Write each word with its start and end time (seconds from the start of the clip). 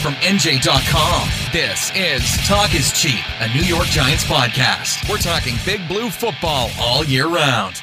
from 0.00 0.14
NJ.com. 0.14 1.28
This 1.52 1.92
is 1.94 2.48
Talk 2.48 2.74
is 2.74 2.90
Cheap, 2.92 3.22
a 3.40 3.48
New 3.54 3.62
York 3.62 3.84
Giants 3.86 4.24
podcast. 4.24 5.08
We're 5.10 5.18
talking 5.18 5.56
big 5.66 5.86
blue 5.88 6.08
football 6.08 6.70
all 6.80 7.04
year 7.04 7.28
round. 7.28 7.82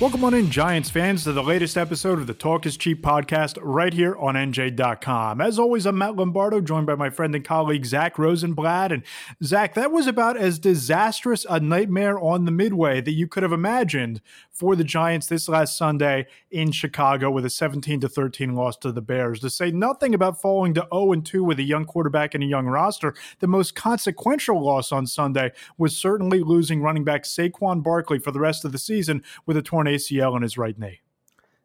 Welcome 0.00 0.24
on 0.24 0.32
in, 0.32 0.50
Giants 0.50 0.88
fans, 0.88 1.24
to 1.24 1.32
the 1.34 1.42
latest 1.42 1.76
episode 1.76 2.18
of 2.18 2.26
the 2.26 2.32
Talk 2.32 2.64
is 2.64 2.78
Cheap 2.78 3.02
podcast 3.02 3.58
right 3.60 3.92
here 3.92 4.16
on 4.16 4.34
NJ.com. 4.34 5.42
As 5.42 5.58
always, 5.58 5.84
I'm 5.84 5.98
Matt 5.98 6.16
Lombardo, 6.16 6.62
joined 6.62 6.86
by 6.86 6.94
my 6.94 7.10
friend 7.10 7.34
and 7.34 7.44
colleague 7.44 7.84
Zach 7.84 8.18
Rosenblatt. 8.18 8.92
And 8.92 9.02
Zach, 9.44 9.74
that 9.74 9.92
was 9.92 10.06
about 10.06 10.38
as 10.38 10.58
disastrous 10.58 11.44
a 11.50 11.60
nightmare 11.60 12.18
on 12.18 12.46
the 12.46 12.50
midway 12.50 13.02
that 13.02 13.12
you 13.12 13.28
could 13.28 13.42
have 13.42 13.52
imagined 13.52 14.22
for 14.50 14.74
the 14.74 14.84
Giants 14.84 15.26
this 15.26 15.50
last 15.50 15.76
Sunday 15.76 16.26
in 16.50 16.72
Chicago 16.72 17.30
with 17.30 17.44
a 17.44 17.50
17 17.50 18.00
to 18.00 18.08
13 18.08 18.54
loss 18.54 18.78
to 18.78 18.92
the 18.92 19.02
Bears. 19.02 19.40
To 19.40 19.50
say 19.50 19.70
nothing 19.70 20.14
about 20.14 20.40
falling 20.40 20.72
to 20.74 20.86
0 20.90 21.12
and 21.12 21.26
2 21.26 21.44
with 21.44 21.58
a 21.58 21.62
young 21.62 21.84
quarterback 21.84 22.34
and 22.34 22.42
a 22.42 22.46
young 22.46 22.66
roster, 22.66 23.14
the 23.40 23.46
most 23.46 23.74
consequential 23.74 24.64
loss 24.64 24.92
on 24.92 25.06
Sunday 25.06 25.52
was 25.76 25.94
certainly 25.94 26.40
losing 26.40 26.80
running 26.80 27.04
back 27.04 27.24
Saquon 27.24 27.82
Barkley 27.82 28.18
for 28.18 28.30
the 28.30 28.40
rest 28.40 28.64
of 28.64 28.72
the 28.72 28.78
season 28.78 29.22
with 29.44 29.58
a 29.58 29.62
torn 29.62 29.89
ACL 29.90 30.36
in 30.36 30.42
his 30.42 30.58
right 30.58 30.78
knee. 30.78 31.00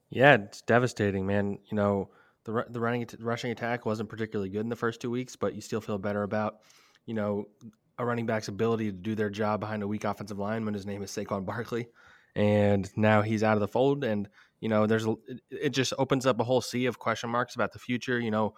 Yeah, 0.10 0.36
it's 0.36 0.62
devastating, 0.62 1.26
man. 1.26 1.60
You 1.70 1.76
know, 1.76 2.10
the 2.44 2.66
the 2.70 2.80
running 2.80 3.08
rushing 3.20 3.52
attack 3.52 3.86
wasn't 3.86 4.10
particularly 4.10 4.50
good 4.50 4.62
in 4.62 4.70
the 4.70 4.76
first 4.76 5.02
two 5.02 5.12
weeks, 5.12 5.36
but 5.36 5.56
you 5.56 5.62
still 5.62 5.82
feel 5.82 5.98
better 5.98 6.24
about, 6.24 6.60
you 7.06 7.14
know, 7.14 7.46
a 7.98 8.06
running 8.06 8.26
back's 8.26 8.48
ability 8.48 8.86
to 8.86 8.98
do 8.98 9.16
their 9.16 9.30
job 9.30 9.60
behind 9.60 9.84
a 9.84 9.88
weak 9.88 10.04
offensive 10.04 10.40
line 10.40 10.66
when 10.66 10.74
his 10.74 10.86
name 10.86 11.02
is 11.02 11.12
Saquon 11.12 11.46
Barkley, 11.46 11.88
and 12.36 12.90
now 12.96 13.22
he's 13.22 13.44
out 13.44 13.56
of 13.56 13.62
the 13.62 13.68
fold, 13.68 14.04
and 14.04 14.30
you 14.62 14.70
know, 14.70 14.88
there's 14.88 15.06
a, 15.06 15.16
it 15.50 15.70
just 15.70 15.94
opens 15.98 16.26
up 16.26 16.40
a 16.40 16.44
whole 16.44 16.62
sea 16.62 16.86
of 16.86 17.00
question 17.00 17.30
marks 17.30 17.56
about 17.56 17.74
the 17.74 17.80
future. 17.80 18.20
You 18.20 18.32
know, 18.32 18.54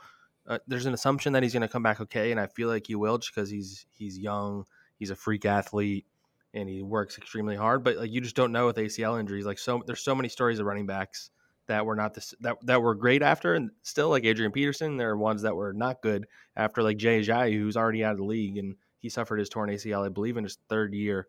uh, 0.48 0.60
there's 0.68 0.86
an 0.86 0.94
assumption 0.94 1.34
that 1.34 1.44
he's 1.44 1.54
going 1.54 1.62
to 1.62 1.68
come 1.68 1.84
back 1.84 2.02
okay, 2.02 2.32
and 2.32 2.40
I 2.40 2.48
feel 2.48 2.68
like 2.68 2.88
he 2.88 2.96
will 2.96 3.18
just 3.18 3.34
because 3.34 3.50
he's 3.50 3.86
he's 3.98 4.18
young, 4.18 4.66
he's 4.98 5.12
a 5.12 5.16
freak 5.16 5.46
athlete 5.46 6.06
and 6.54 6.68
he 6.70 6.82
works 6.82 7.18
extremely 7.18 7.56
hard. 7.56 7.84
But 7.84 7.98
like 7.98 8.12
you 8.12 8.22
just 8.22 8.36
don't 8.36 8.52
know 8.52 8.68
with 8.68 8.78
ACL 8.78 9.20
injuries. 9.20 9.46
Like 9.46 9.60
so, 9.60 9.82
there's 9.86 10.04
so 10.04 10.16
many 10.16 10.30
stories 10.30 10.60
of 10.60 10.66
running 10.66 10.86
backs 10.86 11.30
that 11.68 11.86
were 11.86 11.96
not 11.96 12.14
this 12.14 12.34
that 12.42 12.58
that 12.66 12.82
were 12.82 12.96
great 12.96 13.22
after, 13.22 13.54
and 13.54 13.72
still 13.84 14.10
like 14.10 14.26
Adrian 14.26 14.52
Peterson, 14.52 14.98
there 14.98 15.10
are 15.12 15.18
ones 15.18 15.42
that 15.44 15.56
were 15.56 15.74
not 15.74 16.02
good 16.02 16.26
after, 16.56 16.82
like 16.82 16.98
Jay 16.98 17.22
Ajayi, 17.22 17.58
who's 17.58 17.78
already 17.78 18.04
out 18.04 18.14
of 18.14 18.18
the 18.18 18.24
league 18.24 18.58
and 18.58 18.76
he 19.00 19.10
suffered 19.10 19.40
his 19.40 19.50
torn 19.50 19.70
ACL, 19.70 20.06
I 20.06 20.10
believe, 20.10 20.38
in 20.38 20.44
his 20.44 20.58
third 20.70 20.94
year, 20.94 21.28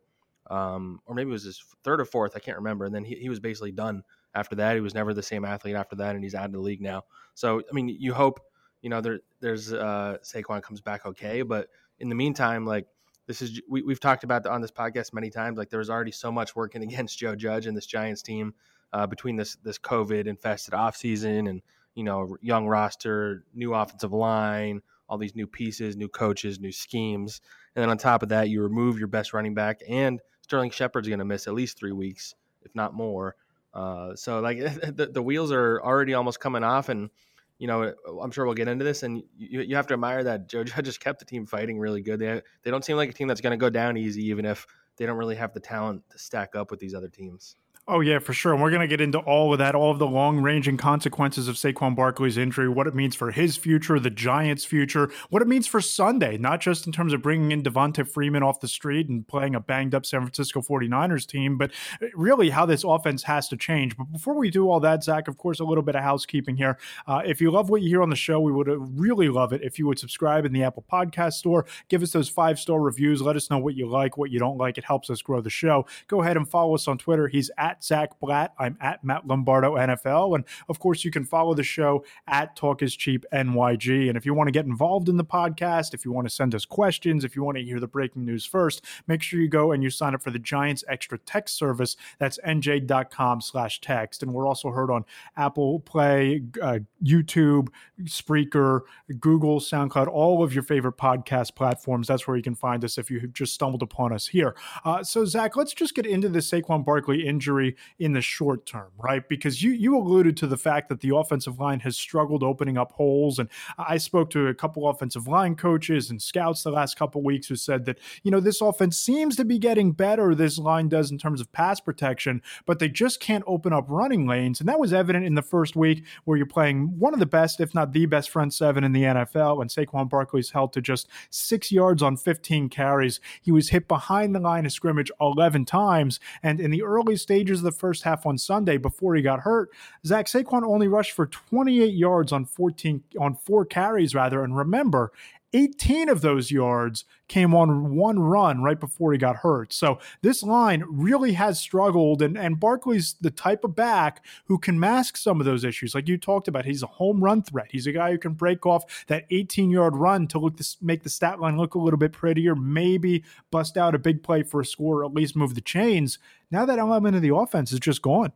um, 0.50 1.00
or 1.06 1.14
maybe 1.14 1.28
it 1.28 1.32
was 1.32 1.44
his 1.44 1.62
third 1.84 2.00
or 2.00 2.04
fourth, 2.04 2.32
I 2.34 2.38
can't 2.38 2.56
remember. 2.56 2.86
And 2.86 2.94
then 2.94 3.04
he, 3.04 3.16
he 3.16 3.28
was 3.28 3.40
basically 3.40 3.72
done 3.72 4.02
after 4.34 4.56
that. 4.56 4.74
He 4.74 4.80
was 4.80 4.94
never 4.94 5.12
the 5.12 5.22
same 5.22 5.44
athlete 5.44 5.76
after 5.76 5.96
that, 5.96 6.14
and 6.14 6.24
he's 6.24 6.34
out 6.34 6.46
of 6.46 6.52
the 6.52 6.60
league 6.60 6.80
now. 6.80 7.02
So 7.34 7.60
I 7.60 7.74
mean, 7.74 7.88
you 7.88 8.14
hope 8.14 8.40
you 8.82 8.90
know 8.90 9.00
there 9.00 9.20
there's 9.40 9.72
uh, 9.72 10.18
Saquon 10.22 10.62
comes 10.62 10.80
back 10.80 11.06
okay, 11.06 11.42
but 11.42 11.68
in 12.00 12.08
the 12.08 12.14
meantime, 12.14 12.64
like 12.64 12.86
this 13.28 13.42
is 13.42 13.60
we, 13.68 13.84
have 13.86 14.00
talked 14.00 14.24
about 14.24 14.46
on 14.46 14.60
this 14.60 14.72
podcast 14.72 15.12
many 15.12 15.30
times. 15.30 15.58
Like 15.58 15.68
there 15.68 15.78
was 15.78 15.90
already 15.90 16.10
so 16.10 16.32
much 16.32 16.56
working 16.56 16.82
against 16.88 17.18
Joe 17.18 17.36
Judge 17.36 17.66
and 17.66 17.76
this 17.76 17.86
Giants 17.86 18.22
team 18.22 18.54
uh, 18.92 19.06
between 19.06 19.36
this 19.36 19.56
this 19.62 19.78
COVID 19.78 20.26
infested 20.26 20.74
offseason 20.74 21.48
and 21.48 21.62
you 21.94 22.02
know 22.02 22.36
young 22.40 22.66
roster, 22.66 23.44
new 23.54 23.74
offensive 23.74 24.12
line, 24.12 24.80
all 25.08 25.18
these 25.18 25.36
new 25.36 25.46
pieces, 25.46 25.94
new 25.94 26.08
coaches, 26.08 26.58
new 26.58 26.72
schemes, 26.72 27.40
and 27.76 27.82
then 27.82 27.90
on 27.90 27.98
top 27.98 28.22
of 28.22 28.30
that, 28.30 28.48
you 28.48 28.62
remove 28.62 28.98
your 28.98 29.08
best 29.08 29.32
running 29.32 29.54
back 29.54 29.82
and 29.88 30.20
Sterling 30.40 30.70
Shepard's 30.70 31.08
going 31.08 31.18
to 31.18 31.26
miss 31.26 31.46
at 31.46 31.52
least 31.52 31.78
three 31.78 31.92
weeks, 31.92 32.34
if 32.62 32.74
not 32.74 32.94
more. 32.94 33.36
Uh, 33.74 34.16
so 34.16 34.40
like 34.40 34.58
the, 34.96 35.10
the 35.12 35.22
wheels 35.22 35.52
are 35.52 35.78
already 35.82 36.14
almost 36.14 36.40
coming 36.40 36.64
off 36.64 36.88
and 36.88 37.10
you 37.58 37.66
know, 37.66 37.82
uh, 37.82 38.18
I'm 38.20 38.30
sure 38.30 38.44
we'll 38.46 38.54
get 38.54 38.68
into 38.68 38.84
this, 38.84 39.02
and 39.02 39.22
you, 39.36 39.60
you 39.60 39.76
have 39.76 39.86
to 39.88 39.94
admire 39.94 40.24
that 40.24 40.48
Joe 40.48 40.64
just 40.64 41.00
kept 41.00 41.18
the 41.18 41.24
team 41.24 41.46
fighting 41.46 41.78
really 41.78 42.02
good. 42.02 42.18
They 42.20 42.42
they 42.62 42.70
don't 42.70 42.84
seem 42.84 42.96
like 42.96 43.10
a 43.10 43.12
team 43.12 43.28
that's 43.28 43.40
going 43.40 43.52
to 43.52 43.56
go 43.56 43.70
down 43.70 43.96
easy, 43.96 44.26
even 44.26 44.44
if 44.44 44.66
they 44.96 45.06
don't 45.06 45.16
really 45.16 45.36
have 45.36 45.52
the 45.52 45.60
talent 45.60 46.02
to 46.10 46.18
stack 46.18 46.54
up 46.54 46.70
with 46.70 46.80
these 46.80 46.94
other 46.94 47.08
teams. 47.08 47.56
Oh 47.90 48.00
yeah, 48.00 48.18
for 48.18 48.34
sure. 48.34 48.52
And 48.52 48.60
we're 48.60 48.68
going 48.68 48.82
to 48.82 48.86
get 48.86 49.00
into 49.00 49.18
all 49.20 49.50
of 49.50 49.58
that, 49.60 49.74
all 49.74 49.90
of 49.90 49.98
the 49.98 50.06
long-ranging 50.06 50.76
consequences 50.76 51.48
of 51.48 51.56
Saquon 51.56 51.96
Barkley's 51.96 52.36
injury, 52.36 52.68
what 52.68 52.86
it 52.86 52.94
means 52.94 53.16
for 53.16 53.30
his 53.30 53.56
future, 53.56 53.98
the 53.98 54.10
Giants' 54.10 54.66
future, 54.66 55.10
what 55.30 55.40
it 55.40 55.48
means 55.48 55.66
for 55.66 55.80
Sunday, 55.80 56.36
not 56.36 56.60
just 56.60 56.86
in 56.86 56.92
terms 56.92 57.14
of 57.14 57.22
bringing 57.22 57.50
in 57.50 57.62
Devonta 57.62 58.06
Freeman 58.06 58.42
off 58.42 58.60
the 58.60 58.68
street 58.68 59.08
and 59.08 59.26
playing 59.26 59.54
a 59.54 59.60
banged-up 59.60 60.04
San 60.04 60.20
Francisco 60.20 60.60
49ers 60.60 61.26
team, 61.26 61.56
but 61.56 61.70
really 62.12 62.50
how 62.50 62.66
this 62.66 62.84
offense 62.84 63.22
has 63.22 63.48
to 63.48 63.56
change. 63.56 63.96
But 63.96 64.12
before 64.12 64.34
we 64.34 64.50
do 64.50 64.68
all 64.68 64.80
that, 64.80 65.02
Zach, 65.02 65.26
of 65.26 65.38
course, 65.38 65.58
a 65.58 65.64
little 65.64 65.82
bit 65.82 65.96
of 65.96 66.02
housekeeping 66.02 66.58
here. 66.58 66.76
Uh, 67.06 67.22
if 67.24 67.40
you 67.40 67.50
love 67.50 67.70
what 67.70 67.80
you 67.80 67.88
hear 67.88 68.02
on 68.02 68.10
the 68.10 68.16
show, 68.16 68.38
we 68.38 68.52
would 68.52 68.68
really 68.68 69.30
love 69.30 69.54
it 69.54 69.62
if 69.62 69.78
you 69.78 69.86
would 69.86 69.98
subscribe 69.98 70.44
in 70.44 70.52
the 70.52 70.62
Apple 70.62 70.84
Podcast 70.92 71.34
Store, 71.34 71.64
give 71.88 72.02
us 72.02 72.10
those 72.10 72.28
five-star 72.28 72.82
reviews, 72.82 73.22
let 73.22 73.34
us 73.34 73.48
know 73.48 73.56
what 73.56 73.76
you 73.76 73.88
like, 73.88 74.18
what 74.18 74.30
you 74.30 74.38
don't 74.38 74.58
like. 74.58 74.76
It 74.76 74.84
helps 74.84 75.08
us 75.08 75.22
grow 75.22 75.40
the 75.40 75.48
show. 75.48 75.86
Go 76.06 76.20
ahead 76.20 76.36
and 76.36 76.46
follow 76.46 76.74
us 76.74 76.86
on 76.86 76.98
Twitter. 76.98 77.28
He's 77.28 77.50
at 77.56 77.77
Zach 77.82 78.18
Blatt. 78.20 78.54
I'm 78.58 78.76
at 78.80 79.04
Matt 79.04 79.26
Lombardo 79.26 79.74
NFL. 79.74 80.34
And 80.34 80.44
of 80.68 80.78
course, 80.78 81.04
you 81.04 81.10
can 81.10 81.24
follow 81.24 81.54
the 81.54 81.62
show 81.62 82.04
at 82.26 82.56
Talk 82.56 82.82
is 82.82 82.96
Cheap 82.96 83.24
NYG. 83.32 84.08
And 84.08 84.16
if 84.16 84.26
you 84.26 84.34
want 84.34 84.48
to 84.48 84.52
get 84.52 84.66
involved 84.66 85.08
in 85.08 85.16
the 85.16 85.24
podcast, 85.24 85.94
if 85.94 86.04
you 86.04 86.12
want 86.12 86.28
to 86.28 86.34
send 86.34 86.54
us 86.54 86.64
questions, 86.64 87.24
if 87.24 87.36
you 87.36 87.42
want 87.42 87.58
to 87.58 87.64
hear 87.64 87.80
the 87.80 87.86
breaking 87.86 88.24
news 88.24 88.44
first, 88.44 88.84
make 89.06 89.22
sure 89.22 89.40
you 89.40 89.48
go 89.48 89.72
and 89.72 89.82
you 89.82 89.90
sign 89.90 90.14
up 90.14 90.22
for 90.22 90.30
the 90.30 90.38
Giants 90.38 90.84
Extra 90.88 91.18
Text 91.18 91.56
service. 91.56 91.96
That's 92.18 92.38
nj.com 92.46 93.40
slash 93.40 93.80
text. 93.80 94.22
And 94.22 94.32
we're 94.32 94.46
also 94.46 94.70
heard 94.70 94.90
on 94.90 95.04
Apple 95.36 95.80
Play, 95.80 96.42
uh, 96.62 96.80
YouTube, 97.02 97.68
Spreaker, 98.04 98.80
Google, 99.20 99.60
SoundCloud, 99.60 100.08
all 100.08 100.42
of 100.42 100.54
your 100.54 100.62
favorite 100.62 100.96
podcast 100.96 101.54
platforms. 101.54 102.06
That's 102.08 102.26
where 102.26 102.36
you 102.36 102.42
can 102.42 102.54
find 102.54 102.84
us 102.84 102.98
if 102.98 103.10
you 103.10 103.20
have 103.20 103.32
just 103.32 103.54
stumbled 103.54 103.82
upon 103.82 104.12
us 104.12 104.28
here. 104.28 104.54
Uh, 104.84 105.02
so, 105.02 105.24
Zach, 105.24 105.56
let's 105.56 105.74
just 105.74 105.94
get 105.94 106.06
into 106.06 106.28
the 106.28 106.40
Saquon 106.40 106.84
Barkley 106.84 107.26
injury 107.26 107.67
in 107.98 108.12
the 108.12 108.20
short 108.20 108.66
term, 108.66 108.90
right? 108.98 109.28
Because 109.28 109.62
you 109.62 109.70
you 109.70 109.96
alluded 109.96 110.36
to 110.38 110.46
the 110.46 110.56
fact 110.56 110.88
that 110.88 111.00
the 111.00 111.14
offensive 111.14 111.58
line 111.58 111.80
has 111.80 111.96
struggled 111.96 112.42
opening 112.42 112.76
up 112.76 112.92
holes, 112.92 113.38
and 113.38 113.48
I 113.78 113.98
spoke 113.98 114.30
to 114.30 114.46
a 114.46 114.54
couple 114.54 114.88
offensive 114.88 115.26
line 115.26 115.54
coaches 115.54 116.10
and 116.10 116.20
scouts 116.20 116.62
the 116.62 116.70
last 116.70 116.96
couple 116.96 117.22
weeks 117.22 117.48
who 117.48 117.56
said 117.56 117.84
that 117.86 117.98
you 118.22 118.30
know 118.30 118.40
this 118.40 118.60
offense 118.60 118.98
seems 118.98 119.36
to 119.36 119.44
be 119.44 119.58
getting 119.58 119.92
better. 119.92 120.34
This 120.34 120.58
line 120.58 120.88
does 120.88 121.10
in 121.10 121.18
terms 121.18 121.40
of 121.40 121.52
pass 121.52 121.80
protection, 121.80 122.42
but 122.66 122.78
they 122.78 122.88
just 122.88 123.20
can't 123.20 123.44
open 123.46 123.72
up 123.72 123.86
running 123.88 124.26
lanes, 124.26 124.60
and 124.60 124.68
that 124.68 124.80
was 124.80 124.92
evident 124.92 125.24
in 125.24 125.34
the 125.34 125.42
first 125.42 125.76
week 125.76 126.04
where 126.24 126.36
you're 126.36 126.46
playing 126.46 126.98
one 126.98 127.12
of 127.12 127.20
the 127.20 127.26
best, 127.26 127.60
if 127.60 127.74
not 127.74 127.92
the 127.92 128.06
best, 128.06 128.30
front 128.30 128.54
seven 128.54 128.84
in 128.84 128.92
the 128.92 129.02
NFL, 129.02 129.60
and 129.60 129.70
Saquon 129.70 130.08
Barkley's 130.08 130.50
held 130.50 130.72
to 130.72 130.80
just 130.80 131.08
six 131.30 131.72
yards 131.72 132.02
on 132.02 132.16
15 132.16 132.68
carries. 132.68 133.20
He 133.40 133.52
was 133.52 133.70
hit 133.70 133.88
behind 133.88 134.34
the 134.34 134.40
line 134.40 134.66
of 134.66 134.72
scrimmage 134.72 135.10
11 135.20 135.64
times, 135.64 136.20
and 136.42 136.60
in 136.60 136.70
the 136.70 136.82
early 136.82 137.16
stages 137.16 137.47
of 137.56 137.64
the 137.64 137.72
first 137.72 138.02
half 138.02 138.26
on 138.26 138.36
Sunday 138.36 138.76
before 138.76 139.14
he 139.14 139.22
got 139.22 139.40
hurt, 139.40 139.70
Zach 140.04 140.26
Saquon 140.26 140.62
only 140.62 140.86
rushed 140.86 141.12
for 141.12 141.26
28 141.26 141.94
yards 141.94 142.30
on 142.30 142.44
14 142.44 143.02
on 143.18 143.34
four 143.34 143.64
carries 143.64 144.14
rather. 144.14 144.44
And 144.44 144.54
remember, 144.54 145.10
18 145.52 146.08
of 146.08 146.20
those 146.20 146.50
yards 146.50 147.04
came 147.26 147.54
on 147.54 147.94
one 147.94 148.18
run 148.18 148.62
right 148.62 148.78
before 148.78 149.12
he 149.12 149.18
got 149.18 149.36
hurt. 149.36 149.72
So 149.72 149.98
this 150.22 150.42
line 150.42 150.84
really 150.88 151.32
has 151.34 151.58
struggled. 151.58 152.22
And, 152.22 152.36
and 152.36 152.60
Barkley's 152.60 153.14
the 153.20 153.30
type 153.30 153.64
of 153.64 153.74
back 153.74 154.24
who 154.46 154.58
can 154.58 154.78
mask 154.78 155.16
some 155.16 155.40
of 155.40 155.46
those 155.46 155.64
issues. 155.64 155.94
Like 155.94 156.08
you 156.08 156.18
talked 156.18 156.48
about, 156.48 156.64
he's 156.64 156.82
a 156.82 156.86
home 156.86 157.22
run 157.22 157.42
threat. 157.42 157.68
He's 157.70 157.86
a 157.86 157.92
guy 157.92 158.10
who 158.12 158.18
can 158.18 158.32
break 158.32 158.66
off 158.66 159.06
that 159.06 159.26
18 159.30 159.70
yard 159.70 159.96
run 159.96 160.26
to 160.28 160.38
look 160.38 160.56
to 160.56 160.76
make 160.80 161.02
the 161.02 161.10
stat 161.10 161.40
line 161.40 161.56
look 161.56 161.74
a 161.74 161.78
little 161.78 161.98
bit 161.98 162.12
prettier, 162.12 162.54
maybe 162.54 163.24
bust 163.50 163.76
out 163.76 163.94
a 163.94 163.98
big 163.98 164.22
play 164.22 164.42
for 164.42 164.60
a 164.60 164.66
score, 164.66 165.02
or 165.02 165.04
at 165.04 165.14
least 165.14 165.36
move 165.36 165.54
the 165.54 165.60
chains. 165.60 166.18
Now 166.50 166.64
that 166.66 166.78
element 166.78 167.16
of 167.16 167.22
the 167.22 167.34
offense 167.34 167.72
is 167.72 167.80
just 167.80 168.02
gone. 168.02 168.32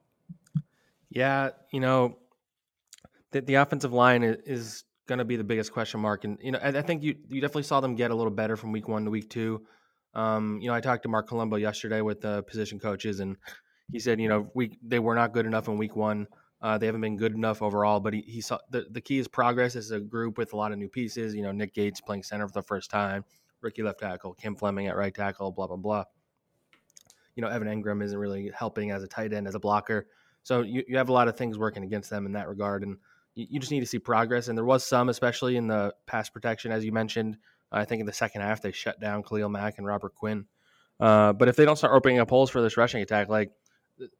Yeah, 1.11 1.51
you 1.71 1.81
know, 1.81 2.17
the, 3.33 3.43
the 3.43 3.55
offensive 3.57 3.93
line 3.93 4.23
is 4.23 4.85
going 5.07 5.19
to 5.19 5.25
be 5.25 5.37
the 5.37 5.45
biggest 5.45 5.73
question 5.73 6.01
mark. 6.01 6.25
And 6.25 6.39
you 6.41 6.53
know, 6.53 6.59
I, 6.63 6.69
I, 6.69 6.83
think 6.83 7.03
you 7.03 7.17
you 7.29 7.41
definitely 7.41 7.65
saw 7.65 7.81
them 7.81 7.95
get 7.95 8.11
a 8.11 8.15
little 8.15 8.33
better 8.33 8.57
from 8.57 8.73
week 8.73 8.89
one 8.89 9.05
to 9.05 9.11
week 9.11 9.31
two. 9.31 9.67
Um, 10.15 10.59
you 10.61 10.69
know, 10.69 10.75
I 10.75 10.81
talked 10.81 11.03
to 11.05 11.09
Marc 11.09 11.29
Colombo 11.29 11.57
yesterday 11.57 12.01
with 12.01 12.21
the 12.21 12.43
position 12.43 12.79
coaches, 12.79 13.21
and 13.21 13.37
he 13.91 13.99
said, 13.99 14.21
you 14.21 14.29
know, 14.29 14.51
we 14.55 14.79
they 14.83 14.99
were 14.99 15.15
not 15.15 15.33
good 15.33 15.47
enough 15.47 15.69
in 15.69 15.79
week 15.79 15.97
one. 15.97 16.27
Uh, 16.61 16.79
they 16.79 16.87
haven't 16.87 17.01
been 17.01 17.17
good 17.17 17.35
enough 17.35 17.61
overall, 17.61 17.99
but 17.99 18.15
he, 18.15 18.21
he 18.23 18.41
saw 18.41 18.59
the, 18.71 18.87
the 18.91 19.01
key 19.01 19.19
is 19.19 19.27
progress 19.27 19.75
as 19.75 19.91
a 19.91 19.99
group 19.99 20.39
with 20.39 20.53
a 20.53 20.57
lot 20.57 20.71
of 20.71 20.79
new 20.79 20.89
pieces. 20.89 21.35
You 21.35 21.43
know, 21.43 21.51
Nick 21.51 21.75
Gates 21.75 22.01
playing 22.01 22.23
center 22.23 22.47
for 22.47 22.55
the 22.55 22.63
first 22.63 22.91
time, 22.91 23.25
Ricky 23.61 23.83
left 23.83 24.01
tackle, 24.01 24.35
Cam 24.35 24.55
Fleming 24.55 24.87
at 24.87 24.97
right 24.97 25.15
tackle, 25.15 25.51
blah 25.51 25.67
blah 25.67 25.77
blah. 25.77 26.05
You 27.35 27.43
know, 27.43 27.49
Evan 27.49 27.67
Engram 27.67 28.03
isn't 28.05 28.19
really 28.19 28.53
helping 28.55 28.91
as 28.91 29.03
a 29.03 29.09
tight 29.09 29.33
end 29.33 29.49
as 29.49 29.55
a 29.55 29.59
blocker, 29.59 30.07
so 30.43 30.63
you, 30.63 30.85
you 30.87 30.99
have 30.99 31.09
a 31.09 31.13
lot 31.13 31.29
of 31.29 31.37
things 31.37 31.59
working 31.59 31.83
against 31.83 32.11
them 32.11 32.27
in 32.27 32.33
that 32.33 32.49
regard. 32.49 32.83
And 32.83 32.99
you, 33.35 33.59
just 33.61 33.73
need 33.73 33.81
to 33.81 33.87
see 33.87 33.99
progress. 33.99 34.49
And 34.49 34.57
there 34.57 34.65
was 34.65 34.85
some, 34.85 35.09
especially 35.09 35.57
in 35.57 35.67
the 35.67 35.95
pass 36.07 36.29
protection, 36.29 36.73
as 36.73 36.85
you 36.85 36.93
mentioned. 36.93 37.37
I 37.71 37.87
think 37.87 38.01
in 38.01 38.07
the 38.07 38.13
second 38.13 38.43
half 38.43 38.61
they 38.61 38.73
shut 38.73 39.01
down 39.01 39.23
Khalil 39.23 39.49
Mack 39.49 39.79
and 39.79 39.87
Robert 39.87 40.15
Quinn. 40.15 40.47
Uh, 41.01 41.33
but 41.33 41.49
if 41.49 41.57
they 41.57 41.65
don't 41.65 41.77
start 41.77 41.95
opening 41.95 42.19
up 42.19 42.29
holes 42.29 42.51
for 42.51 42.61
this 42.61 42.77
rushing 42.77 43.03
attack, 43.03 43.29
like 43.29 43.51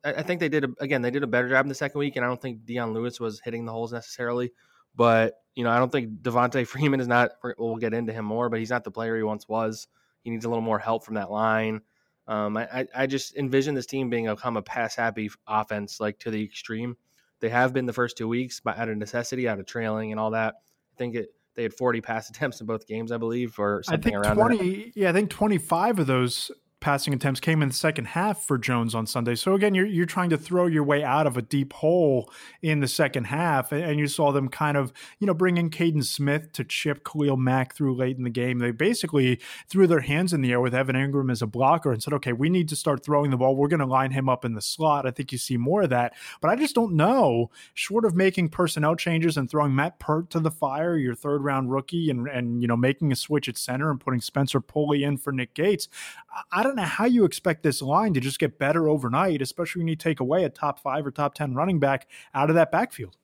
I, 0.05 0.23
think 0.23 0.41
they 0.41 0.49
did 0.49 0.65
a, 0.65 0.69
again, 0.81 1.03
they 1.03 1.11
did 1.11 1.23
a 1.23 1.27
better 1.27 1.49
job 1.49 1.65
in 1.65 1.69
the 1.69 1.75
second 1.75 1.99
week, 1.99 2.17
and 2.17 2.25
I 2.25 2.29
don't 2.29 2.41
think 2.41 2.65
Dion 2.65 2.95
Lewis 2.95 3.21
was 3.21 3.41
hitting 3.45 3.65
the 3.65 3.73
holes 3.73 3.93
necessarily. 3.93 4.53
But 4.95 5.35
you 5.55 5.65
know, 5.65 5.71
I 5.71 5.79
don't 5.79 5.93
think 5.93 6.23
Devonta 6.23 6.67
Freeman 6.67 7.01
is 7.01 7.09
not. 7.09 7.33
We'll 7.59 7.77
get 7.77 7.95
into 7.95 8.13
him 8.13 8.25
more, 8.25 8.49
but 8.49 8.59
he's 8.59 8.71
not 8.71 8.85
the 8.85 8.91
player 8.91 9.17
he 9.17 9.23
once 9.23 9.49
was. 9.49 9.87
He 10.23 10.31
needs 10.31 10.45
a 10.45 10.49
little 10.49 10.63
more 10.63 10.79
help 10.79 11.05
from 11.05 11.17
that 11.17 11.31
line. 11.31 11.83
Um, 12.29 12.57
I, 12.57 12.87
I 12.95 13.07
just 13.07 13.37
envision 13.37 13.75
this 13.75 13.87
team 13.87 14.09
being 14.09 14.27
become 14.27 14.57
a 14.57 14.63
pass 14.63 14.95
happy 14.95 15.31
offense, 15.47 15.99
like 15.99 16.19
to 16.21 16.31
the 16.31 16.43
extreme. 16.43 16.97
They 17.43 17.51
have 17.51 17.75
been 17.75 17.87
the 17.87 17.93
first 17.93 18.17
two 18.17 18.29
weeks, 18.29 18.61
but 18.61 18.79
out 18.79 18.89
of 18.89 18.97
necessity, 18.97 19.49
out 19.49 19.59
of 19.59 19.67
trailing 19.67 20.13
and 20.13 20.21
all 20.21 20.31
that. 20.31 20.55
I 20.55 20.97
think 20.97 21.17
it 21.17 21.29
they 21.55 21.65
had 21.65 21.75
40 21.75 22.01
pass 22.01 22.31
attempts 22.31 22.61
in 22.61 22.67
both 22.67 22.87
games, 22.87 23.13
I 23.13 23.19
believe, 23.19 23.59
or 23.59 23.83
something 23.83 24.17
I 24.17 24.23
think 24.23 24.35
20, 24.35 24.57
that. 24.57 24.93
Yeah, 24.95 25.11
I 25.11 25.13
think 25.13 25.29
25 25.29 25.99
of 25.99 26.07
those 26.07 26.51
passing 26.83 27.15
attempts 27.15 27.41
came 27.41 27.63
in 27.63 27.69
the 27.69 27.75
second 27.75 28.07
half 28.07 28.43
for 28.43 28.59
Jones 28.59 28.95
on 28.95 29.07
Sunday. 29.07 29.37
So 29.37 29.55
again, 29.55 29.75
you're 29.75 29.87
you're 29.87 30.05
trying 30.05 30.29
to 30.31 30.37
throw 30.37 30.67
your 30.67 30.83
way 30.83 31.03
out 31.03 31.27
of 31.27 31.37
a 31.39 31.43
deep 31.43 31.73
hole 31.73 32.31
in 32.61 32.81
the 32.81 32.89
second 32.89 33.25
half, 33.25 33.73
and 33.73 33.99
you 33.99 34.09
saw 34.09 34.33
them 34.33 34.49
kind 34.49 34.77
of 34.77 34.93
you 35.19 35.27
know 35.27 35.33
bring 35.33 35.57
in 35.57 35.71
Kaden 35.71 36.05
Smith 36.05 36.53
to 36.53 36.65
chip 36.65 37.05
Khalil 37.05 37.37
Mack 37.37 37.75
through 37.75 37.95
late 37.95 38.19
in 38.19 38.25
the 38.25 38.31
game. 38.31 38.59
They 38.59 38.73
basically 38.73 39.41
threw 39.69 39.87
their 39.87 40.01
hands 40.01 40.33
in 40.33 40.43
the 40.43 40.51
air 40.51 40.61
with 40.61 40.75
Evan 40.75 40.97
Engram 40.97 41.31
as 41.31 41.41
a 41.41 41.47
blocker 41.47 41.93
and 41.93 42.03
said, 42.03 42.13
okay, 42.15 42.33
we 42.33 42.51
need 42.51 42.69
to 42.69 42.77
start 42.77 43.05
throwing 43.05 43.31
the 43.31 43.37
ball. 43.37 43.57
We're 43.57 43.69
going 43.69 43.81
to 43.81 43.87
line 43.87 44.11
him 44.11 44.29
up 44.29 44.45
in 44.45 44.55
the 44.55 44.61
slot. 44.61 45.07
I 45.07 45.13
think 45.13 45.33
you 45.33 45.39
see 45.39 45.57
more 45.57 45.83
of 45.83 45.91
that, 45.91 46.13
but 46.41 46.51
I 46.51 46.57
just 46.57 46.75
don't 46.75 46.95
know. 46.95 47.51
Short 47.75 48.05
of 48.05 48.17
making 48.17 48.49
personnel 48.49 48.97
changes 48.97 49.37
and 49.37 49.49
throwing 49.49 49.75
Matt 49.75 49.99
Peart 50.01 50.31
to 50.31 50.41
the 50.41 50.51
fire, 50.51 50.97
your 50.97 51.15
third 51.15 51.43
round 51.45 51.71
rookie, 51.71 52.11
and 52.11 52.27
and 52.27 52.61
you 52.61 52.69
know 52.69 52.77
making 52.77 53.13
a 53.13 53.17
switch 53.17 53.49
at 53.49 53.57
center 53.57 53.91
and 53.91 54.01
putting 54.01 54.21
Spencer 54.21 54.61
Pulley 54.61 55.05
in 55.05 55.17
for 55.17 55.33
Nick 55.33 55.55
Gates, 55.55 55.89
I 56.51 56.63
don't 56.63 56.72
don't 56.73 56.83
know 56.83 56.89
how 56.89 57.05
you 57.05 57.25
expect 57.25 57.63
this 57.63 57.83
line 57.83 58.15
to 58.15 58.21
just 58.21 58.39
get 58.39 58.59
better 58.59 58.89
overnight, 58.89 59.43
especially 59.43 59.81
when 59.81 59.89
you 59.89 59.97
take 59.97 60.21
away 60.21 60.45
a 60.45 60.49
top 60.49 60.81
five 60.81 61.07
or 61.07 61.11
top 61.11 61.35
10 61.35 61.55
running 61.55 61.79
back 61.79 62.09
out 62.35 62.49
of 62.49 62.57
that 62.57 62.73
backfield. 62.73 63.17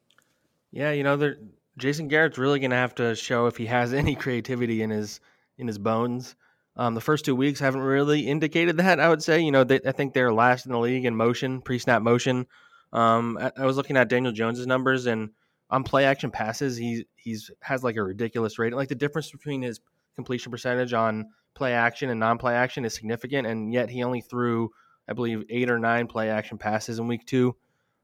Yeah, 0.71 0.93
you 0.93 1.03
know, 1.03 1.35
Jason 1.79 2.09
Garrett's 2.09 2.37
really 2.37 2.61
going 2.61 2.73
to 2.73 2.77
have 2.77 2.95
to 2.97 3.15
show 3.15 3.47
if 3.47 3.56
he 3.56 3.65
has 3.67 3.93
any 3.95 4.15
creativity 4.15 4.83
in 4.83 4.91
his 4.91 5.21
in 5.56 5.67
his 5.67 5.79
bones. 5.79 6.37
Um, 6.77 6.95
the 6.95 7.00
first 7.00 7.25
two 7.25 7.35
weeks 7.35 7.59
haven't 7.59 7.81
really 7.81 8.29
indicated 8.29 8.77
that. 8.77 9.00
I 9.00 9.09
would 9.09 9.23
say, 9.23 9.41
you 9.41 9.51
know, 9.51 9.65
they, 9.65 9.81
I 9.85 9.91
think 9.91 10.12
they're 10.12 10.33
last 10.33 10.67
in 10.67 10.73
the 10.73 10.79
league 10.79 11.06
in 11.06 11.17
motion, 11.17 11.61
pre-snap 11.61 12.03
motion. 12.03 12.47
Um, 12.93 13.37
I, 13.41 13.51
I, 13.56 13.67
was 13.67 13.77
looking 13.77 13.97
at 13.97 14.09
Daniel 14.09 14.33
Jones's 14.33 14.69
numbers, 14.69 15.06
and 15.06 15.31
on 15.71 15.83
play 15.83 16.05
action 16.05 16.31
passes, 16.31 16.77
he 16.77 17.06
he's 17.17 17.51
has 17.61 17.83
like 17.83 17.97
a 17.97 18.03
ridiculous 18.03 18.59
rating. 18.59 18.77
Like 18.77 18.89
the 18.89 18.94
difference 18.94 19.31
between 19.31 19.62
his 19.62 19.81
completion 20.19 20.50
percentage 20.50 20.93
on 20.93 21.26
play 21.55 21.75
action 21.75 22.11
and 22.11 22.19
non 22.19 22.38
play 22.38 22.55
action 22.55 22.85
is 22.85 22.93
significant, 22.93 23.47
and 23.47 23.73
yet 23.73 23.88
he 23.88 24.03
only 24.03 24.20
threw, 24.20 24.70
I 25.09 25.12
believe, 25.12 25.44
eight 25.49 25.70
or 25.70 25.79
nine 25.79 26.09
play 26.09 26.29
action 26.29 26.59
passes 26.59 26.99
in 26.99 27.06
week 27.06 27.25
two. 27.25 27.55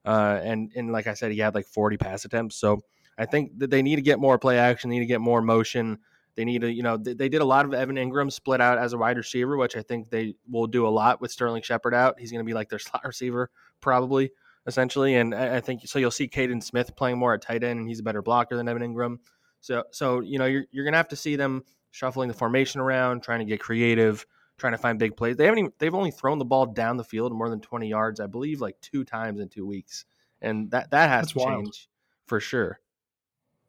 Uh, 0.04 0.38
and 0.44 0.70
and 0.76 0.92
like 0.92 1.08
I 1.08 1.14
said, 1.14 1.32
he 1.32 1.38
had 1.38 1.56
like 1.56 1.66
40 1.66 1.96
pass 1.96 2.24
attempts. 2.24 2.54
So 2.54 2.82
I 3.18 3.26
think 3.26 3.58
that 3.58 3.70
they 3.70 3.82
need 3.82 3.96
to 3.96 4.02
get 4.02 4.20
more 4.20 4.38
play 4.38 4.58
action. 4.58 4.90
They 4.90 4.96
need 4.96 5.06
to 5.06 5.12
get 5.12 5.20
more 5.20 5.42
motion. 5.42 5.98
They 6.36 6.44
need 6.44 6.60
to, 6.60 6.72
you 6.72 6.84
know, 6.84 6.96
they, 6.96 7.14
they, 7.14 7.28
did 7.28 7.42
a 7.42 7.44
lot 7.44 7.64
of 7.64 7.74
Evan 7.74 7.96
Engram 7.96 8.30
split 8.30 8.60
out 8.60 8.78
as 8.78 8.92
a 8.92 8.98
wide 8.98 9.16
receiver, 9.16 9.56
which 9.56 9.76
I 9.76 9.82
think 9.82 10.10
they 10.10 10.34
will 10.48 10.66
do 10.66 10.86
a 10.86 10.88
lot 10.90 11.20
with 11.20 11.30
Sterling 11.32 11.62
Shepard 11.62 11.94
out. 11.94 12.18
He's 12.18 12.30
going 12.30 12.44
to 12.44 12.48
be 12.48 12.54
like 12.54 12.68
their 12.68 12.78
slot 12.80 13.04
receiver, 13.04 13.50
probably, 13.80 14.30
essentially. 14.66 15.14
And 15.14 15.34
I, 15.34 15.56
I 15.56 15.60
think 15.60 15.86
so. 15.86 15.98
You'll 15.98 16.10
see 16.10 16.28
Kaden 16.28 16.62
Smith 16.62 16.94
playing 16.96 17.18
more 17.18 17.34
at 17.34 17.42
tight 17.42 17.62
end, 17.64 17.80
and 17.80 17.88
he's 17.88 18.00
a 18.00 18.02
better 18.04 18.22
blocker 18.22 18.56
than 18.56 18.68
Evan 18.68 18.82
Engram. 18.82 19.18
So, 19.60 19.84
so 19.92 20.20
you 20.20 20.38
know, 20.38 20.46
you're, 20.46 20.64
you're 20.70 20.84
going 20.84 20.92
to 20.92 20.98
have 20.98 21.08
to 21.08 21.16
see 21.16 21.36
them 21.36 21.62
shuffling 21.94 22.26
the 22.26 22.34
formation 22.34 22.80
around, 22.80 23.22
trying 23.22 23.38
to 23.38 23.44
get 23.44 23.60
creative, 23.60 24.26
trying 24.58 24.72
to 24.72 24.78
find 24.78 24.98
big 24.98 25.16
plays. 25.16 25.36
They 25.36 25.44
haven't 25.44 25.60
even, 25.60 25.72
they've 25.78 25.94
only 25.94 26.10
thrown 26.10 26.40
the 26.40 26.44
ball 26.44 26.66
down 26.66 26.96
the 26.96 27.04
field 27.04 27.32
more 27.32 27.48
than 27.48 27.60
20 27.60 27.88
yards, 27.88 28.18
I 28.18 28.26
believe, 28.26 28.60
like 28.60 28.80
two 28.80 29.04
times 29.04 29.40
in 29.40 29.48
two 29.48 29.64
weeks, 29.64 30.04
and 30.42 30.68
that 30.72 30.90
that 30.90 31.08
has 31.08 31.26
That's 31.26 31.32
to 31.34 31.38
wild. 31.38 31.64
change 31.66 31.88
for 32.26 32.40
sure. 32.40 32.80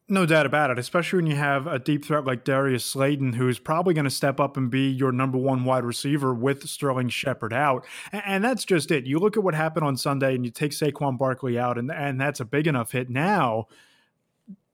No 0.07 0.25
doubt 0.25 0.48
about 0.48 0.72
it, 0.72 0.80
especially 0.80 1.18
when 1.18 1.27
you 1.27 1.36
have 1.36 1.68
a 1.68 1.77
deep 1.77 2.04
threat 2.04 2.25
like 2.25 2.44
Darius 2.44 2.83
Slayton, 2.86 3.33
who's 3.33 3.60
probably 3.60 3.94
going 3.94 4.06
to 4.06 4.12
step 4.12 4.39
up 4.39 4.57
and 4.57 4.71
be 4.71 4.89
your 4.89 5.12
number 5.12 5.38
one 5.38 5.63
wide 5.63 5.83
receiver 5.83 6.33
with 6.33 6.68
Sterling 6.68 7.10
Shepard 7.10 7.54
out. 7.54 7.86
And 8.12 8.44
that's 8.44 8.66
just 8.66 8.92
it. 8.92 9.06
You 9.06 9.19
look 9.19 9.38
at 9.38 9.44
what 9.44 9.56
happened 9.56 9.86
on 9.86 9.98
Sunday 9.98 10.36
and 10.36 10.45
you 10.45 10.51
take 10.51 10.71
Saquon 10.71 11.18
Barkley 11.18 11.57
out, 11.60 11.78
and, 11.78 11.92
and 11.92 12.19
that's 12.19 12.39
a 12.39 12.45
big 12.45 12.68
enough 12.68 12.92
hit. 12.92 13.10
Now, 13.10 13.66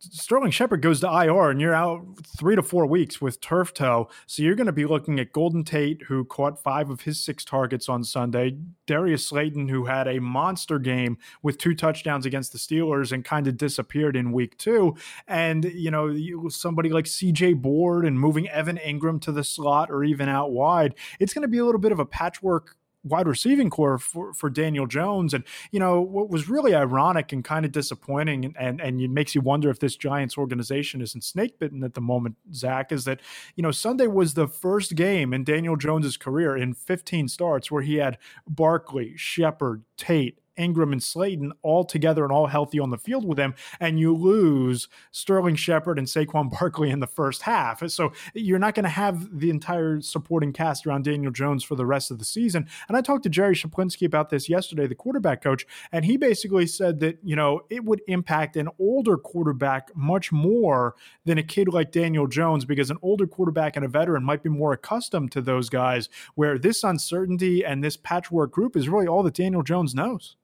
Sterling 0.03 0.49
Shepard 0.49 0.81
goes 0.81 0.99
to 1.01 1.07
IR 1.07 1.51
and 1.51 1.61
you're 1.61 1.75
out 1.75 2.03
three 2.39 2.55
to 2.55 2.63
four 2.63 2.87
weeks 2.87 3.21
with 3.21 3.39
turf 3.39 3.71
toe. 3.71 4.09
So 4.25 4.41
you're 4.41 4.55
going 4.55 4.65
to 4.65 4.71
be 4.71 4.85
looking 4.85 5.19
at 5.19 5.31
Golden 5.31 5.63
Tate, 5.63 6.01
who 6.03 6.25
caught 6.25 6.61
five 6.61 6.89
of 6.89 7.01
his 7.01 7.23
six 7.23 7.45
targets 7.45 7.87
on 7.87 8.03
Sunday, 8.03 8.57
Darius 8.87 9.27
Slayton, 9.27 9.67
who 9.69 9.85
had 9.85 10.07
a 10.07 10.19
monster 10.19 10.79
game 10.79 11.19
with 11.43 11.59
two 11.59 11.75
touchdowns 11.75 12.25
against 12.25 12.51
the 12.51 12.57
Steelers 12.57 13.11
and 13.11 13.23
kind 13.23 13.45
of 13.45 13.57
disappeared 13.57 14.15
in 14.15 14.31
week 14.31 14.57
two. 14.57 14.95
And, 15.27 15.65
you 15.65 15.91
know, 15.91 16.11
somebody 16.49 16.89
like 16.89 17.05
CJ 17.05 17.61
Board 17.61 18.03
and 18.03 18.19
moving 18.19 18.49
Evan 18.49 18.77
Engram 18.77 19.21
to 19.21 19.31
the 19.31 19.43
slot 19.43 19.91
or 19.91 20.03
even 20.03 20.27
out 20.27 20.51
wide. 20.51 20.95
It's 21.19 21.33
going 21.33 21.43
to 21.43 21.47
be 21.47 21.59
a 21.59 21.65
little 21.65 21.81
bit 21.81 21.91
of 21.91 21.99
a 21.99 22.05
patchwork 22.07 22.75
wide 23.03 23.27
receiving 23.27 23.69
core 23.69 23.97
for, 23.97 24.33
for 24.33 24.49
Daniel 24.49 24.85
Jones. 24.85 25.33
And, 25.33 25.43
you 25.71 25.79
know, 25.79 26.01
what 26.01 26.29
was 26.29 26.49
really 26.49 26.75
ironic 26.75 27.31
and 27.31 27.43
kind 27.43 27.65
of 27.65 27.71
disappointing 27.71 28.45
and, 28.45 28.55
and, 28.57 28.81
and 28.81 29.01
it 29.01 29.09
makes 29.09 29.35
you 29.35 29.41
wonder 29.41 29.69
if 29.69 29.79
this 29.79 29.95
Giants 29.95 30.37
organization 30.37 31.01
isn't 31.01 31.23
snake 31.23 31.59
bitten 31.59 31.83
at 31.83 31.93
the 31.93 32.01
moment, 32.01 32.35
Zach, 32.53 32.91
is 32.91 33.05
that, 33.05 33.19
you 33.55 33.63
know, 33.63 33.71
Sunday 33.71 34.07
was 34.07 34.33
the 34.33 34.47
first 34.47 34.95
game 34.95 35.33
in 35.33 35.43
Daniel 35.43 35.75
Jones's 35.75 36.17
career 36.17 36.55
in 36.55 36.73
15 36.73 37.27
starts 37.27 37.71
where 37.71 37.81
he 37.81 37.95
had 37.95 38.17
Barkley, 38.47 39.13
Shepard, 39.15 39.83
Tate, 39.97 40.40
Engram 40.61 40.91
and 40.91 41.01
Slayton 41.01 41.51
all 41.61 41.83
together 41.83 42.23
and 42.23 42.31
all 42.31 42.47
healthy 42.47 42.79
on 42.79 42.89
the 42.89 42.97
field 42.97 43.25
with 43.25 43.37
him, 43.37 43.55
and 43.79 43.99
you 43.99 44.15
lose 44.15 44.87
Sterling 45.11 45.55
Shepard 45.55 45.97
and 45.97 46.07
Saquon 46.07 46.49
Barkley 46.59 46.89
in 46.89 46.99
the 46.99 47.07
first 47.07 47.43
half. 47.43 47.87
So 47.89 48.13
you're 48.33 48.59
not 48.59 48.75
going 48.75 48.83
to 48.83 48.89
have 48.89 49.39
the 49.39 49.49
entire 49.49 50.01
supporting 50.01 50.53
cast 50.53 50.85
around 50.85 51.05
Daniel 51.05 51.31
Jones 51.31 51.63
for 51.63 51.75
the 51.75 51.85
rest 51.85 52.11
of 52.11 52.19
the 52.19 52.25
season. 52.25 52.67
And 52.87 52.95
I 52.95 53.01
talked 53.01 53.23
to 53.23 53.29
Jerry 53.29 53.55
Schuplinski 53.55 54.05
about 54.05 54.29
this 54.29 54.49
yesterday, 54.49 54.87
the 54.87 54.95
quarterback 54.95 55.41
coach, 55.41 55.65
and 55.91 56.05
he 56.05 56.17
basically 56.17 56.67
said 56.67 56.99
that, 56.99 57.19
you 57.23 57.35
know, 57.35 57.61
it 57.69 57.83
would 57.83 58.01
impact 58.07 58.55
an 58.55 58.69
older 58.79 59.17
quarterback 59.17 59.91
much 59.95 60.31
more 60.31 60.95
than 61.25 61.37
a 61.37 61.43
kid 61.43 61.67
like 61.67 61.91
Daniel 61.91 62.27
Jones 62.27 62.65
because 62.65 62.89
an 62.89 62.97
older 63.01 63.27
quarterback 63.27 63.75
and 63.75 63.85
a 63.85 63.87
veteran 63.87 64.23
might 64.23 64.43
be 64.43 64.49
more 64.49 64.73
accustomed 64.73 65.31
to 65.31 65.41
those 65.41 65.69
guys 65.69 66.09
where 66.35 66.57
this 66.57 66.83
uncertainty 66.83 67.63
and 67.65 67.83
this 67.83 67.97
patchwork 67.97 68.51
group 68.51 68.75
is 68.75 68.89
really 68.89 69.07
all 69.07 69.23
that 69.23 69.33
Daniel 69.33 69.63
Jones 69.63 69.95
knows. 69.95 70.35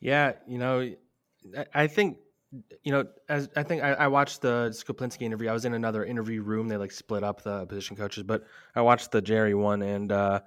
Yeah, 0.00 0.32
you 0.46 0.58
know, 0.58 0.94
I 1.74 1.86
think 1.86 2.18
you 2.82 2.92
know, 2.92 3.04
as 3.28 3.48
I 3.54 3.62
think 3.62 3.82
I, 3.82 3.92
I, 3.92 4.08
watched 4.08 4.40
the 4.42 4.70
Schuplinski 4.72 5.22
interview. 5.22 5.48
I 5.48 5.52
was 5.52 5.64
in 5.64 5.74
another 5.74 6.04
interview 6.04 6.42
room. 6.42 6.66
They 6.66 6.76
like 6.76 6.90
split 6.90 7.22
up 7.22 7.42
the 7.42 7.64
position 7.66 7.96
coaches, 7.96 8.24
but 8.24 8.42
I 8.74 8.80
watched 8.80 9.12
the 9.12 9.22
Jerry 9.22 9.54
one, 9.54 9.82
and 9.82 10.10
uh, 10.10 10.40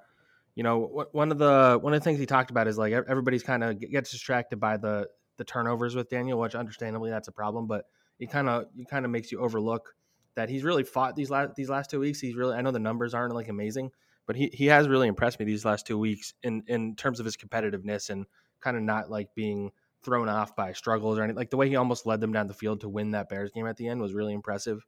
you 0.56 0.64
know, 0.64 1.06
one 1.12 1.32
of 1.32 1.38
the 1.38 1.80
one 1.82 1.94
of 1.94 2.02
the 2.02 2.04
things 2.04 2.20
he 2.20 2.26
talked 2.26 2.52
about 2.52 2.68
is 2.68 2.78
like 2.78 2.92
everybody's 2.92 3.44
kind 3.44 3.64
of 3.64 3.80
gets 3.80 4.12
distracted 4.12 4.60
by 4.60 4.78
the 4.78 5.08
the 5.38 5.46
turnovers 5.46 5.96
with 5.96 6.10
Daniel, 6.10 6.40
which 6.40 6.56
understandably 6.56 7.10
that's 7.10 7.30
a 7.30 7.32
problem, 7.32 7.68
but 7.68 7.86
it 8.20 8.30
kind 8.30 8.50
of 8.50 8.66
it 8.78 8.90
kind 8.90 9.06
of 9.06 9.12
makes 9.12 9.32
you 9.32 9.40
overlook 9.40 9.94
that 10.36 10.50
he's 10.50 10.64
really 10.64 10.84
fought 10.84 11.16
these 11.16 11.30
last 11.30 11.56
these 11.56 11.70
last 11.70 11.90
two 11.90 12.00
weeks. 12.00 12.20
He's 12.20 12.36
really 12.36 12.56
I 12.56 12.62
know 12.62 12.72
the 12.72 12.80
numbers 12.80 13.14
aren't 13.14 13.34
like 13.34 13.48
amazing, 13.48 13.92
but 14.28 14.36
he 14.36 14.50
he 14.54 14.66
has 14.68 14.88
really 14.88 15.08
impressed 15.08 15.40
me 15.40 15.46
these 15.46 15.66
last 15.66 15.88
two 15.88 15.98
weeks 15.98 16.34
in 16.44 16.64
in 16.68 16.96
terms 16.96 17.20
of 17.20 17.26
his 17.26 17.38
competitiveness 17.38 18.10
and 18.10 18.26
kind 18.64 18.78
of 18.78 18.84
not 18.84 19.10
like 19.10 19.36
being 19.36 19.72
thrown 20.04 20.30
off 20.30 20.56
by 20.56 20.74
struggles 20.74 21.18
or 21.18 21.24
anything. 21.24 21.38
Like 21.38 21.50
the 21.50 21.58
way 21.58 21.70
he 21.70 21.76
almost 21.76 22.06
led 22.06 22.22
them 22.22 22.34
down 22.34 22.48
the 22.48 22.54
field 22.54 22.82
to 22.82 22.90
win 22.90 23.12
that 23.12 23.30
Bears 23.30 23.52
game 23.52 23.68
at 23.68 23.78
the 23.78 23.88
end 23.88 24.02
was 24.02 24.14
really 24.14 24.34
impressive. 24.34 24.86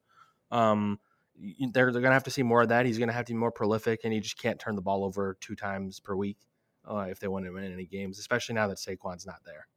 Um, 0.51 0.99
they're, 1.37 1.91
they're 1.91 2.01
to 2.01 2.11
have 2.11 2.23
to 2.23 2.31
see 2.31 2.43
more 2.43 2.61
of 2.61 2.69
that. 2.69 2.85
He's 2.85 2.97
to 2.97 3.11
have 3.11 3.25
to 3.25 3.33
be 3.33 3.37
more 3.37 3.51
prolific, 3.51 4.01
and 4.03 4.13
he 4.13 4.19
just 4.19 4.37
can't 4.37 4.59
turn 4.59 4.75
the 4.75 4.81
ball 4.81 5.03
over 5.03 5.37
two 5.41 5.55
times 5.55 5.99
per 5.99 6.15
week 6.15 6.37
uh, 6.89 7.07
if 7.09 7.19
they 7.19 7.27
want 7.27 7.45
to 7.45 7.51
win 7.51 7.71
any 7.71 7.85
games, 7.85 8.19
especially 8.19 8.55
now 8.55 8.67
that 8.67 8.77
Saquon's 8.77 9.25
not 9.25 9.41
there. 9.45 9.67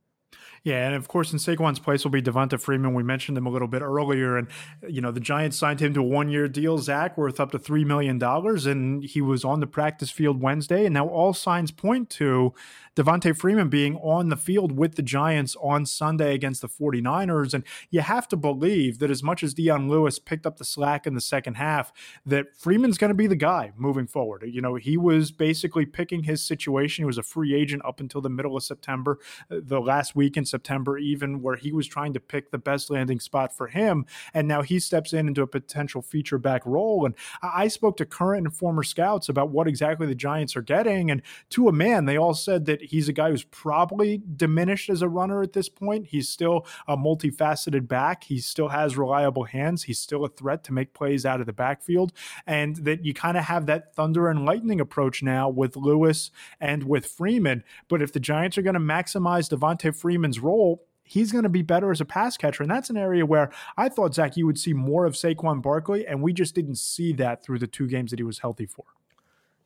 Yeah, 0.62 0.86
and 0.86 0.94
of 0.94 1.08
course, 1.08 1.32
in 1.32 1.38
Saquon's 1.38 1.78
place 1.78 2.04
will 2.04 2.10
be 2.10 2.20
Devonta 2.20 2.60
Freeman. 2.60 2.92
We 2.94 3.02
mentioned 3.02 3.38
him 3.38 3.46
a 3.46 3.50
little 3.50 3.68
bit 3.68 3.80
earlier, 3.80 4.36
and 4.36 4.48
you 4.86 5.00
know 5.00 5.10
the 5.10 5.20
Giants 5.20 5.56
signed 5.56 5.80
him 5.80 5.94
to 5.94 6.00
a 6.00 6.04
one-year 6.04 6.48
deal, 6.48 6.78
Zach, 6.78 7.16
worth 7.16 7.40
up 7.40 7.52
to 7.52 7.58
three 7.58 7.84
million 7.84 8.18
dollars, 8.18 8.66
and 8.66 9.02
he 9.04 9.20
was 9.20 9.44
on 9.44 9.60
the 9.60 9.66
practice 9.66 10.10
field 10.10 10.42
Wednesday. 10.42 10.84
And 10.84 10.94
now 10.94 11.08
all 11.08 11.32
signs 11.32 11.70
point 11.70 12.10
to 12.10 12.52
Devonta 12.98 13.36
Freeman 13.36 13.68
being 13.68 13.94
on 13.98 14.28
the 14.28 14.36
field 14.36 14.72
with 14.72 14.96
the 14.96 15.02
Giants 15.02 15.54
on 15.62 15.86
Sunday 15.86 16.34
against 16.34 16.62
the 16.62 16.68
49ers. 16.68 17.54
And 17.54 17.62
you 17.90 18.00
have 18.00 18.26
to 18.26 18.36
believe 18.36 18.98
that 18.98 19.08
as 19.08 19.22
much 19.22 19.44
as 19.44 19.54
Dion 19.54 19.88
Lewis 19.88 20.18
picked 20.18 20.44
up 20.44 20.56
the 20.56 20.64
slack 20.64 21.06
in 21.06 21.14
the 21.14 21.20
second 21.20 21.54
half, 21.54 21.92
that 22.26 22.56
Freeman's 22.56 22.98
going 22.98 23.10
to 23.10 23.14
be 23.14 23.28
the 23.28 23.36
guy 23.36 23.70
moving 23.76 24.08
forward. 24.08 24.42
You 24.48 24.60
know, 24.60 24.74
he 24.74 24.96
was 24.96 25.30
basically 25.30 25.86
picking 25.86 26.24
his 26.24 26.42
situation. 26.42 27.02
He 27.02 27.06
was 27.06 27.18
a 27.18 27.22
free 27.22 27.54
agent 27.54 27.84
up 27.84 28.00
until 28.00 28.20
the 28.20 28.28
middle 28.28 28.56
of 28.56 28.64
September, 28.64 29.20
the 29.48 29.80
last 29.80 30.16
week 30.16 30.36
in 30.36 30.44
September, 30.44 30.98
even 30.98 31.40
where 31.40 31.54
he 31.54 31.70
was 31.70 31.86
trying 31.86 32.12
to 32.14 32.20
pick 32.20 32.50
the 32.50 32.58
best 32.58 32.90
landing 32.90 33.20
spot 33.20 33.56
for 33.56 33.68
him. 33.68 34.06
And 34.34 34.48
now 34.48 34.62
he 34.62 34.80
steps 34.80 35.12
in 35.12 35.28
into 35.28 35.42
a 35.42 35.46
potential 35.46 36.02
feature 36.02 36.38
back 36.38 36.66
role. 36.66 37.06
And 37.06 37.14
I 37.44 37.68
spoke 37.68 37.96
to 37.98 38.06
current 38.06 38.44
and 38.44 38.56
former 38.56 38.82
scouts 38.82 39.28
about 39.28 39.50
what 39.50 39.68
exactly 39.68 40.08
the 40.08 40.16
Giants 40.16 40.56
are 40.56 40.62
getting. 40.62 41.12
And 41.12 41.22
to 41.50 41.68
a 41.68 41.72
man, 41.72 42.06
they 42.06 42.18
all 42.18 42.34
said 42.34 42.66
that 42.66 42.87
he's 42.88 43.08
a 43.08 43.12
guy 43.12 43.30
who's 43.30 43.44
probably 43.44 44.22
diminished 44.36 44.90
as 44.90 45.02
a 45.02 45.08
runner 45.08 45.42
at 45.42 45.52
this 45.52 45.68
point. 45.68 46.06
He's 46.06 46.28
still 46.28 46.66
a 46.86 46.96
multifaceted 46.96 47.88
back. 47.88 48.24
He 48.24 48.38
still 48.38 48.68
has 48.68 48.96
reliable 48.96 49.44
hands. 49.44 49.84
He's 49.84 49.98
still 49.98 50.24
a 50.24 50.28
threat 50.28 50.64
to 50.64 50.72
make 50.72 50.94
plays 50.94 51.24
out 51.24 51.40
of 51.40 51.46
the 51.46 51.52
backfield. 51.52 52.12
And 52.46 52.76
that 52.76 53.04
you 53.04 53.14
kind 53.14 53.36
of 53.36 53.44
have 53.44 53.66
that 53.66 53.94
thunder 53.94 54.28
and 54.28 54.44
lightning 54.44 54.80
approach 54.80 55.22
now 55.22 55.48
with 55.48 55.76
Lewis 55.76 56.30
and 56.60 56.84
with 56.84 57.06
Freeman. 57.06 57.64
But 57.88 58.02
if 58.02 58.12
the 58.12 58.20
Giants 58.20 58.58
are 58.58 58.62
going 58.62 58.74
to 58.74 58.80
maximize 58.80 59.48
Devonta 59.48 59.94
Freeman's 59.94 60.40
role, 60.40 60.84
he's 61.08 61.32
going 61.32 61.44
to 61.44 61.48
be 61.48 61.62
better 61.62 61.90
as 61.90 62.00
a 62.00 62.04
pass 62.04 62.36
catcher. 62.36 62.62
And 62.62 62.70
that's 62.70 62.90
an 62.90 62.96
area 62.96 63.24
where 63.24 63.50
I 63.76 63.88
thought, 63.88 64.14
Zach, 64.14 64.36
you 64.36 64.46
would 64.46 64.58
see 64.58 64.74
more 64.74 65.06
of 65.06 65.14
Saquon 65.14 65.62
Barkley, 65.62 66.06
and 66.06 66.22
we 66.22 66.32
just 66.32 66.54
didn't 66.54 66.76
see 66.76 67.12
that 67.14 67.42
through 67.42 67.58
the 67.58 67.66
two 67.66 67.86
games 67.86 68.10
that 68.10 68.18
he 68.18 68.24
was 68.24 68.40
healthy 68.40 68.66
for. 68.66 68.84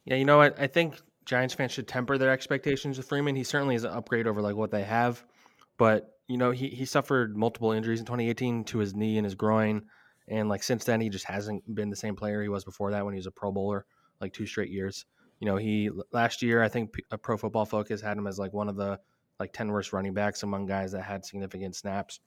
Yeah, 0.05 0.17
you 0.17 0.25
know 0.25 0.39
what? 0.39 0.59
I 0.59 0.67
think 0.67 1.01
Giants 1.25 1.55
fans 1.55 1.73
should 1.73 1.89
temper 1.89 2.19
their 2.19 2.31
expectations 2.31 2.99
of 2.99 3.05
Freeman. 3.05 3.37
He 3.37 3.45
certainly 3.45 3.75
is 3.75 3.85
an 3.85 3.93
upgrade 3.93 4.27
over 4.27 4.43
like 4.43 4.57
what 4.57 4.71
they 4.71 4.83
have, 4.83 5.25
but 5.79 6.17
you 6.29 6.37
know 6.37 6.51
he 6.51 6.69
he 6.69 6.85
suffered 6.85 7.37
multiple 7.37 7.73
injuries 7.73 8.01
in 8.01 8.07
2018 8.07 8.65
to 8.65 8.79
his 8.79 8.95
knee 8.95 9.19
and 9.19 9.25
his 9.25 9.35
groin, 9.35 9.83
and 10.29 10.49
like 10.49 10.63
since 10.63 10.85
then 10.85 11.01
he 11.01 11.09
just 11.09 11.25
hasn't 11.25 11.63
been 11.75 11.91
the 11.91 11.97
same 11.97 12.17
player 12.17 12.43
he 12.43 12.49
was 12.49 12.65
before 12.65 12.91
that 12.91 13.05
when 13.05 13.15
he 13.15 13.19
was 13.19 13.27
a 13.27 13.31
Pro 13.31 13.53
Bowler 13.53 13.87
like 14.21 14.33
two 14.33 14.47
straight 14.47 14.71
years. 14.71 15.05
You 15.41 15.47
know 15.47 15.57
he 15.57 15.91
last 16.13 16.43
year 16.43 16.63
I 16.63 16.69
think 16.69 16.95
a 17.11 17.19
Pro 17.19 17.37
Football 17.37 17.67
Focus 17.67 18.01
had 18.01 18.17
him 18.17 18.27
as 18.27 18.39
like 18.39 18.53
one 18.53 18.69
of 18.69 18.77
the 18.77 18.99
like 19.39 19.53
10 19.53 19.73
worst 19.73 19.93
running 19.93 20.15
backs 20.15 20.45
among 20.45 20.67
guys 20.67 20.93
that 20.93 21.03
had 21.03 21.25
significant 21.25 21.75
snaps. 21.75 22.21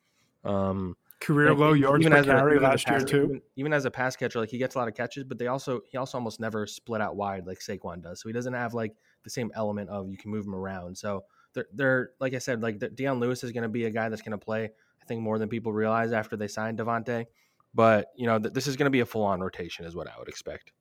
Um, 0.44 0.98
Career 1.26 1.56
low 1.56 1.74
yards 1.74 2.06
per 2.06 2.24
carry 2.24 2.60
last 2.60 2.88
year 2.88 3.00
too. 3.00 3.24
Even, 3.24 3.42
even, 3.56 3.74
as 3.74 3.86
a 3.86 3.92
pass 3.92 4.16
catcher, 4.16 4.40
like 4.40 4.50
he 4.50 4.60
gets 4.60 4.76
a 4.76 4.78
lot 4.78 4.88
of 4.88 4.94
catches, 4.94 5.24
but 5.24 5.40
they 5.40 5.48
also 5.48 5.82
he 5.90 5.98
also 5.98 6.20
almost 6.20 6.40
never 6.40 6.68
split 6.68 7.02
out 7.02 7.16
wide 7.16 7.48
like 7.48 7.58
Saquon 7.60 8.04
does. 8.04 8.22
So 8.22 8.30
he 8.30 8.34
doesn't 8.34 8.54
have 8.54 8.76
like 8.76 8.94
the 9.24 9.32
same 9.32 9.52
element 9.56 9.90
of 9.90 10.08
you 10.08 10.18
can 10.18 10.30
move 10.30 10.46
him 10.46 10.54
around. 10.54 10.96
So 10.96 11.24
they're 11.56 11.66
they're 11.74 12.10
like 12.20 12.36
I 12.36 12.38
said, 12.38 12.62
like 12.62 12.80
Dion 12.94 13.20
Lewis 13.20 13.44
is 13.44 13.52
going 13.52 13.64
to 13.64 13.70
be 13.70 13.86
a 13.86 13.90
guy 13.90 14.08
that's 14.10 14.22
going 14.22 14.34
to 14.34 14.38
play. 14.38 14.66
I 14.66 15.06
think 15.08 15.22
more 15.22 15.40
than 15.40 15.50
people 15.50 15.74
realize 15.74 16.12
after 16.12 16.38
they 16.38 16.48
signed 16.48 16.78
Devonta. 16.78 17.26
But 17.74 18.10
you 18.16 18.28
know, 18.28 18.38
th- 18.38 18.54
this 18.54 18.68
is 18.68 18.76
going 18.76 18.86
to 18.86 18.92
be 18.92 19.00
a 19.00 19.06
full 19.08 19.24
on 19.24 19.42
rotation, 19.42 19.86
is 19.86 19.96
what 19.96 20.08
I 20.08 20.14
would 20.20 20.30
expect. 20.30 20.74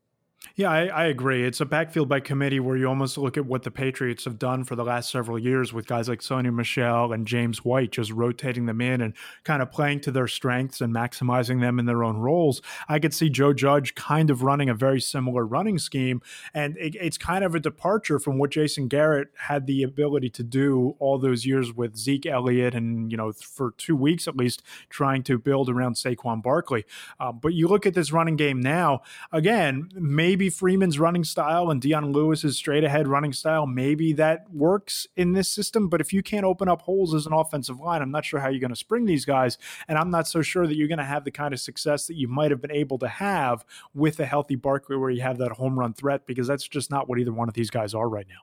Yeah, 0.56 0.70
I, 0.70 0.86
I, 0.86 1.04
agree. 1.06 1.44
It's 1.44 1.60
a 1.60 1.64
backfield 1.64 2.08
by 2.08 2.20
committee 2.20 2.60
where 2.60 2.76
you 2.76 2.86
almost 2.86 3.18
look 3.18 3.36
at 3.36 3.44
what 3.44 3.64
the 3.64 3.72
Patriots 3.72 4.24
have 4.24 4.38
done 4.38 4.62
for 4.62 4.76
the 4.76 4.84
last 4.84 5.10
several 5.10 5.36
years 5.36 5.72
with 5.72 5.88
guys 5.88 6.08
like 6.08 6.20
Sony 6.20 6.54
Michel 6.54 7.12
and 7.12 7.26
James 7.26 7.64
White, 7.64 7.90
just 7.90 8.12
rotating 8.12 8.66
them 8.66 8.80
in 8.80 9.00
and 9.00 9.14
kind 9.42 9.62
of 9.62 9.72
playing 9.72 10.00
to 10.02 10.12
their 10.12 10.28
strengths 10.28 10.80
and 10.80 10.94
maximizing 10.94 11.60
them 11.60 11.80
in 11.80 11.86
their 11.86 12.04
own 12.04 12.18
roles. 12.18 12.62
I 12.88 13.00
could 13.00 13.12
see 13.12 13.30
Joe 13.30 13.52
Judge 13.52 13.96
kind 13.96 14.30
of 14.30 14.44
running 14.44 14.68
a 14.68 14.74
very 14.74 15.00
similar 15.00 15.44
running 15.44 15.76
scheme, 15.78 16.22
and 16.52 16.76
it, 16.76 16.94
it's 17.00 17.18
kind 17.18 17.42
of 17.42 17.56
a 17.56 17.60
departure 17.60 18.20
from 18.20 18.38
what 18.38 18.50
Jason 18.50 18.86
Garrett 18.86 19.28
had 19.36 19.66
the 19.66 19.82
ability 19.82 20.30
to 20.30 20.44
do 20.44 20.94
all 21.00 21.18
those 21.18 21.44
years 21.44 21.72
with 21.72 21.96
Zeke 21.96 22.26
Elliott 22.26 22.76
and, 22.76 23.10
you 23.10 23.16
know, 23.16 23.32
for 23.32 23.72
two 23.76 23.96
weeks 23.96 24.28
at 24.28 24.36
least, 24.36 24.62
trying 24.88 25.24
to 25.24 25.36
build 25.36 25.68
around 25.68 25.94
Saquon 25.94 26.40
Barkley. 26.40 26.84
Uh, 27.18 27.32
but 27.32 27.54
you 27.54 27.66
look 27.66 27.86
at 27.86 27.94
this 27.94 28.12
running 28.12 28.36
game 28.36 28.60
now, 28.60 29.02
again, 29.32 29.88
maybe 29.94 30.33
maybe 30.34 30.50
Freeman's 30.50 30.98
running 30.98 31.22
style 31.22 31.70
and 31.70 31.80
Dion 31.80 32.10
Lewis's 32.10 32.56
straight 32.56 32.82
ahead 32.82 33.06
running 33.06 33.32
style, 33.32 33.68
maybe 33.68 34.12
that 34.14 34.52
works 34.52 35.06
in 35.14 35.32
this 35.32 35.48
system. 35.48 35.88
But 35.88 36.00
if 36.00 36.12
you 36.12 36.24
can't 36.24 36.44
open 36.44 36.68
up 36.68 36.82
holes 36.82 37.14
as 37.14 37.24
an 37.24 37.32
offensive 37.32 37.78
line, 37.78 38.02
I'm 38.02 38.10
not 38.10 38.24
sure 38.24 38.40
how 38.40 38.48
you're 38.48 38.58
going 38.58 38.72
to 38.72 38.76
spring 38.76 39.04
these 39.04 39.24
guys. 39.24 39.58
And 39.86 39.96
I'm 39.96 40.10
not 40.10 40.26
so 40.26 40.42
sure 40.42 40.66
that 40.66 40.74
you're 40.74 40.88
going 40.88 40.98
to 40.98 41.04
have 41.04 41.22
the 41.22 41.30
kind 41.30 41.54
of 41.54 41.60
success 41.60 42.08
that 42.08 42.16
you 42.16 42.26
might 42.26 42.50
have 42.50 42.60
been 42.60 42.72
able 42.72 42.98
to 42.98 43.06
have 43.06 43.64
with 43.94 44.18
a 44.18 44.26
healthy 44.26 44.56
Barkley 44.56 44.96
where 44.96 45.08
you 45.08 45.22
have 45.22 45.38
that 45.38 45.52
home 45.52 45.78
run 45.78 45.94
threat, 45.94 46.26
because 46.26 46.48
that's 46.48 46.66
just 46.66 46.90
not 46.90 47.08
what 47.08 47.20
either 47.20 47.32
one 47.32 47.46
of 47.46 47.54
these 47.54 47.70
guys 47.70 47.94
are 47.94 48.08
right 48.08 48.26
now. 48.28 48.40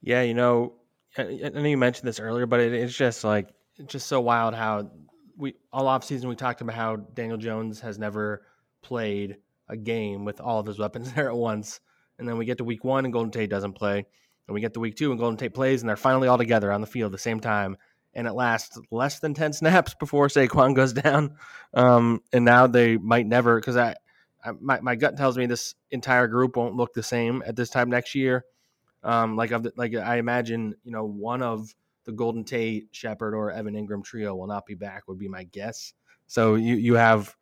Yeah, 0.00 0.22
you 0.22 0.32
know, 0.32 0.72
I 1.18 1.24
know 1.24 1.62
you 1.62 1.76
mentioned 1.76 2.08
this 2.08 2.20
earlier, 2.20 2.46
but 2.46 2.58
it's 2.60 2.96
just 2.96 3.22
like, 3.22 3.50
it's 3.76 3.92
just 3.92 4.06
so 4.06 4.22
wild 4.22 4.54
how 4.54 4.90
we 5.36 5.56
all 5.74 5.88
off 5.88 6.04
season 6.04 6.30
we 6.30 6.36
talked 6.36 6.62
about 6.62 6.74
how 6.74 6.96
Daniel 6.96 7.36
Jones 7.36 7.80
has 7.80 7.98
never 7.98 8.46
played 8.80 9.36
a 9.72 9.76
game 9.76 10.24
with 10.24 10.40
all 10.40 10.60
of 10.60 10.66
his 10.66 10.78
weapons 10.78 11.12
there 11.14 11.28
at 11.28 11.36
once. 11.36 11.80
And 12.18 12.28
then 12.28 12.38
we 12.38 12.44
get 12.44 12.58
to 12.58 12.64
week 12.64 12.84
one 12.84 13.04
and 13.04 13.12
Golden 13.12 13.32
Tate 13.32 13.50
doesn't 13.50 13.72
play. 13.72 14.06
And 14.46 14.54
we 14.54 14.60
get 14.60 14.74
to 14.74 14.80
week 14.80 14.96
two 14.96 15.10
and 15.10 15.18
Golden 15.18 15.36
Tate 15.36 15.54
plays 15.54 15.82
and 15.82 15.88
they're 15.88 15.96
finally 15.96 16.28
all 16.28 16.38
together 16.38 16.70
on 16.70 16.80
the 16.80 16.86
field 16.86 17.10
at 17.10 17.12
the 17.12 17.18
same 17.18 17.40
time. 17.40 17.76
And 18.14 18.26
it 18.26 18.34
lasts 18.34 18.78
less 18.90 19.18
than 19.18 19.34
10 19.34 19.52
snaps 19.54 19.94
before 19.94 20.28
Saquon 20.28 20.74
goes 20.76 20.92
down. 20.92 21.36
Um, 21.74 22.20
and 22.32 22.44
now 22.44 22.66
they 22.66 22.98
might 22.98 23.26
never, 23.26 23.58
because 23.58 23.76
I, 23.76 23.96
I, 24.44 24.52
my, 24.60 24.80
my 24.80 24.94
gut 24.94 25.16
tells 25.16 25.38
me 25.38 25.46
this 25.46 25.74
entire 25.90 26.28
group 26.28 26.56
won't 26.56 26.76
look 26.76 26.92
the 26.92 27.02
same 27.02 27.42
at 27.46 27.56
this 27.56 27.70
time 27.70 27.90
next 27.90 28.14
year. 28.14 28.44
Um, 29.02 29.36
like, 29.36 29.50
I've, 29.50 29.66
like 29.76 29.94
I 29.96 30.18
imagine, 30.18 30.74
you 30.84 30.92
know, 30.92 31.04
one 31.04 31.42
of 31.42 31.74
the 32.04 32.12
Golden 32.12 32.44
Tate, 32.44 32.88
Shepard, 32.92 33.34
or 33.34 33.50
Evan 33.50 33.74
Engram 33.74 34.04
trio 34.04 34.34
will 34.34 34.46
not 34.46 34.66
be 34.66 34.74
back, 34.74 35.08
would 35.08 35.18
be 35.18 35.28
my 35.28 35.44
guess. 35.44 35.92
So 36.26 36.54
you, 36.54 36.76
you 36.76 36.94
have 36.94 37.34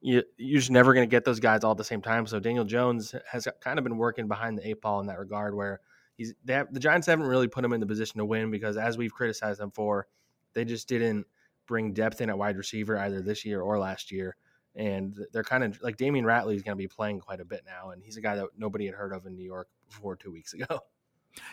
you, 0.00 0.22
you're 0.36 0.60
just 0.60 0.70
never 0.70 0.94
going 0.94 1.08
to 1.08 1.10
get 1.10 1.24
those 1.24 1.40
guys 1.40 1.64
all 1.64 1.72
at 1.72 1.76
the 1.76 1.84
same 1.84 2.02
time. 2.02 2.26
So 2.26 2.38
Daniel 2.38 2.64
Jones 2.64 3.14
has 3.30 3.48
kind 3.60 3.78
of 3.78 3.84
been 3.84 3.96
working 3.96 4.28
behind 4.28 4.58
the 4.58 4.68
eight 4.68 4.80
ball 4.80 5.00
in 5.00 5.06
that 5.06 5.18
regard, 5.18 5.54
where 5.54 5.80
he's 6.16 6.34
have, 6.48 6.72
the 6.72 6.80
Giants 6.80 7.06
haven't 7.06 7.26
really 7.26 7.48
put 7.48 7.64
him 7.64 7.72
in 7.72 7.80
the 7.80 7.86
position 7.86 8.18
to 8.18 8.24
win 8.24 8.50
because, 8.50 8.76
as 8.76 8.96
we've 8.96 9.12
criticized 9.12 9.60
them 9.60 9.70
for, 9.70 10.06
they 10.54 10.64
just 10.64 10.88
didn't 10.88 11.26
bring 11.66 11.92
depth 11.92 12.20
in 12.20 12.30
at 12.30 12.38
wide 12.38 12.56
receiver 12.56 12.98
either 12.98 13.20
this 13.20 13.44
year 13.44 13.60
or 13.60 13.78
last 13.78 14.10
year. 14.10 14.36
And 14.74 15.18
they're 15.32 15.42
kind 15.42 15.64
of 15.64 15.80
like 15.82 15.96
Damion 15.96 16.22
Ratley 16.22 16.54
is 16.54 16.62
going 16.62 16.76
to 16.76 16.82
be 16.82 16.86
playing 16.88 17.20
quite 17.20 17.40
a 17.40 17.44
bit 17.44 17.62
now, 17.66 17.90
and 17.90 18.02
he's 18.02 18.16
a 18.16 18.20
guy 18.20 18.36
that 18.36 18.46
nobody 18.56 18.86
had 18.86 18.94
heard 18.94 19.12
of 19.12 19.26
in 19.26 19.34
New 19.34 19.44
York 19.44 19.68
before 19.88 20.14
two 20.14 20.30
weeks 20.30 20.54
ago. 20.54 20.80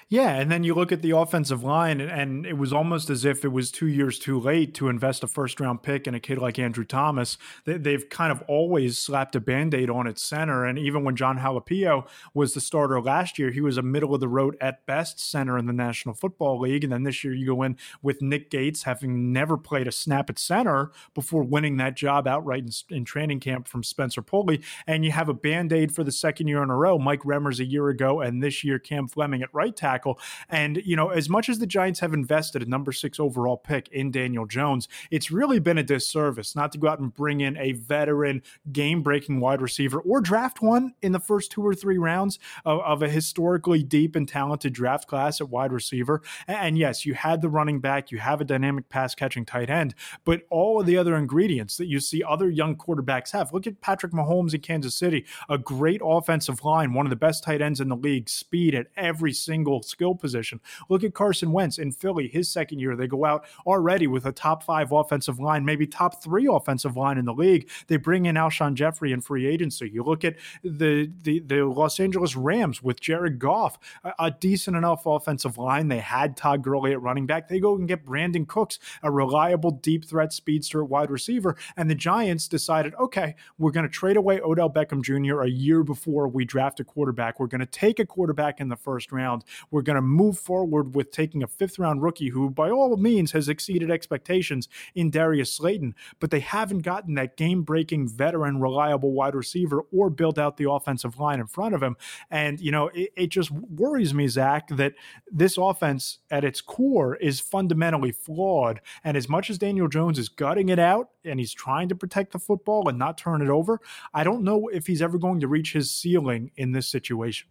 Yeah, 0.08 0.36
and 0.36 0.51
then 0.51 0.63
you 0.63 0.75
look 0.75 0.92
at 0.92 1.01
the 1.01 1.12
offensive 1.12 1.63
line, 1.63 2.00
and 2.00 2.46
it 2.46 2.58
was 2.58 2.72
almost 2.72 3.10
as 3.10 3.25
if 3.25 3.44
it 3.44 3.51
was 3.51 3.72
two 3.72 3.88
years 3.88 4.20
too 4.20 4.39
late 4.39 4.74
to 4.75 4.88
invest 4.88 5.24
a 5.24 5.27
first 5.27 5.60
round 5.60 5.82
pick 5.82 6.08
in 6.08 6.13
a 6.13 6.20
kid 6.20 6.38
like 6.38 6.60
Andrew 6.60 6.86
Thomas. 6.86 7.38
They've 7.65 8.08
kind 8.10 8.32
of 8.32 8.44
always 8.48 8.98
slapped 9.00 9.36
a 9.36 9.39
band 9.39 9.74
aid 9.74 9.89
on 9.89 10.08
its 10.08 10.22
center. 10.22 10.63
And 10.65 10.77
even 10.77 11.04
when 11.04 11.15
Jon 11.15 11.39
Halapio 11.39 12.08
was 12.34 12.54
the 12.54 12.62
starter 12.62 13.01
last 13.01 13.39
year, 13.39 13.51
he 13.51 13.62
was 13.62 13.77
a 13.77 13.82
middle 13.82 14.13
of 14.13 14.22
the 14.22 14.27
road 14.27 14.58
at 14.62 14.86
best 14.86 15.20
center 15.20 15.58
in 15.58 15.65
the 15.65 15.74
National 15.74 16.13
Football 16.13 16.60
League. 16.60 16.84
And 16.84 16.94
then 16.94 17.04
this 17.04 17.24
year 17.24 17.34
you 17.34 17.48
go 17.48 17.63
in 17.63 17.77
with 18.01 18.22
Nick 18.22 18.50
Gates 18.51 18.84
having 18.84 19.34
never 19.34 19.58
played 19.58 19.88
a 19.88 19.92
snap 19.92 20.30
at 20.30 20.38
center 20.38 20.92
before 21.13 21.44
winning 21.44 21.77
that 21.77 21.96
job 21.96 22.27
outright 22.27 22.63
in, 22.63 22.96
in 22.96 23.06
training 23.06 23.39
camp 23.39 23.68
from 23.68 23.84
Spencer 23.84 24.22
Pulley. 24.22 24.62
And 24.86 25.04
you 25.04 25.12
have 25.12 25.30
a 25.30 25.34
band 25.34 25.74
aid 25.74 25.94
for 25.94 26.04
the 26.04 26.12
second 26.12 26.48
year 26.48 26.62
in 26.62 26.70
a 26.70 26.75
row, 26.75 26.98
Mike 26.98 27.24
Remmers 27.24 27.60
a 27.60 27.65
year 27.65 27.89
ago, 27.89 28.22
and 28.22 28.44
this 28.44 28.63
year 28.63 28.80
Cam 28.80 29.08
Fleming 29.08 29.42
at 29.42 29.54
right 29.54 29.75
tackle. 29.75 30.20
And, 30.50 30.82
you 30.86 30.96
know, 30.96 31.10
as 31.10 31.29
much 31.29 31.50
as 31.50 31.60
the 31.60 31.67
Giants 31.67 32.00
have 32.00 32.13
invested 32.13 32.62
a 32.62 32.70
number 32.70 32.91
six 32.91 33.20
overall 33.20 33.58
pick 33.58 33.88
in 33.89 34.12
Daniel 34.12 34.46
Jones, 34.46 34.88
it's 35.12 35.32
really 35.32 35.60
been 35.60 35.77
a 35.77 35.84
disservice 35.84 36.55
not 36.55 36.72
to 36.72 36.77
go 36.77 36.88
out 36.88 37.00
and 37.00 37.13
bring 37.13 37.41
in 37.41 37.58
a 37.58 37.74
veteran, 37.74 38.41
game 38.72 39.01
breaking 39.01 39.39
wide 39.39 39.62
receiver 39.62 40.00
or 40.00 40.22
draft 40.22 40.62
one 40.62 40.94
in 41.01 41.12
the 41.12 41.20
first 41.20 41.51
two 41.51 41.65
or 41.65 41.74
three 41.74 41.98
rounds 41.98 42.39
of, 42.65 42.79
of, 42.82 43.01
a 43.01 43.10
historically 43.10 43.84
deep 43.84 44.15
and 44.15 44.27
talented 44.27 44.74
draft 44.74 45.08
class 45.08 45.41
at 45.41 45.50
wide 45.50 45.72
receiver. 45.72 46.22
And 46.48 46.77
yes, 46.77 47.05
you 47.05 47.13
had 47.13 47.41
the 47.41 47.50
running 47.50 47.79
back, 47.79 48.12
you 48.12 48.20
have 48.20 48.41
a 48.41 48.46
dynamic 48.46 48.89
pass 48.89 49.15
catching 49.15 49.46
tight 49.46 49.70
end, 49.70 49.94
but 50.24 50.44
all 50.50 50.79
of 50.79 50.86
the 50.86 50.98
other 50.98 51.15
ingredients 51.15 51.77
that 51.77 51.88
you 51.88 52.00
see 52.00 52.24
other 52.24 52.50
young 52.50 52.75
quarterbacks 52.75 53.32
have. 53.32 53.53
Look 53.53 53.67
at 53.67 53.82
Patrick 53.82 54.12
Mahomes 54.13 54.53
in 54.53 54.62
Kansas 54.62 54.96
City, 54.96 55.25
a 55.50 55.58
great 55.58 56.01
offensive 56.03 56.63
line, 56.63 56.94
one 56.94 57.05
of 57.05 57.10
the 57.10 57.15
best 57.15 57.44
tight 57.44 57.62
ends 57.62 57.82
in 57.82 57.89
the 57.89 57.96
league, 57.96 58.29
speed 58.29 58.74
at 58.75 58.88
every 58.96 59.34
single 59.34 59.55
skill 59.82 60.16
position. 60.16 60.60
Look 60.90 61.04
at 61.04 61.14
Carson 61.14 61.52
Wentz 61.52 61.78
in 61.78 61.92
Philly, 61.92 62.28
his 62.28 62.50
second 62.50 62.80
year. 62.80 62.96
They 62.96 63.08
go 63.08 63.26
out 63.26 63.46
already 63.66 64.08
with 64.08 64.26
a 64.26 64.32
top 64.32 64.64
five 64.64 64.92
offensive 64.92 65.40
line, 65.40 65.66
maybe 65.66 65.88
top 65.88 66.22
three 66.22 66.48
offensive 66.48 66.98
line 66.98 67.18
in 67.18 67.26
the 67.26 67.34
league. 67.34 67.70
They 67.88 67.98
bring 67.98 68.26
in 68.26 68.36
Alshon 68.36 68.74
Jeffery 68.76 69.12
in 69.12 69.22
free 69.22 69.46
agency. 69.48 69.90
You 69.90 70.04
look 70.04 70.24
at 70.24 70.36
the 70.64 71.12
the, 71.22 71.40
the 71.40 71.64
Los 71.64 72.00
Angeles 72.00 72.36
Rams 72.36 72.82
with 72.82 73.00
Jared 73.00 73.40
Goff, 73.40 73.78
a, 74.04 74.14
a 74.20 74.32
decent 74.32 74.76
enough 74.76 75.06
offensive 75.06 75.58
line. 75.58 75.88
They 75.88 76.00
had 76.00 76.36
Todd 76.36 76.64
Gurley 76.64 76.92
at 76.92 77.02
running 77.02 77.26
back. 77.26 77.48
They 77.48 77.60
go 77.60 77.76
and 77.76 77.88
get 77.88 78.06
Brandin 78.06 78.48
Cooks, 78.48 78.80
a 79.02 79.12
reliable 79.12 79.72
deep 79.72 80.06
threat 80.06 80.34
speedster 80.34 80.84
wide 80.84 81.10
receiver. 81.10 81.56
And 81.78 81.90
the 81.90 81.96
Giants 81.96 82.48
decided, 82.48 82.94
okay, 82.96 83.36
we're 83.58 83.72
going 83.72 83.86
to 83.86 83.92
trade 83.92 84.18
away 84.18 84.40
Odell 84.40 84.70
Beckham 84.70 85.02
Jr. 85.02 85.42
a 85.42 85.50
year 85.50 85.84
before 85.84 86.28
we 86.28 86.46
draft 86.46 86.80
a 86.80 86.84
quarterback. 86.84 87.40
We're 87.40 87.48
going 87.48 87.60
to 87.60 87.66
take 87.66 88.00
a 88.00 88.06
quarterback 88.06 88.60
in 88.60 88.70
the 88.70 88.76
first 88.76 89.12
round. 89.12 89.44
We're 89.72 89.82
going 89.82 89.96
to 89.96 90.02
move 90.02 90.38
forward 90.38 90.96
with 90.96 91.12
taking 91.12 91.44
a 91.44 91.48
fifth 91.48 91.80
round 91.80 92.02
rookie 92.02 92.30
who, 92.30 92.50
by 92.50 92.70
all 92.70 92.96
means, 92.98 93.32
has 93.32 93.50
exceeded 93.50 93.92
expectations 93.92 94.68
in 94.94 95.10
Darius 95.10 95.54
Slayton, 95.54 95.96
but 96.20 96.32
they 96.32 96.40
haven't 96.40 96.80
gotten 96.80 97.16
that 97.16 97.38
game 97.38 97.64
breaking, 97.64 98.08
veteran, 98.08 98.60
reliable 98.60 99.14
wide 99.14 99.36
receiver 99.36 99.82
or 99.92 100.10
built 100.10 100.38
out 100.38 100.58
the 100.58 100.70
offensive 100.70 101.20
line 101.20 101.40
in 101.40 101.48
front 101.48 101.75
of 101.75 101.84
him. 101.84 101.96
And, 102.30 102.60
you 102.60 102.72
know, 102.72 102.88
it, 102.94 103.12
it 103.16 103.28
just 103.28 103.52
worries 103.52 104.14
me, 104.14 104.28
Zach, 104.28 104.68
that 104.70 104.94
this 105.32 105.58
offense 105.58 106.20
at 106.30 106.44
its 106.44 106.62
core 106.62 107.16
is 107.16 107.40
fundamentally 107.40 108.12
flawed. 108.12 108.82
And 109.04 109.18
as 109.18 109.30
much 109.30 109.50
as 109.50 109.58
Daniel 109.58 109.88
Jones 109.88 110.20
is 110.20 110.30
gutting 110.30 110.70
it 110.70 110.80
out 110.80 111.10
and 111.24 111.40
he's 111.40 111.54
trying 111.54 111.90
to 111.90 111.96
protect 111.96 112.32
the 112.32 112.40
football 112.40 112.88
and 112.88 112.98
not 112.98 113.18
turn 113.18 113.42
it 113.42 113.50
over, 113.50 113.80
I 114.14 114.24
don't 114.24 114.44
know 114.44 114.68
if 114.68 114.88
he's 114.88 115.02
ever 115.02 115.18
going 115.18 115.40
to 115.42 115.48
reach 115.48 115.74
his 115.74 115.92
ceiling 115.92 116.52
in 116.56 116.72
this 116.72 116.88
situation. 116.88 117.50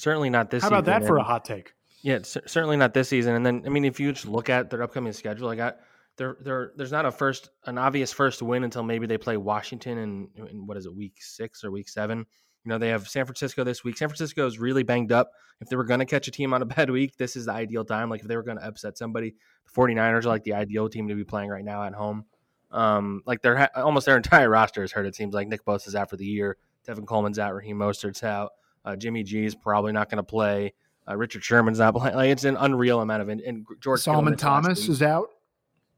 Certainly 0.00 0.30
not 0.30 0.50
this. 0.50 0.62
Season. 0.62 0.72
How 0.72 0.78
about 0.78 0.90
season, 0.90 1.02
that 1.02 1.06
for 1.06 1.16
a 1.18 1.22
hot 1.22 1.44
take? 1.44 1.74
Yeah, 2.02 2.20
certainly 2.22 2.78
not 2.78 2.94
this 2.94 3.10
season. 3.10 3.34
And 3.34 3.44
then, 3.44 3.62
I 3.66 3.68
mean, 3.68 3.84
if 3.84 4.00
you 4.00 4.10
just 4.12 4.26
look 4.26 4.48
at 4.48 4.70
their 4.70 4.82
upcoming 4.82 5.12
schedule, 5.12 5.50
I 5.50 5.56
got 5.56 5.76
there. 6.16 6.38
There, 6.40 6.72
there's 6.74 6.92
not 6.92 7.04
a 7.04 7.12
first, 7.12 7.50
an 7.66 7.76
obvious 7.76 8.10
first 8.10 8.40
win 8.40 8.64
until 8.64 8.82
maybe 8.82 9.06
they 9.06 9.18
play 9.18 9.36
Washington 9.36 9.98
in, 9.98 10.28
in 10.50 10.66
what 10.66 10.78
is 10.78 10.86
it, 10.86 10.94
week 10.94 11.16
six 11.20 11.62
or 11.62 11.70
week 11.70 11.90
seven. 11.90 12.24
You 12.64 12.68
know, 12.70 12.78
they 12.78 12.88
have 12.88 13.08
San 13.08 13.26
Francisco 13.26 13.64
this 13.64 13.84
week. 13.84 13.98
San 13.98 14.08
Francisco 14.08 14.46
is 14.46 14.58
really 14.58 14.82
banged 14.82 15.12
up. 15.12 15.30
If 15.60 15.68
they 15.68 15.76
were 15.76 15.84
going 15.84 16.00
to 16.00 16.06
catch 16.06 16.28
a 16.28 16.30
team 16.30 16.54
on 16.54 16.62
a 16.62 16.66
bad 16.76 16.88
week, 16.88 17.16
this 17.18 17.36
is 17.36 17.44
the 17.44 17.52
ideal 17.52 17.84
time. 17.84 18.08
Like 18.08 18.22
if 18.22 18.28
they 18.28 18.36
were 18.36 18.42
going 18.42 18.58
to 18.58 18.66
upset 18.66 18.96
somebody, 18.96 19.34
the 19.66 19.80
49ers 19.80 20.24
are 20.24 20.28
like 20.28 20.44
the 20.44 20.54
ideal 20.54 20.88
team 20.88 21.08
to 21.08 21.14
be 21.14 21.24
playing 21.24 21.50
right 21.50 21.64
now 21.64 21.84
at 21.84 21.92
home. 21.92 22.24
Um, 22.70 23.22
like 23.26 23.42
their 23.42 23.68
almost 23.76 24.06
their 24.06 24.16
entire 24.18 24.48
roster 24.48 24.82
is 24.82 24.92
hurt. 24.92 25.04
It 25.04 25.14
seems 25.14 25.34
like 25.34 25.48
Nick 25.48 25.64
Bosa's 25.66 25.94
out 25.94 26.08
for 26.08 26.16
the 26.16 26.24
year. 26.24 26.56
Tevin 26.86 27.06
Coleman's 27.06 27.38
out. 27.38 27.54
Raheem 27.54 27.76
Mostert's 27.76 28.22
out. 28.22 28.52
Uh, 28.84 28.96
Jimmy 28.96 29.22
G 29.22 29.44
is 29.44 29.54
probably 29.54 29.92
not 29.92 30.08
going 30.08 30.16
to 30.16 30.22
play. 30.22 30.74
Uh, 31.08 31.16
Richard 31.16 31.44
Sherman's 31.44 31.78
not 31.78 31.94
playing. 31.96 32.16
Like 32.16 32.30
it's 32.30 32.44
an 32.44 32.56
unreal 32.56 33.00
amount 33.00 33.22
of 33.22 33.28
and 33.28 33.66
George 33.80 34.00
Solomon 34.00 34.36
Thomas 34.36 34.88
is 34.88 35.02
out. 35.02 35.28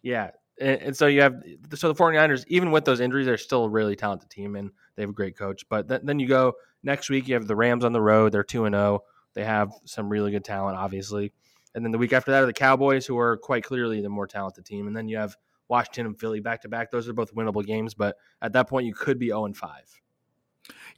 Yeah, 0.02 0.30
and, 0.60 0.80
and, 0.82 0.96
so 0.96 1.06
you 1.06 1.22
have 1.22 1.42
so 1.74 1.92
the 1.92 1.94
49ers, 1.94 2.44
even 2.48 2.70
with 2.70 2.84
those 2.84 3.00
injuries, 3.00 3.26
they're 3.26 3.36
still 3.38 3.64
a 3.64 3.68
really 3.68 3.96
talented 3.96 4.30
team 4.30 4.56
and 4.56 4.70
they 4.96 5.02
have 5.02 5.10
a 5.10 5.14
great 5.14 5.36
coach. 5.36 5.64
But 5.68 5.88
th- 5.88 6.02
then 6.04 6.18
you 6.18 6.26
go 6.26 6.54
next 6.82 7.10
week, 7.10 7.28
you 7.28 7.34
have 7.34 7.46
the 7.46 7.56
Rams 7.56 7.84
on 7.84 7.92
the 7.92 8.00
road. 8.00 8.32
They're 8.32 8.44
two 8.44 8.64
and 8.64 8.74
zero. 8.74 9.00
Oh. 9.02 9.04
They 9.34 9.44
have 9.44 9.72
some 9.84 10.08
really 10.08 10.30
good 10.30 10.44
talent, 10.44 10.76
obviously. 10.76 11.32
And 11.74 11.84
then 11.84 11.90
the 11.90 11.98
week 11.98 12.12
after 12.12 12.30
that 12.32 12.42
are 12.42 12.46
the 12.46 12.52
Cowboys, 12.52 13.06
who 13.06 13.18
are 13.18 13.38
quite 13.38 13.64
clearly 13.64 14.02
the 14.02 14.10
more 14.10 14.26
talented 14.26 14.66
team. 14.66 14.86
And 14.86 14.96
then 14.96 15.08
you 15.08 15.16
have 15.16 15.36
Washington 15.68 16.06
and 16.06 16.20
Philly 16.20 16.40
back 16.40 16.60
to 16.62 16.68
back. 16.68 16.90
Those 16.90 17.08
are 17.08 17.14
both 17.14 17.34
winnable 17.34 17.64
games, 17.64 17.94
but 17.94 18.16
at 18.42 18.52
that 18.52 18.68
point, 18.68 18.86
you 18.86 18.92
could 18.92 19.18
be 19.18 19.28
zero 19.28 19.40
oh 19.40 19.44
and 19.46 19.56
five. 19.56 20.01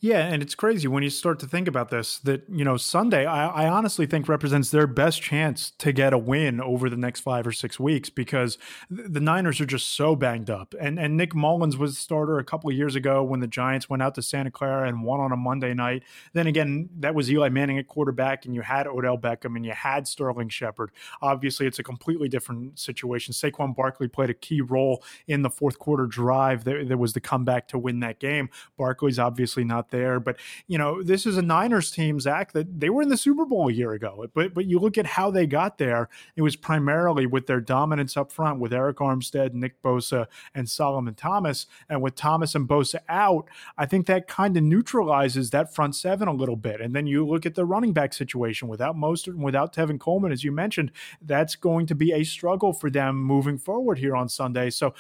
Yeah, 0.01 0.27
and 0.27 0.43
it's 0.43 0.55
crazy 0.55 0.89
when 0.89 1.03
you 1.03 1.11
start 1.11 1.39
to 1.41 1.47
think 1.47 1.69
about 1.69 1.91
this 1.91 2.19
that, 2.21 2.45
you 2.49 2.65
know, 2.65 2.77
Sunday, 2.77 3.27
I, 3.27 3.49
I, 3.49 3.69
honestly 3.69 4.07
think 4.07 4.29
represents 4.29 4.71
their 4.71 4.87
best 4.87 5.23
chance 5.23 5.71
to 5.79 5.93
get 5.93 6.13
a 6.13 6.19
win 6.19 6.61
over 6.61 6.91
the 6.91 6.97
next 6.97 7.21
five 7.21 7.47
or 7.47 7.53
six 7.53 7.81
weeks 7.81 8.11
because 8.11 8.59
the 8.91 9.21
Niners 9.21 9.61
are 9.61 9.67
just 9.67 9.91
so 9.91 10.15
banged 10.15 10.51
up. 10.51 10.75
And 10.79 10.99
and 10.99 11.17
Nick 11.17 11.35
Mullens 11.35 11.77
was 11.77 11.97
starter 11.99 12.39
a 12.39 12.45
couple 12.45 12.71
of 12.71 12.77
years 12.77 12.95
ago 12.95 13.23
when 13.23 13.41
the 13.41 13.47
Giants 13.47 13.89
went 13.89 14.03
out 14.03 14.15
to 14.17 14.23
Santa 14.23 14.51
Clara 14.51 14.89
and 14.89 15.03
won 15.03 15.21
on 15.21 15.33
a 15.33 15.37
Monday 15.37 15.75
night. 15.75 16.03
Then 16.33 16.47
again, 16.47 16.91
that 16.99 17.15
was 17.15 17.31
Eli 17.31 17.49
Manning 17.49 17.79
at 17.79 17.87
quarterback, 17.87 18.45
and 18.45 18.55
you 18.55 18.61
had 18.61 18.87
Odell 18.87 19.19
Beckham 19.19 19.57
and 19.57 19.65
you 19.65 19.73
had 19.73 20.07
Sterling 20.07 20.49
Shepard. 20.49 20.91
Obviously, 21.23 21.67
it's 21.67 21.79
a 21.79 21.83
completely 21.83 22.29
different 22.29 22.79
situation. 22.79 23.33
Saquon 23.33 23.75
Barkley 23.75 24.09
played 24.09 24.31
a 24.31 24.35
key 24.35 24.61
role 24.61 25.03
in 25.27 25.43
the 25.43 25.51
fourth 25.51 25.79
quarter 25.79 26.07
drive. 26.07 26.65
that, 26.65 26.89
there 26.89 26.99
was 26.99 27.13
the 27.13 27.21
comeback 27.21 27.69
to 27.69 27.79
win 27.79 28.01
that 28.01 28.19
game. 28.19 28.51
Barkley's 28.77 29.19
obviously 29.19 29.65
not 29.65 29.84
there. 29.91 30.21
But 30.21 30.37
you 30.67 30.79
know, 30.79 31.03
this 31.03 31.27
is 31.27 31.37
a 31.37 31.43
Niners 31.43 31.91
team, 31.91 32.21
Zach, 32.21 32.53
that 32.53 32.81
they 32.81 32.91
were 32.91 33.03
in 33.03 33.09
the 33.09 33.17
Super 33.17 33.45
Bowl 33.45 33.69
a 33.69 33.73
year 33.73 33.93
ago. 33.93 34.27
But 34.35 34.55
but 34.55 34.67
you 34.67 34.79
look 34.79 34.99
at 34.99 35.07
how 35.07 35.31
they 35.31 35.47
got 35.47 35.79
there. 35.79 36.09
It 36.37 36.43
was 36.43 36.57
primarily 36.57 37.27
with 37.27 37.47
their 37.47 37.61
dominance 37.61 38.17
up 38.17 38.33
front 38.33 38.61
with 38.61 38.73
Arik 38.73 38.95
Armstead, 38.95 39.55
Nick 39.55 39.83
Bosa, 39.83 40.27
and 40.55 40.69
Solomon 40.69 41.15
Thomas. 41.15 41.67
And 41.89 42.03
with 42.03 42.15
Thomas 42.15 42.55
and 42.55 42.69
Bosa 42.69 43.01
out, 43.09 43.49
I 43.77 43.87
think 43.87 44.07
that 44.07 44.29
kind 44.29 44.57
of 44.57 44.63
neutralizes 44.63 45.51
that 45.51 45.75
front 45.75 45.95
seven 45.97 46.29
a 46.29 46.33
little 46.33 46.57
bit. 46.57 46.81
And 46.81 46.95
then 46.95 47.07
you 47.07 47.27
look 47.27 47.47
at 47.47 47.55
the 47.55 47.65
running 47.65 47.93
back 47.93 48.13
situation 48.13 48.69
without 48.69 48.97
Mostert 48.97 49.35
and 49.35 49.45
without 49.45 49.75
Tevin 49.75 49.99
Coleman, 49.99 50.33
as 50.33 50.45
you 50.45 50.53
mentioned, 50.53 50.93
that's 51.21 51.57
going 51.57 51.87
to 51.87 51.95
be 51.95 52.13
a 52.13 52.25
struggle 52.25 52.73
for 52.73 52.91
them 52.91 53.17
moving 53.17 53.59
forward 53.59 53.99
here 53.99 54.17
on 54.17 54.29
Sunday. 54.29 54.71
So 54.71 54.95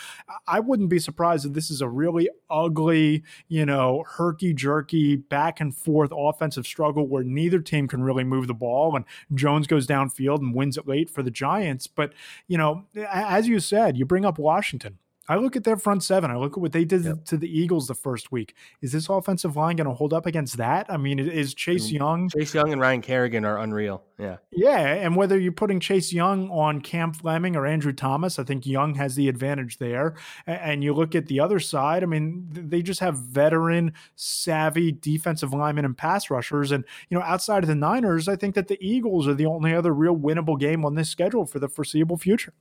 I 0.46 0.60
wouldn't 0.60 0.88
be 0.88 0.98
surprised 0.98 1.46
if 1.46 1.52
this 1.52 1.70
is 1.70 1.80
a 1.80 1.88
really 1.88 2.28
ugly, 2.50 3.22
you 3.48 3.66
know, 3.66 4.04
herky 4.06 4.52
jerky 4.52 4.73
jerky, 4.74 5.16
back 5.16 5.60
and 5.60 5.74
forth 5.74 6.10
offensive 6.16 6.66
struggle 6.66 7.06
where 7.06 7.22
neither 7.24 7.60
team 7.60 7.86
can 7.86 8.02
really 8.02 8.24
move 8.24 8.46
the 8.46 8.54
ball. 8.54 8.96
And 8.96 9.04
Jones 9.32 9.66
goes 9.66 9.86
downfield 9.86 10.38
and 10.38 10.54
wins 10.54 10.76
it 10.76 10.88
late 10.88 11.08
for 11.08 11.22
the 11.22 11.30
Giants. 11.30 11.86
But, 11.86 12.12
you 12.48 12.58
know, 12.58 12.84
as 13.10 13.46
you 13.48 13.60
said, 13.60 13.96
you 13.96 14.04
bring 14.04 14.24
up 14.24 14.38
Washington. 14.38 14.98
I 15.28 15.36
look 15.36 15.56
at 15.56 15.64
their 15.64 15.76
front 15.76 16.02
seven. 16.02 16.30
I 16.30 16.36
look 16.36 16.52
at 16.52 16.58
what 16.58 16.72
they 16.72 16.84
did 16.84 17.04
yep. 17.04 17.24
to 17.26 17.36
the 17.36 17.48
Eagles 17.48 17.86
the 17.86 17.94
first 17.94 18.30
week. 18.30 18.54
Is 18.82 18.92
this 18.92 19.08
offensive 19.08 19.56
line 19.56 19.76
going 19.76 19.86
to 19.86 19.94
hold 19.94 20.12
up 20.12 20.26
against 20.26 20.58
that? 20.58 20.86
I 20.90 20.98
mean, 20.98 21.18
is 21.18 21.54
Chase 21.54 21.86
mm-hmm. 21.86 21.96
Young? 21.96 22.28
Chase 22.28 22.54
Young 22.54 22.72
and 22.72 22.80
Ryan 22.80 23.00
Kerrigan 23.00 23.44
are 23.44 23.58
unreal. 23.58 24.02
Yeah. 24.18 24.36
Yeah. 24.52 24.78
And 24.80 25.16
whether 25.16 25.38
you're 25.38 25.52
putting 25.52 25.80
Chase 25.80 26.12
Young 26.12 26.50
on 26.50 26.80
Cam 26.80 27.12
Fleming 27.12 27.56
or 27.56 27.66
Andrew 27.66 27.92
Thomas, 27.92 28.38
I 28.38 28.44
think 28.44 28.66
Young 28.66 28.94
has 28.96 29.14
the 29.14 29.28
advantage 29.28 29.78
there. 29.78 30.14
And 30.46 30.84
you 30.84 30.92
look 30.92 31.14
at 31.14 31.26
the 31.26 31.40
other 31.40 31.58
side, 31.58 32.02
I 32.02 32.06
mean, 32.06 32.46
they 32.50 32.82
just 32.82 33.00
have 33.00 33.18
veteran, 33.18 33.94
savvy 34.16 34.92
defensive 34.92 35.52
linemen 35.52 35.84
and 35.84 35.96
pass 35.96 36.30
rushers. 36.30 36.70
And, 36.70 36.84
you 37.08 37.18
know, 37.18 37.24
outside 37.24 37.64
of 37.64 37.68
the 37.68 37.74
Niners, 37.74 38.28
I 38.28 38.36
think 38.36 38.54
that 38.56 38.68
the 38.68 38.78
Eagles 38.80 39.26
are 39.26 39.34
the 39.34 39.46
only 39.46 39.74
other 39.74 39.94
real 39.94 40.16
winnable 40.16 40.60
game 40.60 40.84
on 40.84 40.94
this 40.94 41.08
schedule 41.08 41.46
for 41.46 41.58
the 41.58 41.68
foreseeable 41.68 42.18
future. 42.18 42.52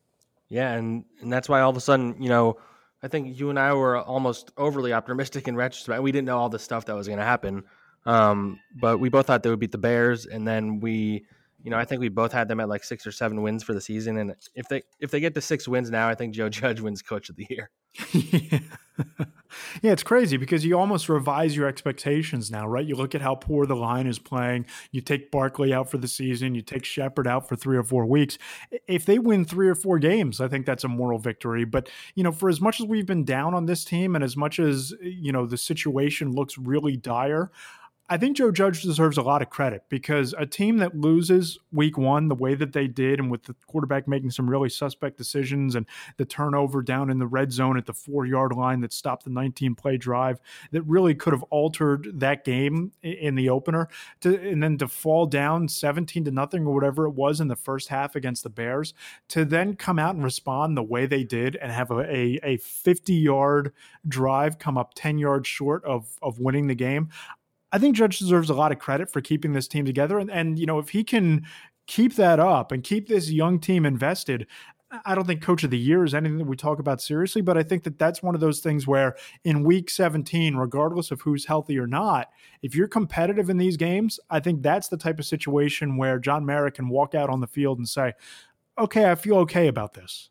Yeah, 0.53 0.73
and 0.73 1.03
and 1.19 1.33
that's 1.33 1.49
why 1.49 1.61
all 1.61 1.71
of 1.71 1.77
a 1.77 1.81
sudden, 1.81 2.21
you 2.21 2.29
know, 2.29 2.57
I 3.01 3.07
think 3.07 3.39
you 3.39 3.49
and 3.49 3.57
I 3.57 3.73
were 3.73 3.97
almost 3.97 4.51
overly 4.55 4.93
optimistic 4.93 5.47
in 5.47 5.55
retrospect. 5.55 6.03
We 6.03 6.11
didn't 6.11 6.27
know 6.27 6.37
all 6.37 6.49
the 6.49 6.59
stuff 6.59 6.85
that 6.85 6.95
was 6.95 7.07
going 7.07 7.17
to 7.17 7.25
happen, 7.25 7.63
um, 8.05 8.59
but 8.79 8.99
we 8.99 9.09
both 9.09 9.25
thought 9.25 9.41
they 9.41 9.49
would 9.49 9.57
beat 9.59 9.71
the 9.71 9.79
Bears, 9.79 10.27
and 10.27 10.47
then 10.47 10.79
we, 10.79 11.25
you 11.63 11.71
know, 11.71 11.77
I 11.77 11.85
think 11.85 12.01
we 12.01 12.09
both 12.09 12.31
had 12.31 12.47
them 12.47 12.59
at 12.59 12.69
like 12.69 12.83
six 12.83 13.07
or 13.07 13.11
seven 13.11 13.41
wins 13.41 13.63
for 13.63 13.73
the 13.73 13.81
season. 13.81 14.17
And 14.17 14.35
if 14.53 14.67
they 14.67 14.83
if 14.99 15.11
they 15.11 15.19
get 15.19 15.33
to 15.35 15.41
six 15.41 15.67
wins 15.67 15.89
now, 15.89 16.09
I 16.09 16.15
think 16.15 16.33
Joe 16.35 16.49
Judge 16.49 16.81
wins 16.81 17.01
Coach 17.01 17.29
of 17.29 17.35
the 17.37 17.47
Year. 17.49 17.69
yeah. 18.11 18.59
yeah, 19.81 19.91
it's 19.91 20.03
crazy 20.03 20.37
because 20.37 20.65
you 20.65 20.77
almost 20.77 21.09
revise 21.09 21.55
your 21.55 21.67
expectations 21.67 22.51
now, 22.51 22.67
right? 22.67 22.85
You 22.85 22.95
look 22.95 23.15
at 23.15 23.21
how 23.21 23.35
poor 23.35 23.65
the 23.65 23.75
line 23.75 24.07
is 24.07 24.19
playing. 24.19 24.65
You 24.91 25.01
take 25.01 25.31
Barkley 25.31 25.73
out 25.73 25.89
for 25.89 25.97
the 25.97 26.07
season. 26.07 26.55
You 26.55 26.61
take 26.61 26.85
Shepard 26.85 27.27
out 27.27 27.47
for 27.47 27.55
three 27.55 27.77
or 27.77 27.83
four 27.83 28.05
weeks. 28.05 28.37
If 28.87 29.05
they 29.05 29.19
win 29.19 29.45
three 29.45 29.67
or 29.67 29.75
four 29.75 29.99
games, 29.99 30.41
I 30.41 30.47
think 30.47 30.65
that's 30.65 30.83
a 30.83 30.87
moral 30.87 31.19
victory. 31.19 31.65
But 31.65 31.89
you 32.15 32.23
know, 32.23 32.31
for 32.31 32.49
as 32.49 32.61
much 32.61 32.79
as 32.79 32.87
we've 32.87 33.05
been 33.05 33.25
down 33.25 33.53
on 33.53 33.65
this 33.65 33.85
team, 33.85 34.15
and 34.15 34.23
as 34.23 34.37
much 34.37 34.59
as 34.59 34.93
you 35.01 35.31
know 35.31 35.45
the 35.45 35.57
situation 35.57 36.31
looks 36.31 36.57
really 36.57 36.97
dire, 36.97 37.51
I 38.13 38.17
think 38.17 38.37
Joe 38.37 38.51
Judge 38.51 38.83
deserves 38.83 39.17
a 39.17 39.23
lot 39.23 39.41
of 39.41 39.49
credit 39.49 39.85
because 39.89 40.35
a 40.37 40.45
team 40.45 40.77
that 40.77 40.95
loses 40.95 41.57
week 41.71 41.97
one 41.97 42.27
the 42.27 42.35
way 42.35 42.53
that 42.53 42.71
they 42.71 42.85
did, 42.85 43.19
and 43.19 43.31
with 43.31 43.45
the 43.45 43.55
quarterback 43.65 44.07
making 44.07 44.29
some 44.29 44.47
really 44.47 44.69
suspect 44.69 45.17
decisions 45.17 45.73
and 45.73 45.87
the 46.17 46.25
turnover 46.25 46.83
down 46.83 47.09
in 47.09 47.17
the 47.17 47.25
red 47.25 47.51
zone 47.51 47.75
at 47.75 47.87
the 47.87 47.93
four 47.93 48.27
yard 48.27 48.53
line 48.53 48.81
that 48.81 48.93
stopped 48.93 49.23
the 49.23 49.31
19 49.31 49.73
play 49.73 49.97
drive 49.97 50.39
that 50.69 50.83
really 50.83 51.15
could 51.15 51.33
have 51.33 51.41
altered 51.49 52.07
that 52.19 52.45
game 52.45 52.91
in 53.01 53.33
the 53.33 53.49
opener, 53.49 53.87
to, 54.21 54.39
and 54.47 54.61
then 54.61 54.77
to 54.77 54.87
fall 54.87 55.25
down 55.25 55.67
17 55.67 56.23
to 56.25 56.29
nothing 56.29 56.67
or 56.67 56.73
whatever 56.75 57.07
it 57.07 57.15
was 57.15 57.41
in 57.41 57.47
the 57.47 57.55
first 57.55 57.87
half 57.87 58.15
against 58.15 58.43
the 58.43 58.49
Bears, 58.51 58.93
to 59.27 59.43
then 59.43 59.75
come 59.75 59.97
out 59.97 60.13
and 60.13 60.23
respond 60.23 60.77
the 60.77 60.83
way 60.83 61.07
they 61.07 61.23
did 61.23 61.55
and 61.55 61.71
have 61.71 61.89
a, 61.89 62.39
a 62.47 62.57
50 62.57 63.11
yard 63.11 63.73
drive 64.07 64.59
come 64.59 64.77
up 64.77 64.91
10 64.93 65.17
yards 65.17 65.47
short 65.47 65.83
of, 65.83 66.19
of 66.21 66.37
winning 66.37 66.67
the 66.67 66.75
game. 66.75 67.09
I 67.73 67.79
think 67.79 67.95
Judge 67.95 68.19
deserves 68.19 68.51
a 68.51 68.53
lot 68.53 68.71
of 68.71 68.77
credit 68.77 69.11
for 69.11 69.19
keeping 69.19 69.53
this 69.53 69.67
team 69.67 69.83
together. 69.83 70.19
And, 70.19 70.29
and 70.29 70.59
you 70.59 70.67
know, 70.67 70.77
if 70.77 70.89
he 70.89 71.03
can 71.03 71.43
keep 71.87 72.15
that 72.15 72.39
up 72.39 72.71
and 72.71 72.83
keep 72.83 73.07
this 73.07 73.31
young 73.31 73.59
team 73.59 73.83
invested, 73.83 74.45
I 75.05 75.15
don't 75.15 75.25
think 75.25 75.41
coach 75.41 75.63
of 75.63 75.71
the 75.71 75.77
year 75.77 76.03
is 76.03 76.13
anything 76.13 76.37
that 76.37 76.45
we 76.45 76.55
talk 76.55 76.77
about 76.77 77.01
seriously, 77.01 77.41
but 77.41 77.57
I 77.57 77.63
think 77.63 77.81
that 77.85 77.97
that's 77.97 78.21
one 78.21 78.35
of 78.35 78.41
those 78.41 78.59
things 78.59 78.85
where 78.85 79.15
in 79.43 79.63
week 79.63 79.89
17, 79.89 80.55
regardless 80.55 81.09
of 81.09 81.21
who's 81.21 81.45
healthy 81.45 81.79
or 81.79 81.87
not, 81.87 82.29
if 82.61 82.75
you're 82.75 82.87
competitive 82.87 83.49
in 83.49 83.57
these 83.57 83.75
games, 83.75 84.19
I 84.29 84.39
think 84.39 84.61
that's 84.61 84.89
the 84.89 84.97
type 84.97 85.17
of 85.17 85.25
situation 85.25 85.97
where 85.97 86.19
John 86.19 86.45
Mara 86.45 86.71
can 86.71 86.89
walk 86.89 87.15
out 87.15 87.31
on 87.31 87.41
the 87.41 87.47
field 87.47 87.79
and 87.79 87.89
say, 87.89 88.13
okay, 88.77 89.09
I 89.09 89.15
feel 89.15 89.37
okay 89.37 89.67
about 89.67 89.95
this. 89.95 90.29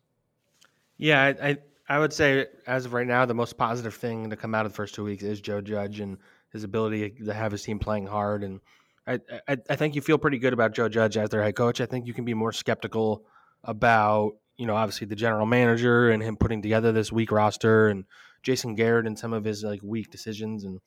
Yeah, 0.95 1.21
I, 1.21 1.49
I, 1.49 1.57
I 1.89 1.99
would 1.99 2.13
say 2.13 2.45
as 2.65 2.85
of 2.85 2.93
right 2.93 3.05
now, 3.05 3.25
the 3.25 3.33
most 3.33 3.57
positive 3.57 3.95
thing 3.95 4.29
to 4.29 4.37
come 4.37 4.55
out 4.55 4.65
of 4.65 4.71
the 4.71 4.77
first 4.77 4.95
two 4.95 5.03
weeks 5.03 5.23
is 5.23 5.41
Joe 5.41 5.59
Judge 5.59 5.99
and– 5.99 6.17
his 6.53 6.63
ability 6.63 7.09
to 7.25 7.33
have 7.33 7.51
his 7.51 7.63
team 7.63 7.79
playing 7.79 8.07
hard. 8.07 8.43
And 8.43 8.61
I, 9.05 9.19
I, 9.47 9.57
I 9.69 9.75
think 9.75 9.95
you 9.95 10.01
feel 10.01 10.17
pretty 10.17 10.37
good 10.37 10.53
about 10.53 10.73
Joe 10.73 10.87
Judge 10.87 11.17
as 11.17 11.29
their 11.29 11.43
head 11.43 11.55
coach. 11.55 11.81
I 11.81 11.85
think 11.85 12.07
you 12.07 12.13
can 12.13 12.23
be 12.23 12.33
more 12.33 12.53
skeptical 12.53 13.25
about, 13.63 14.33
you 14.57 14.67
know, 14.67 14.75
obviously 14.75 15.07
the 15.07 15.15
general 15.15 15.45
manager 15.45 16.11
and 16.11 16.23
him 16.23 16.37
putting 16.37 16.61
together 16.61 16.91
this 16.91 17.11
weak 17.11 17.31
roster 17.31 17.89
and 17.89 18.05
Jason 18.43 18.75
Garrett 18.75 19.07
and 19.07 19.17
some 19.17 19.33
of 19.33 19.43
his 19.43 19.63
like 19.63 19.81
weak 19.83 20.11
decisions 20.11 20.63
and 20.63 20.79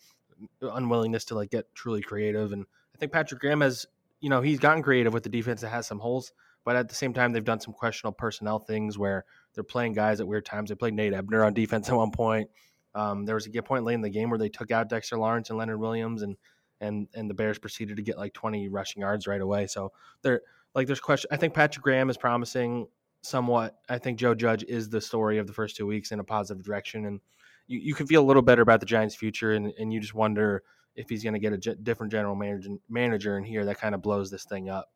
unwillingness 0.62 1.24
to 1.26 1.34
like 1.34 1.50
get 1.50 1.74
truly 1.74 2.00
creative. 2.00 2.52
And 2.52 2.64
I 2.94 2.98
think 2.98 3.12
Patrick 3.12 3.40
Graham 3.40 3.60
has, 3.60 3.86
you 4.20 4.30
know, 4.30 4.40
he's 4.40 4.60
gotten 4.60 4.82
creative 4.82 5.12
with 5.12 5.24
the 5.24 5.28
defense 5.28 5.62
that 5.62 5.70
has 5.70 5.86
some 5.86 5.98
holes, 5.98 6.32
but 6.64 6.76
at 6.76 6.88
the 6.88 6.94
same 6.94 7.12
time, 7.12 7.32
they've 7.32 7.44
done 7.44 7.60
some 7.60 7.74
questionable 7.74 8.16
personnel 8.16 8.58
things 8.58 8.98
where 8.98 9.24
they're 9.54 9.64
playing 9.64 9.94
guys 9.94 10.20
at 10.20 10.26
weird 10.26 10.44
times. 10.44 10.68
They 10.68 10.74
played 10.74 10.94
Nate 10.94 11.12
Ebner 11.12 11.44
on 11.44 11.54
defense 11.54 11.88
at 11.88 11.96
one 11.96 12.10
point. 12.10 12.50
Um, 12.96 13.26
there 13.26 13.34
was 13.34 13.46
a 13.46 13.62
point 13.62 13.84
late 13.84 13.94
in 13.94 14.00
the 14.00 14.10
game 14.10 14.30
where 14.30 14.38
they 14.38 14.48
took 14.48 14.70
out 14.70 14.88
Dexter 14.88 15.18
Lawrence 15.18 15.50
and 15.50 15.58
Leonard 15.58 15.78
Williams, 15.78 16.22
and 16.22 16.36
and 16.80 17.08
and 17.14 17.28
the 17.30 17.34
Bears 17.34 17.58
proceeded 17.58 17.96
to 17.96 18.02
get 18.02 18.18
like 18.18 18.32
20 18.32 18.68
rushing 18.68 19.02
yards 19.02 19.26
right 19.26 19.40
away. 19.40 19.66
So 19.66 19.92
they're 20.22 20.40
like 20.74 20.86
there's 20.86 21.00
question. 21.00 21.28
I 21.30 21.36
think 21.36 21.54
Patrick 21.54 21.84
Graham 21.84 22.10
is 22.10 22.16
promising 22.16 22.86
somewhat. 23.22 23.76
I 23.88 23.98
think 23.98 24.18
Joe 24.18 24.34
Judge 24.34 24.64
is 24.64 24.88
the 24.88 25.00
story 25.00 25.38
of 25.38 25.46
the 25.46 25.52
first 25.52 25.76
two 25.76 25.86
weeks 25.86 26.10
in 26.10 26.20
a 26.20 26.24
positive 26.24 26.64
direction, 26.64 27.06
and 27.06 27.20
you, 27.66 27.78
you 27.78 27.94
can 27.94 28.06
feel 28.06 28.22
a 28.22 28.26
little 28.26 28.42
better 28.42 28.62
about 28.62 28.80
the 28.80 28.86
Giants' 28.86 29.14
future, 29.14 29.52
and, 29.52 29.72
and 29.78 29.92
you 29.92 30.00
just 30.00 30.14
wonder 30.14 30.62
if 30.94 31.08
he's 31.10 31.22
going 31.22 31.34
to 31.34 31.38
get 31.38 31.52
a 31.52 31.74
different 31.76 32.10
general 32.10 32.34
manager 32.34 32.70
manager 32.88 33.36
in 33.36 33.44
here 33.44 33.66
that 33.66 33.78
kind 33.78 33.94
of 33.94 34.02
blows 34.02 34.30
this 34.30 34.44
thing 34.44 34.70
up. 34.70 34.90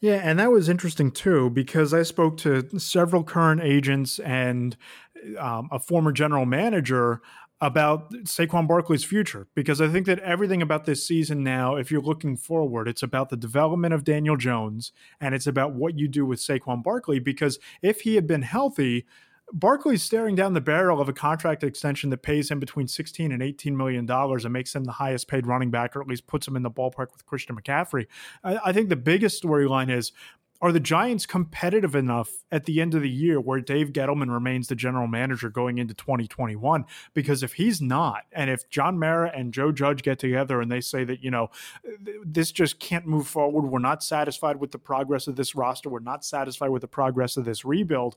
Yeah, 0.00 0.20
and 0.22 0.38
that 0.38 0.50
was 0.50 0.68
interesting 0.68 1.10
too 1.10 1.50
because 1.50 1.92
I 1.92 2.02
spoke 2.02 2.38
to 2.38 2.78
several 2.78 3.22
current 3.22 3.60
agents 3.62 4.18
and 4.18 4.76
um, 5.38 5.68
a 5.70 5.78
former 5.78 6.12
general 6.12 6.46
manager 6.46 7.20
about 7.60 8.10
Saquon 8.24 8.66
Barkley's 8.66 9.04
future 9.04 9.46
because 9.54 9.82
I 9.82 9.88
think 9.88 10.06
that 10.06 10.18
everything 10.20 10.62
about 10.62 10.86
this 10.86 11.06
season 11.06 11.44
now, 11.44 11.76
if 11.76 11.90
you're 11.90 12.00
looking 12.00 12.38
forward, 12.38 12.88
it's 12.88 13.02
about 13.02 13.28
the 13.28 13.36
development 13.36 13.92
of 13.92 14.02
Daniel 14.02 14.36
Jones 14.36 14.92
and 15.20 15.34
it's 15.34 15.46
about 15.46 15.74
what 15.74 15.98
you 15.98 16.08
do 16.08 16.24
with 16.24 16.40
Saquon 16.40 16.82
Barkley. 16.82 17.18
Because 17.18 17.58
if 17.82 18.00
he 18.00 18.14
had 18.14 18.26
been 18.26 18.42
healthy, 18.42 19.06
Barkley's 19.52 20.02
staring 20.02 20.34
down 20.34 20.54
the 20.54 20.60
barrel 20.60 21.00
of 21.00 21.08
a 21.08 21.12
contract 21.12 21.64
extension 21.64 22.10
that 22.10 22.22
pays 22.22 22.50
him 22.50 22.60
between 22.60 22.86
16 22.86 23.32
and 23.32 23.42
18 23.42 23.76
million 23.76 24.06
dollars 24.06 24.44
and 24.44 24.52
makes 24.52 24.74
him 24.74 24.84
the 24.84 24.92
highest 24.92 25.28
paid 25.28 25.46
running 25.46 25.70
back, 25.70 25.96
or 25.96 26.00
at 26.00 26.08
least 26.08 26.26
puts 26.26 26.46
him 26.46 26.56
in 26.56 26.62
the 26.62 26.70
ballpark 26.70 27.12
with 27.12 27.26
Christian 27.26 27.56
McCaffrey. 27.56 28.06
I, 28.44 28.58
I 28.66 28.72
think 28.72 28.88
the 28.88 28.96
biggest 28.96 29.42
storyline 29.42 29.90
is 29.90 30.12
are 30.62 30.72
the 30.72 30.80
Giants 30.80 31.24
competitive 31.24 31.94
enough 31.94 32.44
at 32.52 32.66
the 32.66 32.82
end 32.82 32.94
of 32.94 33.00
the 33.00 33.08
year 33.08 33.40
where 33.40 33.62
Dave 33.62 33.92
Gettleman 33.94 34.30
remains 34.30 34.68
the 34.68 34.74
general 34.74 35.06
manager 35.06 35.48
going 35.48 35.78
into 35.78 35.94
2021? 35.94 36.84
Because 37.14 37.42
if 37.42 37.54
he's 37.54 37.80
not, 37.80 38.24
and 38.30 38.50
if 38.50 38.68
John 38.68 38.98
Mara 38.98 39.32
and 39.34 39.54
Joe 39.54 39.72
Judge 39.72 40.02
get 40.02 40.18
together 40.18 40.60
and 40.60 40.70
they 40.70 40.82
say 40.82 41.02
that, 41.04 41.24
you 41.24 41.30
know, 41.30 41.48
this 42.22 42.52
just 42.52 42.78
can't 42.78 43.06
move 43.06 43.26
forward, 43.26 43.70
we're 43.70 43.78
not 43.78 44.02
satisfied 44.02 44.56
with 44.56 44.72
the 44.72 44.78
progress 44.78 45.26
of 45.26 45.36
this 45.36 45.54
roster, 45.54 45.88
we're 45.88 46.00
not 46.00 46.26
satisfied 46.26 46.68
with 46.68 46.82
the 46.82 46.88
progress 46.88 47.38
of 47.38 47.46
this 47.46 47.64
rebuild, 47.64 48.16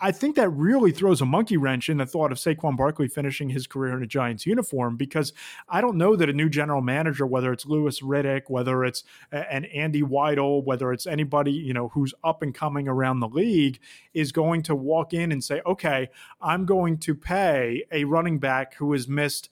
I 0.00 0.12
think 0.12 0.36
that 0.36 0.48
really 0.50 0.92
throws 0.92 1.20
a 1.20 1.26
monkey 1.26 1.56
wrench 1.56 1.88
in 1.88 1.96
the 1.96 2.06
thought 2.06 2.30
of 2.30 2.38
Saquon 2.38 2.76
Barkley 2.76 3.08
finishing 3.08 3.48
his 3.48 3.66
career 3.66 3.96
in 3.96 4.02
a 4.04 4.06
Giants 4.06 4.46
uniform 4.46 4.96
because 4.96 5.32
I 5.68 5.80
don't 5.80 5.96
know 5.96 6.14
that 6.14 6.28
a 6.28 6.32
new 6.32 6.48
general 6.48 6.80
manager, 6.80 7.26
whether 7.26 7.52
it's 7.52 7.66
Louis 7.66 8.00
Riddick, 8.00 8.42
whether 8.46 8.84
it's 8.84 9.02
an 9.32 9.64
Andy 9.64 10.02
Weidl, 10.02 10.62
whether 10.62 10.92
it's 10.92 11.08
anybody 11.08 11.50
you 11.50 11.74
know 11.74 11.88
who's 11.88 12.14
up 12.22 12.40
and 12.40 12.54
coming 12.54 12.86
around 12.86 13.18
the 13.18 13.28
league, 13.28 13.80
is 14.14 14.30
going 14.30 14.62
to 14.62 14.76
walk 14.76 15.12
in 15.12 15.32
and 15.32 15.42
say, 15.42 15.60
"Okay, 15.66 16.08
I'm 16.40 16.66
going 16.66 16.98
to 16.98 17.14
pay 17.16 17.84
a 17.90 18.04
running 18.04 18.38
back 18.38 18.74
who 18.74 18.92
has 18.92 19.08
missed 19.08 19.50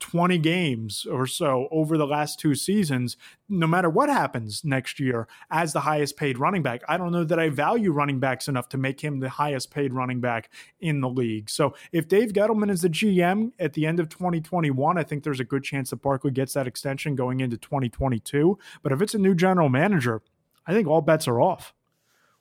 20 0.00 0.38
games 0.38 1.06
or 1.10 1.26
so 1.26 1.68
over 1.70 1.96
the 1.96 2.06
last 2.06 2.38
two 2.38 2.54
seasons, 2.54 3.16
no 3.48 3.66
matter 3.66 3.88
what 3.88 4.08
happens 4.08 4.64
next 4.64 4.98
year, 5.00 5.26
as 5.50 5.72
the 5.72 5.80
highest 5.80 6.16
paid 6.16 6.38
running 6.38 6.62
back. 6.62 6.82
I 6.88 6.96
don't 6.96 7.12
know 7.12 7.24
that 7.24 7.38
I 7.38 7.48
value 7.48 7.92
running 7.92 8.20
backs 8.20 8.48
enough 8.48 8.68
to 8.70 8.78
make 8.78 9.00
him 9.00 9.20
the 9.20 9.28
highest 9.28 9.70
paid 9.70 9.92
running 9.92 10.20
back 10.20 10.50
in 10.80 11.00
the 11.00 11.08
league. 11.08 11.48
So 11.48 11.74
if 11.92 12.08
Dave 12.08 12.32
Gettleman 12.32 12.70
is 12.70 12.82
the 12.82 12.88
GM 12.88 13.52
at 13.58 13.72
the 13.74 13.86
end 13.86 14.00
of 14.00 14.08
2021, 14.08 14.98
I 14.98 15.02
think 15.02 15.22
there's 15.24 15.40
a 15.40 15.44
good 15.44 15.64
chance 15.64 15.90
that 15.90 16.02
Barkley 16.02 16.30
gets 16.30 16.54
that 16.54 16.66
extension 16.66 17.14
going 17.14 17.40
into 17.40 17.56
2022. 17.56 18.58
But 18.82 18.92
if 18.92 19.00
it's 19.00 19.14
a 19.14 19.18
new 19.18 19.34
general 19.34 19.68
manager, 19.68 20.22
I 20.66 20.72
think 20.72 20.88
all 20.88 21.00
bets 21.00 21.28
are 21.28 21.40
off. 21.40 21.74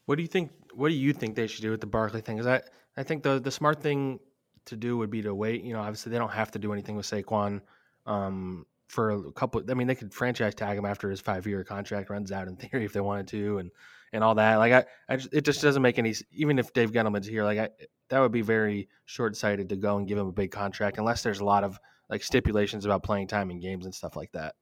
What 0.06 0.16
do 0.16 0.22
you 0.22 0.28
think? 0.28 0.52
What 0.74 0.90
do 0.90 0.96
you 0.96 1.14
think 1.14 1.36
they 1.36 1.48
should 1.48 1.62
do 1.62 1.72
with 1.72 1.82
the 1.82 1.88
Barkley 1.88 2.22
thing? 2.22 2.38
Because 2.38 2.62
I, 2.98 3.00
I 3.00 3.04
think 3.04 3.24
the 3.24 3.40
the 3.40 3.52
smart 3.52 3.82
thing 3.82 4.20
to 4.68 4.76
do 4.76 4.98
would 4.98 5.10
be 5.10 5.22
to 5.22 5.34
wait. 5.34 5.64
You 5.64 5.74
know, 5.74 5.82
obviously 5.82 6.12
they 6.12 6.18
don't 6.18 6.32
have 6.32 6.52
to 6.52 6.60
do 6.60 6.74
anything 6.74 6.96
with 6.96 7.06
Saquon 7.06 7.62
um, 8.06 8.66
for 8.88 9.12
a 9.12 9.32
couple. 9.32 9.64
I 9.70 9.74
mean, 9.74 9.88
they 9.88 9.96
could 9.96 10.14
franchise 10.14 10.56
tag 10.56 10.78
him 10.78 10.86
after 10.86 11.10
his 11.10 11.22
five 11.22 11.48
year 11.48 11.64
contract 11.64 12.10
runs 12.10 12.32
out 12.32 12.48
in 12.48 12.56
theory 12.58 12.86
if 12.86 12.94
they 12.94 13.02
wanted 13.02 13.28
to, 13.30 13.58
and 13.60 13.72
and 14.12 14.24
all 14.24 14.36
that. 14.36 14.58
Like 14.58 14.74
I, 14.74 14.86
I 15.10 15.18
just, 15.18 15.34
it 15.34 15.46
just 15.46 15.62
doesn't 15.62 15.82
make 15.82 15.98
any. 15.98 16.14
Even 16.32 16.60
if 16.60 16.74
Dave 16.74 16.92
Gettleman's 16.92 17.28
here, 17.28 17.44
like 17.44 17.60
I, 17.60 17.70
that 18.10 18.20
would 18.20 18.32
be 18.32 18.42
very 18.42 18.90
short 19.06 19.36
sighted 19.36 19.70
to 19.70 19.76
go 19.76 19.98
and 19.98 20.08
give 20.08 20.18
him 20.18 20.28
a 20.28 20.32
big 20.32 20.52
contract 20.52 20.98
unless 20.98 21.24
there's 21.24 21.40
a 21.40 21.46
lot 21.46 21.64
of 21.64 21.80
like 22.10 22.24
stipulations 22.24 22.86
about 22.86 23.04
playing 23.04 23.28
time 23.28 23.50
in 23.50 23.60
games 23.60 23.86
and 23.86 23.96
stuff 23.96 24.16
like 24.16 24.32
that. 24.34 24.56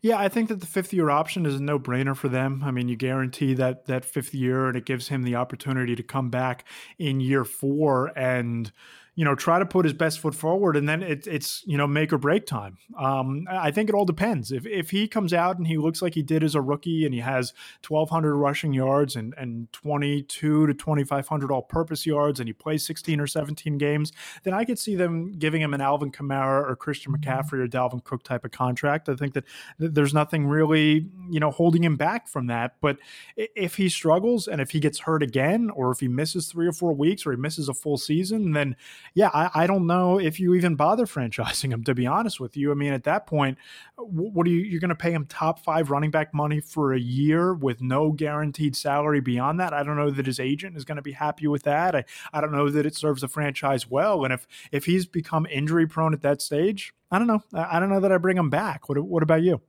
Yeah, 0.00 0.18
I 0.18 0.28
think 0.28 0.48
that 0.48 0.60
the 0.60 0.66
fifth 0.66 0.92
year 0.92 1.10
option 1.10 1.46
is 1.46 1.56
a 1.56 1.62
no 1.62 1.78
brainer 1.78 2.16
for 2.16 2.28
them. 2.28 2.62
I 2.64 2.72
mean, 2.72 2.88
you 2.88 2.96
guarantee 2.96 3.54
that 3.54 3.86
that 3.86 4.04
fifth 4.04 4.34
year, 4.34 4.66
and 4.66 4.76
it 4.76 4.84
gives 4.84 5.08
him 5.08 5.22
the 5.22 5.36
opportunity 5.36 5.94
to 5.94 6.02
come 6.02 6.28
back 6.28 6.66
in 6.98 7.20
year 7.20 7.44
four 7.44 8.10
and 8.16 8.72
you 9.14 9.26
know, 9.26 9.34
try 9.34 9.58
to 9.58 9.66
put 9.66 9.84
his 9.84 9.92
best 9.92 10.20
foot 10.20 10.34
forward, 10.34 10.74
and 10.74 10.88
then 10.88 11.02
it, 11.02 11.26
it's 11.26 11.62
you 11.66 11.76
know 11.76 11.86
make 11.86 12.14
or 12.14 12.18
break 12.18 12.46
time. 12.46 12.78
Um, 12.98 13.46
I 13.50 13.70
think 13.70 13.90
it 13.90 13.94
all 13.94 14.06
depends. 14.06 14.50
If 14.50 14.66
if 14.66 14.88
he 14.88 15.06
comes 15.06 15.34
out 15.34 15.58
and 15.58 15.66
he 15.66 15.76
looks 15.76 16.00
like 16.00 16.14
he 16.14 16.22
did 16.22 16.42
as 16.42 16.54
a 16.54 16.62
rookie, 16.62 17.04
and 17.04 17.12
he 17.12 17.20
has 17.20 17.52
1,200 17.86 18.34
rushing 18.34 18.72
yards 18.72 19.14
and 19.14 19.34
and 19.36 19.70
22 19.72 20.66
to 20.66 20.72
2,500 20.72 21.50
all-purpose 21.50 22.06
yards, 22.06 22.40
and 22.40 22.48
he 22.48 22.54
plays 22.54 22.86
16 22.86 23.20
or 23.20 23.26
17 23.26 23.76
games, 23.76 24.12
then 24.44 24.54
I 24.54 24.64
could 24.64 24.78
see 24.78 24.94
them 24.94 25.32
giving 25.38 25.60
him 25.60 25.74
an 25.74 25.82
Alvin 25.82 26.10
Kamara 26.10 26.66
or 26.66 26.74
Christian 26.74 27.12
mm-hmm. 27.12 27.22
McCaffrey 27.22 27.64
or 27.64 27.68
Dalvin 27.68 28.02
Cook 28.02 28.22
type 28.22 28.46
of 28.46 28.50
contract. 28.50 29.10
I 29.10 29.14
think 29.14 29.34
that 29.34 29.44
there's 29.78 30.14
nothing 30.14 30.46
really 30.46 31.06
you 31.28 31.38
know 31.38 31.50
holding 31.50 31.84
him 31.84 31.96
back 31.96 32.28
from 32.28 32.46
that. 32.46 32.76
But 32.80 32.96
if 33.36 33.76
he 33.76 33.90
struggles 33.90 34.48
and 34.48 34.58
if 34.58 34.70
he 34.70 34.80
gets 34.80 35.00
hurt 35.00 35.22
again, 35.22 35.68
or 35.68 35.90
if 35.90 36.00
he 36.00 36.08
misses 36.08 36.46
three 36.46 36.66
or 36.66 36.72
four 36.72 36.94
weeks, 36.94 37.26
or 37.26 37.32
he 37.32 37.36
misses 37.36 37.68
a 37.68 37.74
full 37.74 37.98
season, 37.98 38.52
then 38.52 38.74
yeah, 39.14 39.30
I, 39.32 39.50
I, 39.54 39.66
don't 39.66 39.86
know 39.86 40.18
if 40.18 40.40
you 40.40 40.54
even 40.54 40.74
bother 40.74 41.06
franchising 41.06 41.70
him. 41.70 41.84
To 41.84 41.94
be 41.94 42.06
honest 42.06 42.40
with 42.40 42.56
you, 42.56 42.70
I 42.70 42.74
mean, 42.74 42.92
at 42.92 43.04
that 43.04 43.26
point, 43.26 43.58
what 43.96 44.46
are 44.46 44.50
you? 44.50 44.60
You're 44.60 44.80
going 44.80 44.90
to 44.90 44.94
pay 44.94 45.12
him 45.12 45.26
top 45.26 45.58
five 45.60 45.90
running 45.90 46.10
back 46.10 46.32
money 46.32 46.60
for 46.60 46.92
a 46.92 46.98
year 46.98 47.54
with 47.54 47.82
no 47.82 48.12
guaranteed 48.12 48.76
salary 48.76 49.20
beyond 49.20 49.60
that. 49.60 49.72
I 49.72 49.82
don't 49.82 49.96
know 49.96 50.10
that 50.10 50.26
his 50.26 50.40
agent 50.40 50.76
is 50.76 50.84
going 50.84 50.96
to 50.96 51.02
be 51.02 51.12
happy 51.12 51.46
with 51.46 51.62
that. 51.64 51.94
I, 51.94 52.04
I 52.32 52.40
don't 52.40 52.52
know 52.52 52.70
that 52.70 52.86
it 52.86 52.96
serves 52.96 53.22
the 53.22 53.28
franchise 53.28 53.88
well. 53.88 54.24
And 54.24 54.32
if 54.32 54.46
if 54.70 54.84
he's 54.84 55.06
become 55.06 55.46
injury 55.50 55.86
prone 55.86 56.14
at 56.14 56.22
that 56.22 56.42
stage, 56.42 56.94
I 57.10 57.18
don't 57.18 57.28
know. 57.28 57.42
I 57.54 57.80
don't 57.80 57.90
know 57.90 58.00
that 58.00 58.12
I 58.12 58.18
bring 58.18 58.36
him 58.36 58.50
back. 58.50 58.88
What 58.88 58.98
What 58.98 59.22
about 59.22 59.42
you? 59.42 59.60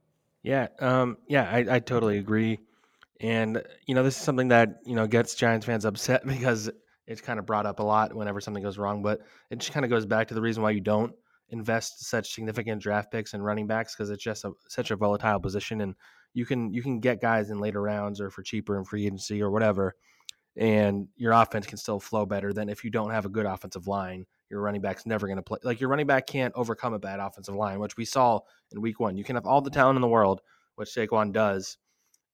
Yeah, 0.44 0.68
um, 0.80 1.18
yeah, 1.28 1.50
I, 1.50 1.76
I 1.76 1.80
totally 1.80 2.18
agree. 2.18 2.60
And 3.22 3.64
you 3.86 3.96
know, 3.96 4.04
this 4.04 4.18
is 4.18 4.22
something 4.22 4.50
that 4.50 4.82
you 4.86 4.96
know 4.96 5.08
gets 5.08 5.36
Giants 5.36 5.66
fans 5.66 5.86
upset 5.86 6.28
because 6.28 6.70
it's 7.08 7.22
kind 7.22 7.40
of 7.40 7.46
brought 7.46 7.66
up 7.66 7.80
a 7.80 7.84
lot 7.84 8.14
whenever 8.14 8.40
something 8.40 8.64
goes 8.64 8.78
wrong, 8.78 9.02
but 9.02 9.22
it 9.50 9.60
just 9.60 9.74
kind 9.74 9.84
of 9.86 9.90
goes 9.90 10.06
back 10.06 10.28
to 10.28 10.34
the 10.34 10.42
reason 10.42 10.64
why 10.64 10.72
you 10.72 10.82
don't 10.82 11.14
invest 11.50 12.06
such 12.06 12.34
significant 12.34 12.82
draft 12.82 13.12
picks 13.12 13.34
and 13.34 13.44
running 13.44 13.68
backs 13.68 13.96
because 13.96 14.10
it's 14.10 14.24
just 14.24 14.46
a, 14.46 14.52
such 14.68 14.92
a 14.92 14.96
volatile 14.96 15.40
position, 15.40 15.82
and 15.82 15.96
you 16.34 16.46
can 16.46 16.74
you 16.74 16.82
can 16.82 17.00
get 17.00 17.22
guys 17.22 17.50
in 17.50 17.60
later 17.60 17.82
rounds 17.82 18.22
or 18.22 18.30
for 18.30 18.42
cheaper 18.42 18.78
in 18.78 18.86
free 18.86 19.06
agency 19.06 19.42
or 19.42 19.52
whatever, 19.52 19.96
and 20.56 21.08
your 21.16 21.34
offense 21.34 21.66
can 21.66 21.78
still 21.78 22.00
flow 22.00 22.26
better 22.26 22.54
than 22.54 22.70
if 22.70 22.84
you 22.84 22.90
don't 22.90 23.12
have 23.12 23.26
a 23.26 23.30
good 23.30 23.46
offensive 23.46 23.88
line. 23.88 24.26
Your 24.50 24.62
running 24.62 24.82
back's 24.82 25.06
never 25.06 25.26
going 25.28 25.38
to 25.38 25.44
play. 25.44 25.58
Like 25.64 25.80
your 25.80 25.90
running 25.90 26.08
back 26.08 26.28
can't 26.28 26.54
overcome 26.56 26.94
a 26.94 27.00
bad 27.00 27.20
offensive 27.20 27.56
line, 27.56 27.80
which 27.80 27.98
we 27.98 28.06
saw 28.06 28.40
in 28.72 28.82
Week 28.82 29.00
One. 29.00 29.18
You 29.18 29.24
can 29.24 29.36
have 29.36 29.46
all 29.46 29.62
the 29.62 29.72
talent 29.72 29.98
in 29.98 30.02
the 30.02 30.08
world, 30.08 30.42
which 30.76 30.90
Saquon 30.90 31.32
does, 31.34 31.78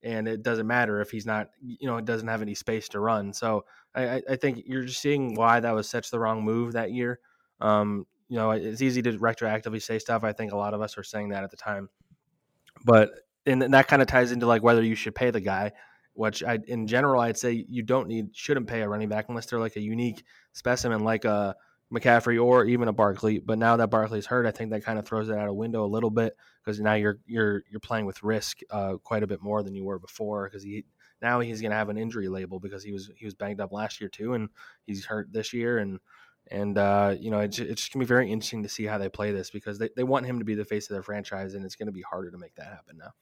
and 0.02 0.26
it 0.28 0.42
doesn't 0.42 0.66
matter 0.66 1.00
if 1.00 1.10
he's 1.10 1.26
not, 1.26 1.48
you 1.62 1.86
know, 1.86 1.96
it 1.96 2.04
doesn't 2.04 2.28
have 2.28 2.42
any 2.42 2.54
space 2.54 2.88
to 2.90 3.00
run. 3.00 3.32
So 3.32 3.64
I, 3.94 4.22
I 4.28 4.36
think 4.36 4.62
you're 4.66 4.84
just 4.84 5.02
seeing 5.02 5.34
why 5.34 5.60
that 5.60 5.74
was 5.74 5.88
such 5.88 6.10
the 6.10 6.18
wrong 6.18 6.42
move 6.42 6.72
that 6.72 6.92
year. 6.92 7.20
Um, 7.60 8.06
you 8.28 8.36
know, 8.36 8.52
it's 8.52 8.80
easy 8.80 9.02
to 9.02 9.12
retroactively 9.18 9.82
say 9.82 9.98
stuff. 9.98 10.24
I 10.24 10.32
think 10.32 10.52
a 10.52 10.56
lot 10.56 10.74
of 10.74 10.80
us 10.80 10.96
were 10.96 11.02
saying 11.02 11.30
that 11.30 11.44
at 11.44 11.50
the 11.50 11.56
time, 11.56 11.88
but 12.84 13.10
and 13.46 13.62
that 13.74 13.88
kind 13.88 14.00
of 14.02 14.08
ties 14.08 14.32
into 14.32 14.46
like 14.46 14.62
whether 14.62 14.82
you 14.82 14.94
should 14.94 15.14
pay 15.14 15.30
the 15.30 15.40
guy. 15.40 15.72
Which 16.14 16.42
I, 16.42 16.58
in 16.66 16.86
general, 16.86 17.20
I'd 17.20 17.38
say 17.38 17.64
you 17.68 17.82
don't 17.82 18.08
need, 18.08 18.36
shouldn't 18.36 18.66
pay 18.66 18.82
a 18.82 18.88
running 18.88 19.08
back 19.08 19.26
unless 19.28 19.46
they're 19.46 19.60
like 19.60 19.76
a 19.76 19.80
unique 19.80 20.24
specimen, 20.52 21.04
like 21.04 21.24
a 21.24 21.54
McCaffrey 21.92 22.42
or 22.42 22.64
even 22.64 22.88
a 22.88 22.92
Barkley. 22.92 23.38
But 23.38 23.58
now 23.58 23.76
that 23.76 23.90
Barkley's 23.90 24.26
hurt, 24.26 24.46
I 24.46 24.50
think 24.50 24.70
that 24.70 24.84
kind 24.84 24.98
of 24.98 25.06
throws 25.06 25.28
it 25.28 25.36
out 25.36 25.48
a 25.48 25.52
window 25.52 25.84
a 25.84 25.86
little 25.86 26.10
bit 26.10 26.36
because 26.64 26.80
now 26.80 26.94
you're 26.94 27.18
you're 27.26 27.62
you're 27.70 27.80
playing 27.80 28.06
with 28.06 28.22
risk 28.22 28.58
uh, 28.70 28.96
quite 29.02 29.22
a 29.22 29.26
bit 29.26 29.42
more 29.42 29.62
than 29.62 29.74
you 29.74 29.84
were 29.84 29.98
before 29.98 30.48
because 30.48 30.62
he 30.62 30.84
now 31.22 31.40
he's 31.40 31.60
going 31.60 31.70
to 31.70 31.76
have 31.76 31.88
an 31.88 31.98
injury 31.98 32.28
label 32.28 32.60
because 32.60 32.82
he 32.82 32.92
was 32.92 33.10
he 33.16 33.24
was 33.24 33.34
banged 33.34 33.60
up 33.60 33.72
last 33.72 34.00
year 34.00 34.08
too, 34.08 34.34
and 34.34 34.48
he's 34.86 35.04
hurt 35.04 35.32
this 35.32 35.52
year, 35.52 35.78
and 35.78 35.98
and 36.50 36.76
uh, 36.76 37.14
you 37.18 37.30
know 37.30 37.40
it's 37.40 37.58
it's 37.58 37.82
just 37.82 37.92
going 37.92 38.00
to 38.00 38.06
be 38.06 38.08
very 38.08 38.30
interesting 38.30 38.62
to 38.62 38.68
see 38.68 38.84
how 38.84 38.98
they 38.98 39.08
play 39.08 39.30
this 39.30 39.50
because 39.50 39.78
they, 39.78 39.88
they 39.96 40.02
want 40.02 40.26
him 40.26 40.38
to 40.38 40.44
be 40.44 40.54
the 40.54 40.64
face 40.64 40.90
of 40.90 40.94
their 40.94 41.02
franchise, 41.02 41.54
and 41.54 41.64
it's 41.64 41.76
going 41.76 41.86
to 41.86 41.92
be 41.92 42.02
harder 42.02 42.30
to 42.30 42.38
make 42.38 42.54
that 42.56 42.66
happen 42.66 42.98
now. 42.98 43.12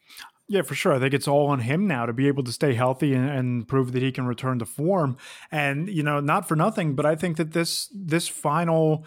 Yeah, 0.48 0.62
for 0.62 0.74
sure. 0.74 0.94
I 0.94 0.98
think 0.98 1.12
it's 1.12 1.28
all 1.28 1.48
on 1.48 1.60
him 1.60 1.86
now 1.86 2.06
to 2.06 2.14
be 2.14 2.26
able 2.26 2.42
to 2.44 2.52
stay 2.52 2.72
healthy 2.72 3.12
and, 3.12 3.28
and, 3.28 3.68
prove 3.68 3.92
that 3.92 4.00
he 4.00 4.10
can 4.10 4.26
return 4.26 4.58
to 4.60 4.64
form. 4.64 5.18
And 5.52 5.88
you 5.90 6.02
know, 6.02 6.20
not 6.20 6.48
for 6.48 6.56
nothing, 6.56 6.94
but 6.94 7.04
I 7.04 7.16
think 7.16 7.36
that 7.36 7.52
this 7.52 7.90
this 7.94 8.28
final 8.28 9.04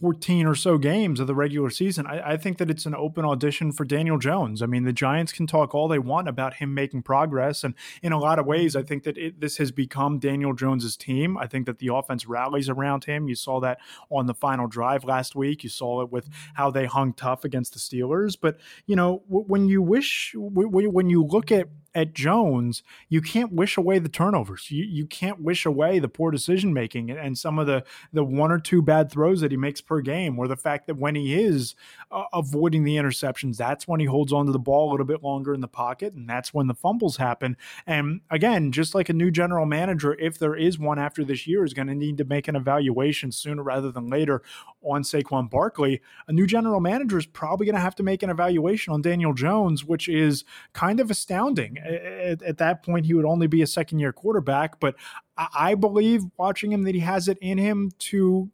14 0.00 0.46
or 0.46 0.54
so 0.54 0.78
games 0.78 1.20
of 1.20 1.26
the 1.26 1.34
regular 1.34 1.68
season, 1.68 2.06
I, 2.06 2.32
I, 2.32 2.36
think 2.36 2.58
that 2.58 2.70
it's 2.70 2.86
an 2.86 2.94
open 2.94 3.24
audition 3.24 3.70
for 3.70 3.84
Daniel 3.84 4.18
Jones. 4.18 4.62
I 4.62 4.66
mean, 4.66 4.84
the 4.84 4.92
Giants 4.92 5.32
can 5.32 5.46
talk 5.46 5.74
all 5.74 5.88
they 5.88 5.98
want 5.98 6.28
about 6.28 6.54
him 6.54 6.72
making 6.72 7.02
progress. 7.02 7.62
And 7.62 7.74
in 8.02 8.12
a 8.12 8.18
lot 8.18 8.38
of 8.38 8.46
ways, 8.46 8.74
I 8.74 8.82
think 8.82 9.02
that 9.04 9.18
it, 9.18 9.40
this 9.40 9.58
has 9.58 9.70
become 9.70 10.18
Daniel 10.18 10.54
Jones's 10.54 10.96
team. 10.96 11.36
I 11.36 11.46
think 11.46 11.66
that 11.66 11.78
the 11.78 11.92
offense 11.92 12.26
rallies 12.26 12.68
around 12.68 13.04
him. 13.04 13.28
You 13.28 13.34
saw 13.34 13.60
that 13.60 13.78
on 14.10 14.26
the 14.26 14.34
final 14.34 14.66
drive 14.66 15.04
last 15.04 15.36
week. 15.36 15.62
You 15.62 15.70
saw 15.70 16.02
it 16.02 16.10
with 16.10 16.28
how 16.54 16.70
they 16.70 16.86
hung 16.86 17.12
tough 17.12 17.44
against 17.44 17.74
the 17.74 17.78
Steelers. 17.78 18.36
But, 18.40 18.58
you 18.86 18.96
know, 18.96 19.22
when 19.28 19.68
you 19.68 19.82
wish, 19.82 20.34
when 20.34 21.10
you 21.10 21.22
look 21.24 21.52
at 21.52 21.68
at 21.94 22.14
Jones, 22.14 22.82
you 23.08 23.20
can't 23.20 23.52
wish 23.52 23.76
away 23.76 23.98
the 23.98 24.08
turnovers. 24.08 24.70
You 24.70 24.84
you 24.84 25.06
can't 25.06 25.40
wish 25.40 25.66
away 25.66 25.98
the 25.98 26.08
poor 26.08 26.30
decision 26.30 26.72
making 26.72 27.10
and 27.10 27.36
some 27.36 27.58
of 27.58 27.66
the 27.66 27.84
the 28.12 28.24
one 28.24 28.52
or 28.52 28.58
two 28.58 28.82
bad 28.82 29.10
throws 29.10 29.40
that 29.40 29.50
he 29.50 29.56
makes 29.56 29.80
per 29.90 30.00
game, 30.00 30.38
or 30.38 30.46
the 30.46 30.56
fact 30.56 30.86
that 30.86 30.96
when 30.96 31.16
he 31.16 31.34
is 31.34 31.74
uh, 32.12 32.22
avoiding 32.32 32.84
the 32.84 32.94
interceptions, 32.94 33.56
that's 33.56 33.88
when 33.88 33.98
he 33.98 34.06
holds 34.06 34.32
onto 34.32 34.52
the 34.52 34.58
ball 34.58 34.88
a 34.88 34.92
little 34.92 35.04
bit 35.04 35.20
longer 35.20 35.52
in 35.52 35.60
the 35.60 35.66
pocket, 35.66 36.14
and 36.14 36.30
that's 36.30 36.54
when 36.54 36.68
the 36.68 36.74
fumbles 36.74 37.16
happen. 37.16 37.56
And 37.88 38.20
again, 38.30 38.70
just 38.70 38.94
like 38.94 39.08
a 39.08 39.12
new 39.12 39.32
general 39.32 39.66
manager, 39.66 40.14
if 40.14 40.38
there 40.38 40.54
is 40.54 40.78
one 40.78 41.00
after 41.00 41.24
this 41.24 41.44
year, 41.44 41.64
is 41.64 41.74
going 41.74 41.88
to 41.88 41.94
need 41.96 42.18
to 42.18 42.24
make 42.24 42.46
an 42.46 42.54
evaluation 42.54 43.32
sooner 43.32 43.64
rather 43.64 43.90
than 43.90 44.06
later 44.06 44.42
on 44.80 45.02
Saquon 45.02 45.50
Barkley. 45.50 46.00
A 46.28 46.32
new 46.32 46.46
general 46.46 46.78
manager 46.78 47.18
is 47.18 47.26
probably 47.26 47.66
going 47.66 47.74
to 47.74 47.80
have 47.80 47.96
to 47.96 48.04
make 48.04 48.22
an 48.22 48.30
evaluation 48.30 48.92
on 48.92 49.02
Daniel 49.02 49.34
Jones, 49.34 49.84
which 49.84 50.08
is 50.08 50.44
kind 50.72 51.00
of 51.00 51.10
astounding. 51.10 51.78
At, 51.78 52.42
at 52.44 52.58
that 52.58 52.84
point, 52.84 53.06
he 53.06 53.14
would 53.14 53.24
only 53.24 53.48
be 53.48 53.60
a 53.60 53.66
second 53.66 53.98
year 53.98 54.12
quarterback, 54.12 54.78
but 54.78 54.94
I 55.36 55.74
believe 55.74 56.22
watching 56.36 56.70
him 56.70 56.84
that 56.84 56.94
he 56.94 57.00
has 57.00 57.26
it 57.26 57.38
in 57.40 57.58
him 57.58 57.90
to 58.10 58.50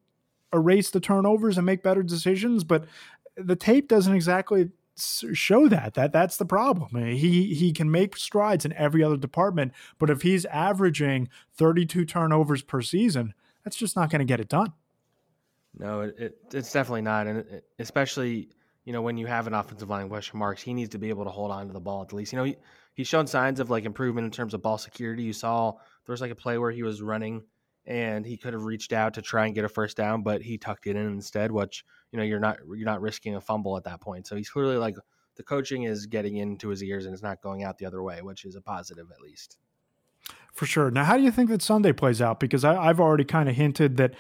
erase 0.53 0.91
the 0.91 1.01
turnovers 1.01 1.57
and 1.57 1.67
make 1.67 1.83
better 1.83 2.03
decisions, 2.03 2.65
but 2.65 2.85
the 3.37 3.57
tape 3.57 3.89
doesn't 3.89 4.15
exactly 4.15 4.71
show 4.99 5.69
that 5.69 5.95
that 5.95 6.13
that's 6.13 6.39
the 6.39 6.47
problem. 6.47 6.97
Eh, 6.97 7.13
he 7.13 7.55
he 7.55 7.73
can 7.73 7.91
make 7.91 8.17
strides 8.17 8.65
in 8.65 8.73
every 8.73 9.03
other 9.03 9.17
department 9.17 9.73
but 9.99 10.09
if 10.09 10.23
he's 10.23 10.47
averaging 10.47 11.29
32 11.55 12.07
turnovers 12.07 12.63
per 12.63 12.81
season 12.81 13.35
that's 13.63 13.77
just 13.77 13.95
not 13.95 14.11
going 14.11 14.21
to 14.21 14.25
get 14.25 14.41
it 14.41 14.49
done. 14.49 14.73
No 15.79 16.01
it, 16.01 16.15
it, 16.19 16.39
it's 16.53 16.73
definitely 16.73 17.03
not 17.03 17.27
and 17.27 17.39
it, 17.41 17.65
especially 17.79 18.49
you 18.87 18.93
know 18.95 19.03
when 19.03 19.19
you 19.19 19.27
have 19.27 19.47
an 19.47 19.53
offensive 19.53 19.91
line 19.91 20.09
question 20.09 20.39
marks 20.39 20.63
he 20.63 20.73
needs 20.73 20.91
to 20.91 20.99
be 20.99 21.11
able 21.11 21.25
to 21.25 21.31
hold 21.31 21.51
on 21.51 21.67
to 21.67 21.75
the 21.75 21.81
ball 21.81 22.01
at 22.01 22.15
least. 22.15 22.33
You 22.33 22.39
know 22.39 22.45
he, 22.45 22.57
he's 22.95 23.07
shown 23.07 23.27
signs 23.27 23.61
of 23.61 23.69
like 23.69 23.85
improvement 23.85 24.25
in 24.25 24.31
terms 24.31 24.55
of 24.55 24.63
ball 24.63 24.79
security. 24.79 25.23
You 25.23 25.35
saw 25.35 25.73
there 25.73 26.13
was 26.15 26.23
like 26.23 26.31
a 26.31 26.37
play 26.37 26.57
where 26.57 26.71
he 26.71 26.83
was 26.83 27.03
running 27.03 27.43
and 27.87 28.27
he 28.27 28.37
could 28.37 28.53
have 28.53 28.65
reached 28.65 28.93
out 28.93 29.15
to 29.15 29.23
try 29.23 29.47
and 29.47 29.55
get 29.55 29.65
a 29.65 29.69
first 29.69 29.97
down, 29.97 30.23
but 30.23 30.43
he 30.43 30.59
tucked 30.59 30.87
it 30.87 30.97
in 30.97 31.07
instead. 31.07 31.53
Which 31.53 31.85
you 32.13 32.19
know 32.19 32.25
you're 32.25 32.41
not 32.41 32.59
you're 32.67 32.87
not 32.87 33.01
risking 33.01 33.37
a 33.37 33.41
fumble 33.41 33.77
at 33.77 33.85
that 33.85 34.01
point. 34.01 34.27
So 34.27 34.37
he's 34.37 34.51
clearly 34.51 34.77
like 34.77 34.97
the 35.37 35.43
coaching 35.43 35.85
is 35.85 36.07
getting 36.07 36.37
into 36.37 36.69
his 36.69 36.83
ears 36.83 37.05
and 37.07 37.13
it's 37.13 37.23
not 37.23 37.43
going 37.43 37.63
out 37.63 37.79
the 37.79 37.87
other 37.87 38.03
way, 38.03 38.23
which 38.23 38.45
is 38.45 38.57
a 38.57 38.61
positive 38.61 39.07
at 39.11 39.21
least. 39.21 39.59
For 40.53 40.65
sure. 40.65 40.91
Now, 40.91 41.05
how 41.05 41.19
do 41.19 41.23
you 41.23 41.31
think 41.31 41.51
that 41.51 41.61
Sunday 41.61 41.93
plays 41.93 42.23
out? 42.23 42.41
Because 42.41 42.65
I, 42.65 42.87
have 42.87 42.99
already 42.99 43.25
kind 43.25 43.47
of 43.49 43.55
hinted 43.55 43.99
that 43.99 44.15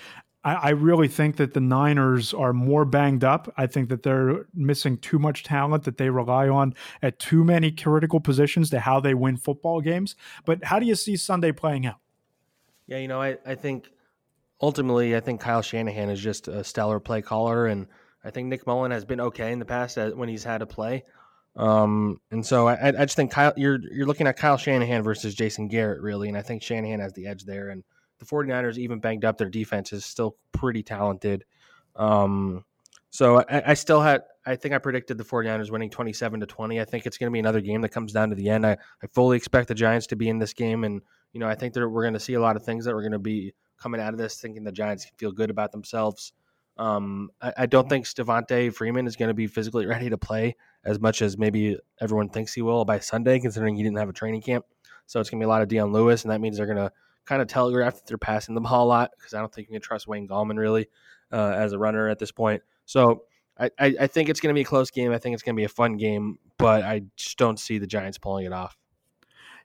I, 0.44 0.55
I 0.55 0.68
really 0.70 1.09
think 1.09 1.37
that 1.37 1.55
the 1.55 1.61
Niners 1.61 2.35
are 2.35 2.52
more 2.52 2.85
banged 2.85 3.24
up. 3.24 3.52
I 3.57 3.66
think 3.66 3.88
that 3.88 4.02
they're 4.02 4.46
missing 4.55 4.98
too 4.98 5.18
much 5.18 5.44
talent 5.44 5.85
that 5.85 5.96
they 5.96 6.11
rely 6.11 6.48
on 6.48 6.74
at 7.02 7.18
too 7.18 7.42
many 7.42 7.72
critical 7.72 8.20
positions 8.20 8.68
to 8.70 8.81
how 8.81 9.00
they 9.00 9.14
win 9.14 9.38
football 9.38 9.81
games. 9.81 10.14
But 10.44 10.64
how 10.64 10.79
do 10.79 10.87
you 10.87 10.94
see 10.94 11.16
Sunday 11.16 11.52
playing 11.52 11.87
out? 11.87 11.96
Yeah, 12.87 12.99
you 12.99 13.09
know, 13.09 13.20
I, 13.20 13.38
I 13.44 13.55
think 13.55 13.88
ultimately, 14.61 15.16
I 15.16 15.20
think 15.20 15.40
Kyle 15.40 15.62
Shanahan 15.62 16.11
is 16.11 16.20
just 16.20 16.49
a 16.49 16.62
stellar 16.62 17.01
play 17.01 17.22
caller, 17.22 17.66
and 17.66 17.87
I 18.25 18.31
think 18.31 18.49
Nick 18.49 18.66
Mullen 18.66 18.90
has 18.90 19.05
been 19.05 19.20
okay 19.20 19.53
in 19.53 19.59
the 19.59 19.64
past 19.64 19.99
when 20.14 20.29
he's 20.29 20.44
had 20.44 20.59
to 20.59 20.66
play. 20.66 21.05
Um, 21.57 22.20
and 22.31 22.44
so 22.44 22.68
I, 22.68 22.88
I 22.88 23.05
just 23.05 23.16
think 23.16 23.31
Kyle, 23.31 23.53
you're 23.57 23.79
you're 23.90 24.07
looking 24.07 24.27
at 24.27 24.37
Kyle 24.37 24.59
Shanahan 24.59 25.03
versus 25.03 25.35
Jason 25.35 25.68
Garrett, 25.68 26.03
really, 26.03 26.29
and 26.29 26.37
I 26.37 26.42
think 26.42 26.62
Shanahan 26.62 27.01
has 27.01 27.14
the 27.14 27.27
edge 27.27 27.44
there. 27.44 27.70
And 27.70 27.83
the 28.18 28.27
49ers, 28.27 28.79
even 28.79 28.99
banged 28.99 29.25
up, 29.25 29.38
their 29.38 29.49
defense 29.49 29.92
is 29.92 30.05
still 30.05 30.37
pretty 30.53 30.83
talented. 30.83 31.44
Um, 31.94 32.64
so 33.11 33.40
I, 33.49 33.70
I, 33.70 33.75
still 33.75 34.03
had, 34.03 34.22
I 34.44 34.57
think 34.57 34.75
I 34.75 34.79
predicted 34.79 35.16
the 35.16 35.25
49ers 35.25 35.70
winning 35.70 35.90
27 35.90 36.40
to 36.40 36.46
20. 36.46 36.81
I 36.81 36.85
think 36.85 37.07
it's 37.07 37.16
going 37.16 37.31
to 37.31 37.33
be 37.33 37.38
another 37.38 37.61
game 37.61 37.81
that 37.83 37.90
comes 37.90 38.12
down 38.12 38.31
to 38.31 38.35
the 38.35 38.51
end. 38.51 38.66
I, 38.66 38.72
I 39.03 39.07
fully 39.12 39.37
expect 39.37 39.68
the 39.68 39.75
Giants 39.75 40.07
to 40.09 40.16
be 40.16 40.29
in 40.29 40.38
this 40.38 40.53
game 40.53 40.85
and 40.85 41.01
you 41.37 41.40
know, 41.40 41.49
I 41.49 41.55
think 41.55 41.75
that 41.75 41.87
we're 41.87 42.03
going 42.03 42.14
to 42.14 42.20
see 42.20 42.33
a 42.33 42.40
lot 42.40 42.57
of 42.57 42.62
things 42.62 42.87
that 42.87 42.94
we're 42.94 43.03
going 43.03 43.12
to 43.12 43.18
be 43.18 43.53
coming 43.79 44.01
out 44.01 44.14
of 44.14 44.18
this 44.18 44.40
thinking 44.40 44.64
the 44.64 44.72
Giants 44.72 45.05
can 45.05 45.14
feel 45.18 45.33
good 45.33 45.51
about 45.51 45.70
themselves. 45.70 46.33
Um, 46.79 47.29
I, 47.42 47.53
I, 47.59 47.66
don't 47.66 47.90
think 47.90 48.07
Devonta 48.07 48.72
Freeman 48.72 49.07
is 49.07 49.16
going 49.16 49.29
to 49.29 49.35
be 49.35 49.46
physically 49.46 49.85
ready 49.94 50.09
to 50.09 50.16
play 50.16 50.57
as 50.83 50.99
much 50.99 51.20
as 51.20 51.37
maybe 51.37 51.77
everyone 52.01 52.31
thinks 52.31 52.55
he 52.55 52.62
will 52.62 52.87
by 52.87 53.01
Sunday, 53.01 53.38
considering 53.38 53.77
he 53.77 53.83
didn't 53.83 53.99
have 53.99 54.09
a 54.09 54.14
training 54.14 54.40
camp. 54.40 54.64
So 55.05 55.20
it's 55.20 55.29
going 55.29 55.38
to 55.38 55.44
be 55.44 55.46
a 55.46 55.51
lot 55.51 55.61
of 55.61 55.68
Dion 55.68 55.92
Lewis, 55.92 56.22
and 56.22 56.31
that 56.31 56.40
means 56.40 56.57
they're 56.57 56.64
going 56.64 56.79
to 56.79 56.90
kind 57.27 57.42
of 57.42 57.49
telegraph 57.49 57.96
that 57.96 58.07
they're 58.07 58.16
passing 58.16 58.55
the 58.55 58.61
ball 58.62 58.87
a 58.87 58.88
lot 58.88 59.11
because 59.18 59.35
I 59.35 59.40
don't 59.40 59.53
think 59.53 59.68
you 59.68 59.75
can 59.75 59.83
trust 59.83 60.09
Wayne 60.09 60.27
Gallman 60.27 60.57
really 60.57 60.88
uh, 61.31 61.53
as 61.55 61.75
a 61.75 61.79
runner 61.79 62.09
at 62.09 62.18
this 62.18 62.33
point. 62.33 62.62
So 62.87 63.25
I, 63.59 63.70
I, 63.79 63.94
I 64.01 64.07
think 64.07 64.31
it's 64.31 64.40
going 64.40 64.55
to 64.55 64.59
be 64.59 64.62
a 64.62 64.64
close 64.64 64.90
game. 64.90 65.12
I 65.12 65.18
think 65.18 65.35
it's 65.35 65.42
going 65.42 65.55
to 65.55 65.61
be 65.61 65.64
a 65.64 65.68
fun 65.68 65.99
game, 65.99 66.38
but 66.57 66.83
I 66.83 67.03
just 67.14 67.37
don't 67.37 67.61
see 67.61 67.77
the 67.77 67.87
Giants 67.87 68.16
pulling 68.16 68.46
it 68.46 68.55
off. 68.55 68.79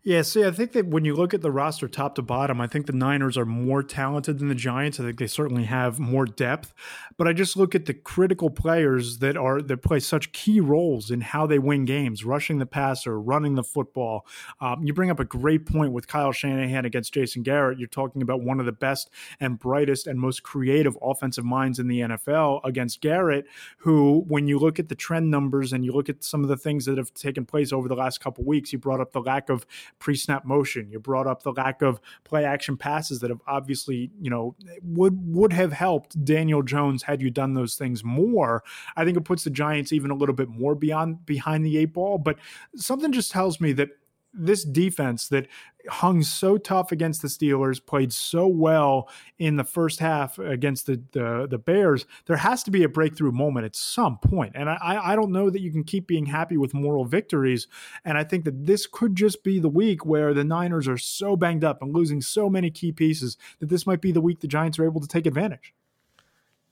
Yeah, 0.04 0.24
see, 0.24 0.44
I 0.44 0.50
think 0.50 0.72
that 0.72 0.88
when 0.88 1.06
you 1.06 1.14
look 1.14 1.32
at 1.32 1.42
the 1.42 1.52
roster 1.52 1.88
top 1.88 2.16
to 2.16 2.24
bottom, 2.24 2.60
I 2.60 2.66
think 2.66 2.88
the 2.88 2.94
Niners 2.94 3.38
are 3.38 3.46
more 3.46 3.84
talented 3.84 4.40
than 4.40 4.48
the 4.48 4.56
Giants. 4.56 5.00
I 5.00 5.04
think 5.04 5.20
they 5.20 5.28
certainly 5.28 5.66
have 5.66 6.00
more 6.00 6.26
depth. 6.26 6.74
But 7.18 7.28
I 7.28 7.34
just 7.34 7.56
look 7.56 7.76
at 7.76 7.86
the 7.86 7.94
critical 7.94 8.50
players 8.50 9.20
that 9.20 9.38
are 9.38 9.62
that 9.62 9.84
play 9.84 10.00
such 10.00 10.32
key 10.32 10.60
roles 10.60 11.12
in 11.12 11.22
how 11.22 11.46
they 11.46 11.60
win 11.60 11.86
games, 11.86 12.26
rushing 12.26 12.58
the 12.58 12.66
passer, 12.66 13.22
running 13.22 13.54
the 13.54 13.64
football. 13.64 14.26
Um, 14.60 14.84
you 14.84 14.92
bring 14.92 15.12
up 15.12 15.20
a 15.20 15.24
great 15.24 15.68
point 15.68 15.92
with 15.92 16.08
Kyle 16.08 16.32
Shanahan 16.32 16.84
against 16.84 17.14
Jason 17.14 17.44
Garrett. 17.44 17.78
You're 17.78 17.88
talking 17.88 18.24
about 18.24 18.42
one 18.42 18.60
of 18.60 18.66
the 18.66 18.72
best 18.72 19.12
and 19.40 19.60
brightest 19.60 20.08
and 20.08 20.20
most 20.20 20.42
creative 20.42 20.98
offensive 21.00 21.46
minds 21.46 21.78
in 21.78 21.88
the 21.88 22.00
NFL 22.00 22.62
against 22.64 23.02
Garrett, 23.02 23.46
who, 23.78 24.26
when 24.28 24.48
you 24.48 24.58
look 24.58 24.80
at 24.80 24.90
the 24.90 24.96
trend 24.96 25.30
numbers 25.30 25.72
and 25.74 25.86
you 25.86 25.92
look 25.92 26.10
at 26.10 26.24
some 26.24 26.42
of 26.42 26.50
the 26.50 26.58
things 26.58 26.86
that 26.86 26.98
have 26.98 27.14
taken 27.14 27.46
place 27.46 27.72
over 27.72 27.88
the 27.88 27.96
last 27.96 28.20
couple 28.20 28.44
weeks, 28.44 28.74
you 28.74 28.80
brought 28.80 29.00
up 29.00 29.12
the 29.12 29.22
lack 29.22 29.48
of 29.48 29.68
pre-snap 30.00 30.46
motion. 30.46 30.90
You 30.92 31.00
brought 31.00 31.28
up 31.28 31.44
the 31.44 31.52
lack 31.52 31.82
of 31.82 32.00
play 32.24 32.46
action 32.46 32.78
passes 32.78 33.20
that 33.20 33.30
have 33.30 33.42
obviously, 33.48 34.12
you 34.20 34.30
know, 34.30 34.56
would 34.84 35.18
would 35.34 35.54
have 35.54 35.74
helped 35.74 36.24
Daniel 36.24 36.64
Jones 36.64 37.04
had 37.04 37.22
you 37.22 37.30
done 37.30 37.54
those 37.54 37.76
things 37.76 38.04
more. 38.04 38.64
I 38.96 39.06
think 39.06 39.18
it 39.18 39.22
puts 39.22 39.44
the 39.44 39.50
Giants 39.50 39.94
even 39.94 40.12
a 40.12 40.16
little 40.16 40.36
bit 40.36 40.50
more 40.50 40.76
beyond 40.76 41.26
behind 41.26 41.66
the 41.66 41.78
eight 41.78 41.94
ball, 41.94 42.18
but 42.18 42.38
something 42.76 43.12
just 43.12 43.32
tells 43.32 43.60
me 43.62 43.74
that 43.74 43.90
this 44.34 44.64
defense 44.64 45.28
that 45.30 45.48
hung 45.90 46.22
so 46.24 46.58
tough 46.58 46.92
against 46.92 47.22
the 47.22 47.28
Steelers, 47.28 47.84
played 47.84 48.14
so 48.14 48.48
well 48.48 49.10
in 49.40 49.56
the 49.56 49.64
first 49.64 50.00
half 50.00 50.38
against 50.40 50.86
the, 50.86 51.02
the, 51.12 51.48
the 51.50 51.58
Bears, 51.58 52.06
there 52.26 52.38
has 52.38 52.64
to 52.64 52.72
be 52.72 52.84
a 52.84 52.90
breakthrough 52.90 53.32
moment 53.32 53.66
at 53.66 53.76
some 53.76 54.18
point. 54.20 54.54
And 54.56 54.70
I, 54.70 55.00
I 55.04 55.16
don't 55.16 55.32
know 55.32 55.50
that 55.50 55.62
you 55.62 55.72
can 55.72 55.84
keep 55.84 56.08
being 56.08 56.28
happy 56.28 56.58
with 56.58 56.74
moral 56.74 57.06
victories. 57.06 57.68
And 58.06 58.18
I 58.18 58.24
think 58.24 58.46
that 58.46 58.66
this 58.66 58.86
could 58.86 59.16
just 59.16 59.44
be 59.44 59.60
the 59.60 59.70
week 59.70 60.06
where 60.06 60.34
the 60.34 60.44
Niners 60.44 60.88
are 60.88 60.98
so 60.98 61.36
banged 61.36 61.64
up 61.64 61.82
and 61.82 61.94
losing 61.94 62.22
so 62.22 62.50
many 62.50 62.70
key 62.70 62.92
pieces 62.92 63.38
that 63.60 63.70
this 63.70 63.88
might 63.88 64.02
be 64.02 64.12
the 64.12 64.22
week 64.22 64.40
the 64.40 64.48
Giants 64.48 64.80
are 64.80 64.86
able 64.86 65.02
to 65.02 65.08
take 65.08 65.26
advantage. 65.26 65.74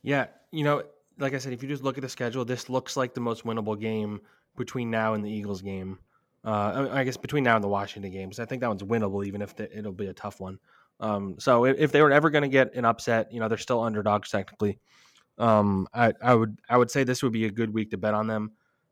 Yeah, 0.02 0.28
you 0.52 0.63
know, 0.63 0.84
like 1.17 1.34
I 1.34 1.39
said, 1.39 1.52
if 1.52 1.62
you 1.62 1.67
just 1.67 1.84
look 1.84 1.98
at 1.98 2.02
the 2.02 2.10
schedule, 2.10 2.45
this 2.45 2.69
looks 2.69 2.95
like 2.95 3.13
the 3.13 3.22
most 3.22 3.43
winnable 3.43 3.80
game 3.80 4.22
between 4.56 4.89
now 4.89 5.13
and 5.13 5.24
the 5.24 5.30
Eagles 5.30 5.62
game. 5.62 6.00
Uh, 6.43 6.88
I 6.91 7.04
guess 7.04 7.17
between 7.17 7.43
now 7.43 7.56
and 7.56 7.63
the 7.63 7.69
Washington 7.69 8.12
games, 8.12 8.39
I 8.39 8.45
think 8.45 8.62
that 8.62 8.67
one's 8.67 8.84
winnable, 8.84 9.25
even 9.25 9.41
if 9.41 9.56
the, 9.56 9.78
it'll 9.78 9.91
be 9.91 10.08
a 10.08 10.13
tough 10.13 10.39
one. 10.39 10.60
Um, 10.99 11.36
so 11.39 11.65
if, 11.65 11.78
if, 11.78 11.91
they 11.91 12.02
were 12.02 12.12
ever 12.12 12.30
going 12.30 12.43
to 12.43 12.49
get 12.49 12.75
an 12.75 12.86
upset, 12.86 13.32
you 13.32 13.39
know, 13.39 13.47
they're 13.47 13.58
still 13.58 13.82
underdogs 13.82 14.30
technically. 14.30 14.80
Um, 15.38 15.88
I, 15.93 16.13
I, 16.21 16.34
would 16.34 16.60
I 16.69 16.78
would 16.78 16.91
say 16.91 17.04
this 17.04 17.23
would 17.23 17.32
be 17.32 17.45
a 17.45 17.52
good 17.52 17.73
week 17.73 17.91
to 17.91 17.97
bet 17.97 18.13
on 18.13 18.28
them. 18.28 18.52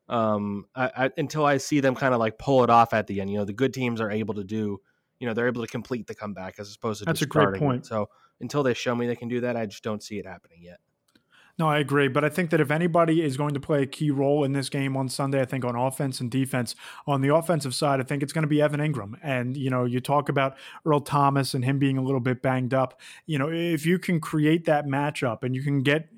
Um, 0.10 0.66
I, 0.74 0.92
I, 0.96 1.10
until 1.18 1.46
I 1.46 1.58
see 1.58 1.82
them 1.82 1.96
kind 1.96 2.14
of 2.14 2.20
like 2.20 2.38
pull 2.38 2.64
it 2.64 2.70
off 2.70 2.94
at 2.94 3.08
the 3.08 3.20
end. 3.20 3.30
You 3.30 3.40
know, 3.40 3.46
the 3.46 3.54
good 3.54 3.74
teams 3.74 4.00
are 4.00 4.10
able 4.10 4.36
to 4.36 4.44
do. 4.44 4.80
You 5.20 5.28
know, 5.28 5.34
they're 5.34 5.48
able 5.48 5.64
to 5.64 5.68
complete 5.68 6.08
the 6.08 6.16
comeback 6.16 6.60
as 6.60 6.74
opposed 6.76 7.00
to 7.00 7.06
that's 7.06 7.22
a 7.22 7.26
great 7.26 7.60
point. 7.60 7.86
So 7.86 8.08
until 8.40 8.64
they 8.64 8.74
show 8.74 8.96
me 8.96 9.08
they 9.08 9.16
can 9.16 9.28
do 9.28 9.42
that, 9.42 9.58
I 9.58 9.66
just 9.66 9.84
don't 9.84 10.02
see 10.02 10.20
it 10.20 10.26
happening 10.26 10.60
yet. 10.62 10.80
No, 11.60 11.68
I 11.68 11.80
agree. 11.80 12.08
But 12.08 12.24
I 12.24 12.30
think 12.30 12.52
that 12.52 12.62
if 12.62 12.70
anybody 12.70 13.24
is 13.24 13.36
going 13.36 13.56
to 13.56 13.60
play 13.60 13.82
a 13.82 13.88
key 13.88 14.12
role 14.12 14.44
in 14.44 14.54
this 14.54 14.70
game 14.70 14.96
on 14.96 15.10
Sunday, 15.10 15.42
I 15.42 15.46
think 15.46 15.66
on 15.66 15.76
offense 15.76 16.22
and 16.22 16.30
defense, 16.30 16.76
on 17.08 17.22
the 17.22 17.34
offensive 17.34 17.74
side, 17.74 18.00
I 18.00 18.04
think 18.04 18.22
it's 18.22 18.32
going 18.32 18.44
to 18.44 18.48
be 18.48 18.62
Evan 18.62 18.80
Engram. 18.80 19.16
And, 19.24 19.58
you 19.58 19.72
know, 19.72 19.84
you 19.84 20.00
talk 20.00 20.30
about 20.30 20.56
Earl 20.86 21.00
Thomas 21.00 21.56
and 21.56 21.66
him 21.66 21.80
being 21.80 21.98
a 21.98 22.04
little 22.04 22.20
bit 22.20 22.44
banged 22.44 22.76
up. 22.76 23.00
You 23.26 23.40
know, 23.40 23.50
if 23.50 23.88
you 23.88 23.98
can 23.98 24.20
create 24.20 24.66
that 24.66 24.86
matchup 24.86 25.42
and 25.42 25.56
you 25.56 25.64
can 25.64 25.82
get 25.82 26.10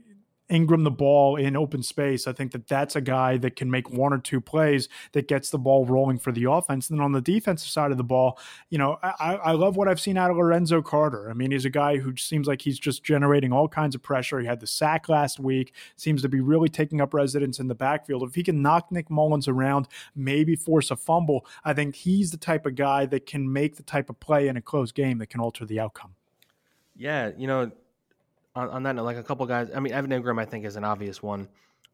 Engram 0.49 0.83
the 0.83 0.91
ball 0.91 1.35
in 1.35 1.55
open 1.55 1.83
space, 1.83 2.27
I 2.27 2.33
think 2.33 2.51
that 2.51 2.67
that's 2.67 2.95
a 2.95 3.01
guy 3.01 3.37
that 3.37 3.55
can 3.55 3.69
make 3.69 3.89
one 3.89 4.13
or 4.13 4.17
two 4.17 4.41
plays 4.41 4.89
that 5.11 5.27
gets 5.27 5.49
the 5.49 5.57
ball 5.57 5.85
rolling 5.85 6.17
for 6.17 6.31
the 6.31 6.49
offense. 6.49 6.89
And 6.89 6.97
then 6.97 7.05
on 7.05 7.11
the 7.11 7.21
defensive 7.21 7.69
side 7.69 7.91
of 7.91 7.97
the 7.97 8.03
ball, 8.03 8.39
you 8.69 8.77
know, 8.77 8.97
I, 9.03 9.35
I 9.35 9.51
love 9.51 9.77
what 9.77 9.87
I've 9.87 9.99
seen 9.99 10.17
out 10.17 10.31
of 10.31 10.37
Lorenzo 10.37 10.81
Carter. 10.81 11.29
I 11.29 11.33
mean, 11.33 11.51
he's 11.51 11.65
a 11.65 11.69
guy 11.69 11.97
who 11.97 12.15
seems 12.17 12.47
like 12.47 12.61
he's 12.61 12.79
just 12.79 13.03
generating 13.03 13.53
all 13.53 13.67
kinds 13.67 13.95
of 13.95 14.01
pressure. 14.01 14.39
He 14.39 14.47
had 14.47 14.59
the 14.59 14.67
sack 14.67 15.07
last 15.09 15.39
week, 15.39 15.73
seems 15.95 16.21
to 16.23 16.29
be 16.29 16.39
really 16.39 16.69
taking 16.69 17.01
up 17.01 17.13
residence 17.13 17.59
in 17.59 17.67
the 17.67 17.75
backfield. 17.75 18.23
If 18.23 18.35
he 18.35 18.43
can 18.43 18.61
knock 18.61 18.91
Nick 18.91 19.09
Mullens 19.09 19.47
around, 19.47 19.87
maybe 20.15 20.55
force 20.55 20.91
a 20.91 20.95
fumble, 20.95 21.45
I 21.63 21.73
think 21.73 21.95
he's 21.95 22.31
the 22.31 22.37
type 22.37 22.65
of 22.65 22.75
guy 22.75 23.05
that 23.07 23.25
can 23.25 23.51
make 23.51 23.75
the 23.75 23.83
type 23.83 24.09
of 24.09 24.19
play 24.19 24.47
in 24.47 24.57
a 24.57 24.61
close 24.61 24.91
game 24.91 25.19
that 25.19 25.27
can 25.27 25.41
alter 25.41 25.65
the 25.65 25.79
outcome. 25.79 26.15
Yeah, 26.95 27.31
you 27.37 27.47
know, 27.47 27.71
on, 28.59 28.69
on 28.69 28.83
that 28.83 28.95
note, 28.95 29.05
like 29.05 29.17
a 29.17 29.23
couple 29.23 29.45
guys, 29.45 29.69
I 29.73 29.79
mean, 29.79 29.93
Evan 29.93 30.11
Engram, 30.11 30.39
I 30.39 30.45
think, 30.45 30.65
is 30.65 30.75
an 30.75 30.83
obvious 30.83 31.23
one, 31.23 31.47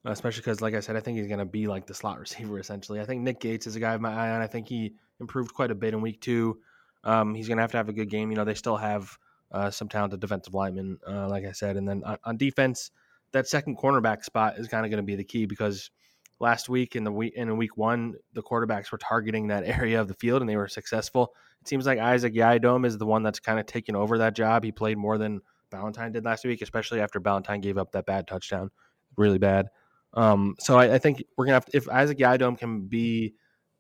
especially 0.04 0.41
because, 0.41 0.62
like 0.62 0.73
I 0.73 0.80
said, 0.80 0.95
I 0.95 0.99
think 0.99 1.17
he's 1.17 1.28
going 1.28 1.39
to 1.39 1.45
be 1.45 1.67
like 1.67 1.86
the 1.86 1.93
slot 1.93 2.19
receiver 2.25 2.60
essentially. 2.60 2.99
I 2.99 3.06
think 3.06 3.21
Nick 3.21 3.39
Gates 3.39 3.67
is 3.67 3.75
a 3.75 3.80
guy 3.80 3.93
of 3.93 4.01
my 4.01 4.13
eye 4.13 4.32
on. 4.32 4.41
I 4.41 4.47
think 4.47 4.67
he 4.67 4.93
improved 5.19 5.54
quite 5.54 5.71
a 5.71 5.75
bit 5.75 5.93
in 5.93 6.01
week 6.01 6.21
two. 6.21 6.60
Um, 7.04 7.36
he's 7.36 7.47
going 7.47 7.58
to 7.58 7.62
have 7.62 7.71
to 7.71 7.78
have 7.78 7.89
a 7.89 7.93
good 7.93 8.10
game. 8.10 8.32
You 8.32 8.38
know, 8.38 8.45
they 8.45 8.56
still 8.56 8.78
have 8.78 9.17
uh, 9.51 9.69
some 9.69 9.88
talented 9.88 10.19
defensive 10.19 10.54
linemen, 10.54 10.99
uh, 11.08 11.30
like 11.30 11.45
I 11.45 11.51
said. 11.51 11.78
And 11.78 11.88
then 11.88 12.04
on, 12.04 12.17
on 12.23 12.38
defense, 12.38 12.91
that 13.32 13.47
second 13.47 13.78
cornerback 13.78 14.23
spot 14.23 14.58
is 14.58 14.67
kind 14.67 14.86
of 14.86 14.89
going 14.89 15.04
to 15.04 15.06
be 15.06 15.15
the 15.15 15.23
key 15.23 15.45
because 15.45 15.91
last 16.39 16.67
week 16.67 16.95
in 16.95 17.04
the 17.04 17.12
week 17.12 17.34
in 17.36 17.56
week 17.58 17.78
one, 17.78 18.15
the 18.34 18.41
quarterbacks 18.41 18.91
were 18.91 18.97
targeting 18.97 19.47
that 19.47 19.63
area 19.65 20.01
of 20.01 20.08
the 20.08 20.13
field 20.15 20.41
and 20.41 20.49
they 20.49 20.58
were 20.58 20.67
successful. 20.67 21.34
It 21.62 21.67
seems 21.67 21.86
like 21.86 21.99
Isaac 21.99 22.34
Yiadom 22.34 22.86
is 22.86 22.97
the 22.97 23.06
one 23.06 23.23
that's 23.23 23.39
kind 23.39 23.60
of 23.60 23.65
taken 23.65 23.95
over 23.95 24.17
that 24.19 24.36
job. 24.36 24.63
He 24.63 24.71
played 24.71 24.97
more 24.97 25.17
than 25.17 25.41
Ballentine 25.76 26.14
did 26.14 26.26
last 26.26 26.46
week, 26.46 26.62
especially 26.62 27.02
after 27.02 27.20
Ballentine 27.20 27.62
gave 27.62 27.78
up 27.78 27.92
that 27.92 28.06
bad 28.06 28.28
touchdown, 28.28 28.72
really 29.18 29.38
bad. 29.38 29.68
Um, 30.14 30.56
so 30.60 30.78
I, 30.78 30.96
I, 30.96 30.98
think 30.98 31.24
we're 31.36 31.46
gonna 31.46 31.56
have 31.56 31.66
to, 31.66 31.78
if 31.78 31.90
Isaac 31.90 32.18
Yiadom 32.20 32.58
can 32.58 32.88
be, 32.88 33.34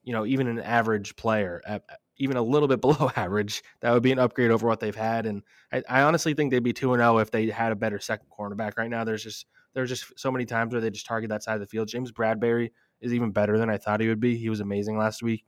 you 0.03 0.11
know, 0.11 0.25
even 0.25 0.47
an 0.47 0.59
average 0.59 1.15
player, 1.15 1.61
at, 1.65 1.83
even 2.17 2.37
a 2.37 2.41
little 2.41 2.67
bit 2.67 2.81
below 2.81 3.09
average, 3.15 3.63
that 3.79 3.93
would 3.93 4.03
be 4.03 4.11
an 4.11 4.19
upgrade 4.19 4.51
over 4.51 4.67
what 4.67 4.79
they've 4.79 4.95
had. 4.95 5.25
And 5.25 5.43
I, 5.71 5.83
I 5.89 6.01
honestly 6.01 6.33
think 6.33 6.51
they'd 6.51 6.59
be 6.59 6.73
two 6.73 6.93
and 6.93 6.99
zero 6.99 7.15
oh 7.15 7.17
if 7.19 7.31
they 7.31 7.47
had 7.49 7.71
a 7.71 7.75
better 7.75 7.99
second 7.99 8.27
cornerback. 8.37 8.77
Right 8.77 8.89
now, 8.89 9.03
there's 9.03 9.23
just 9.23 9.45
there's 9.73 9.89
just 9.89 10.19
so 10.19 10.31
many 10.31 10.45
times 10.45 10.73
where 10.73 10.81
they 10.81 10.89
just 10.89 11.05
target 11.05 11.29
that 11.29 11.43
side 11.43 11.55
of 11.55 11.61
the 11.61 11.67
field. 11.67 11.87
James 11.87 12.11
Bradberry 12.11 12.71
is 13.01 13.13
even 13.13 13.31
better 13.31 13.57
than 13.57 13.69
I 13.69 13.77
thought 13.77 14.01
he 14.01 14.07
would 14.07 14.19
be. 14.19 14.35
He 14.35 14.49
was 14.49 14.59
amazing 14.59 14.97
last 14.97 15.23
week. 15.23 15.45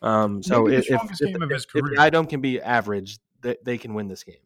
Um, 0.00 0.42
so 0.42 0.68
if, 0.68 0.90
if, 0.90 1.02
if, 1.20 1.32
if 1.34 1.84
Yiadom 1.98 2.28
can 2.28 2.40
be 2.40 2.60
average, 2.60 3.18
they, 3.40 3.56
they 3.64 3.78
can 3.78 3.94
win 3.94 4.08
this 4.08 4.22
game. 4.22 4.36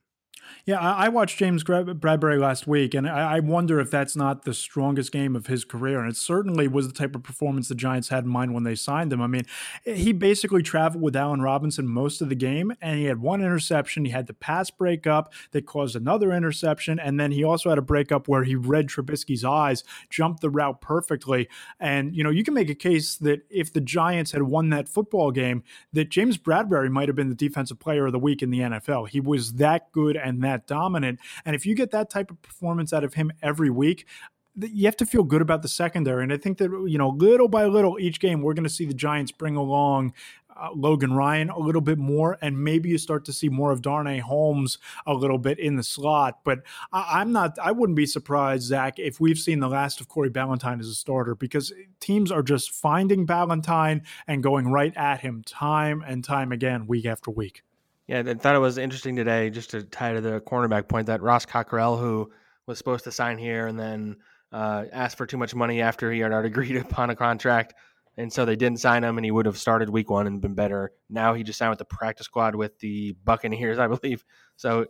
Yeah, 0.64 0.78
I, 0.78 1.08
watched 1.08 1.38
James 1.38 1.64
Bradberry 1.64 2.38
last 2.38 2.66
week, 2.66 2.94
and 2.94 3.08
I, 3.08 3.40
wonder 3.40 3.80
if 3.80 3.90
that's 3.90 4.14
not 4.14 4.44
the 4.44 4.54
strongest 4.54 5.10
game 5.10 5.34
of 5.34 5.46
his 5.46 5.64
career. 5.64 6.00
And 6.00 6.08
it 6.08 6.16
certainly 6.16 6.68
was 6.68 6.86
the 6.86 6.94
type 6.94 7.16
of 7.16 7.22
performance 7.22 7.68
the 7.68 7.74
Giants 7.74 8.08
had 8.08 8.24
in 8.24 8.30
mind 8.30 8.54
when 8.54 8.62
they 8.62 8.74
signed 8.74 9.12
him. 9.12 9.20
I 9.20 9.26
mean, 9.26 9.44
he 9.84 10.12
basically 10.12 10.62
traveled 10.62 11.02
with 11.02 11.16
Allen 11.16 11.42
Robinson 11.42 11.88
most 11.88 12.20
of 12.20 12.28
the 12.28 12.34
game, 12.34 12.72
and 12.80 12.98
he 12.98 13.06
had 13.06 13.18
one 13.18 13.40
interception. 13.40 14.04
He 14.04 14.12
had 14.12 14.28
the 14.28 14.34
pass 14.34 14.70
break 14.70 15.06
up 15.06 15.32
that 15.50 15.66
caused 15.66 15.96
another 15.96 16.32
interception, 16.32 16.98
and 16.98 17.18
then 17.18 17.32
he 17.32 17.42
also 17.42 17.68
had 17.68 17.78
a 17.78 17.82
breakup 17.82 18.28
where 18.28 18.44
he 18.44 18.54
read 18.54 18.88
Trubisky's 18.88 19.44
eyes, 19.44 19.82
jumped 20.10 20.40
the 20.40 20.50
route 20.50 20.80
perfectly. 20.80 21.48
And 21.80 22.14
you 22.14 22.22
know, 22.22 22.30
you 22.30 22.44
can 22.44 22.54
make 22.54 22.70
a 22.70 22.74
case 22.74 23.16
that 23.16 23.42
if 23.50 23.72
the 23.72 23.80
Giants 23.80 24.32
had 24.32 24.42
won 24.42 24.70
that 24.70 24.88
football 24.88 25.30
game, 25.30 25.62
that 25.92 26.08
James 26.08 26.38
Bradberry 26.38 26.90
might 26.90 27.08
have 27.08 27.16
been 27.16 27.28
the 27.28 27.34
defensive 27.34 27.78
player 27.78 28.06
of 28.06 28.12
the 28.12 28.18
week 28.18 28.42
in 28.42 28.50
the 28.50 28.60
NFL. 28.60 29.08
He 29.08 29.20
was 29.20 29.54
that 29.54 29.90
good 29.92 30.16
and 30.16 30.41
that 30.42 30.66
dominant. 30.66 31.20
And 31.44 31.56
if 31.56 31.66
you 31.66 31.74
get 31.74 31.90
that 31.92 32.10
type 32.10 32.30
of 32.30 32.40
performance 32.42 32.92
out 32.92 33.04
of 33.04 33.14
him 33.14 33.32
every 33.42 33.70
week, 33.70 34.06
you 34.54 34.84
have 34.84 34.96
to 34.98 35.06
feel 35.06 35.22
good 35.22 35.40
about 35.40 35.62
the 35.62 35.68
secondary. 35.68 36.22
And 36.22 36.32
I 36.32 36.36
think 36.36 36.58
that, 36.58 36.70
you 36.86 36.98
know, 36.98 37.08
little 37.08 37.48
by 37.48 37.64
little, 37.64 37.98
each 37.98 38.20
game, 38.20 38.42
we're 38.42 38.52
going 38.52 38.64
to 38.64 38.70
see 38.70 38.84
the 38.84 38.92
Giants 38.92 39.32
bring 39.32 39.56
along 39.56 40.12
uh, 40.56 40.68
Logan 40.74 41.12
Ryan 41.12 41.50
a 41.50 41.58
little 41.58 41.80
bit 41.80 41.98
more, 41.98 42.38
and 42.42 42.62
maybe 42.62 42.90
you 42.90 42.98
start 42.98 43.24
to 43.24 43.32
see 43.32 43.48
more 43.48 43.72
of 43.72 43.82
Darnay 43.82 44.18
Holmes 44.18 44.78
a 45.06 45.14
little 45.14 45.38
bit 45.38 45.58
in 45.58 45.76
the 45.76 45.82
slot. 45.82 46.40
But 46.44 46.60
I, 46.92 47.20
am 47.20 47.32
not, 47.32 47.58
I 47.58 47.72
wouldn't 47.72 47.96
be 47.96 48.06
surprised, 48.06 48.64
Zach, 48.64 48.98
if 48.98 49.20
we've 49.20 49.38
seen 49.38 49.60
the 49.60 49.68
last 49.68 50.00
of 50.00 50.08
Corey 50.08 50.30
Ballentine 50.30 50.80
as 50.80 50.88
a 50.88 50.94
starter 50.94 51.34
because 51.34 51.72
teams 52.00 52.30
are 52.30 52.42
just 52.42 52.70
finding 52.70 53.26
Ballentine 53.26 54.02
and 54.26 54.42
going 54.42 54.68
right 54.68 54.94
at 54.96 55.20
him 55.20 55.42
time 55.44 56.04
and 56.06 56.22
time 56.22 56.52
again, 56.52 56.86
week 56.86 57.06
after 57.06 57.30
week. 57.30 57.62
Yeah, 58.08 58.22
I 58.26 58.34
thought 58.34 58.56
it 58.56 58.60
was 58.60 58.78
interesting 58.78 59.14
today, 59.16 59.50
just 59.50 59.70
to 59.70 59.84
tie 59.84 60.12
to 60.12 60.20
the 60.20 60.40
cornerback 60.40 60.88
point, 60.88 61.06
that 61.06 61.22
Ross 61.22 61.46
Cockrell, 61.46 61.96
who 61.96 62.30
was 62.66 62.78
supposed 62.78 63.04
to 63.04 63.12
sign 63.12 63.38
here 63.38 63.66
and 63.66 63.78
then 63.78 64.16
uh, 64.50 64.84
asked 64.92 65.16
for 65.16 65.26
too 65.26 65.36
much 65.36 65.54
money 65.54 65.80
after 65.80 66.10
he 66.10 66.20
had 66.20 66.32
already 66.32 66.48
agreed 66.50 66.76
upon 66.76 67.10
a 67.10 67.16
contract, 67.16 67.74
and 68.16 68.32
so 68.32 68.44
they 68.44 68.56
didn't 68.56 68.80
sign 68.80 69.04
him, 69.04 69.18
and 69.18 69.24
he 69.24 69.30
would 69.30 69.46
have 69.46 69.56
started 69.56 69.88
week 69.88 70.10
one 70.10 70.26
and 70.26 70.40
been 70.40 70.54
better. 70.54 70.92
Now 71.08 71.34
he 71.34 71.44
just 71.44 71.58
signed 71.58 71.70
with 71.70 71.78
the 71.78 71.84
practice 71.84 72.26
squad 72.26 72.54
with 72.54 72.78
the 72.80 73.16
Buccaneers, 73.24 73.78
I 73.78 73.86
believe. 73.86 74.24
So 74.56 74.86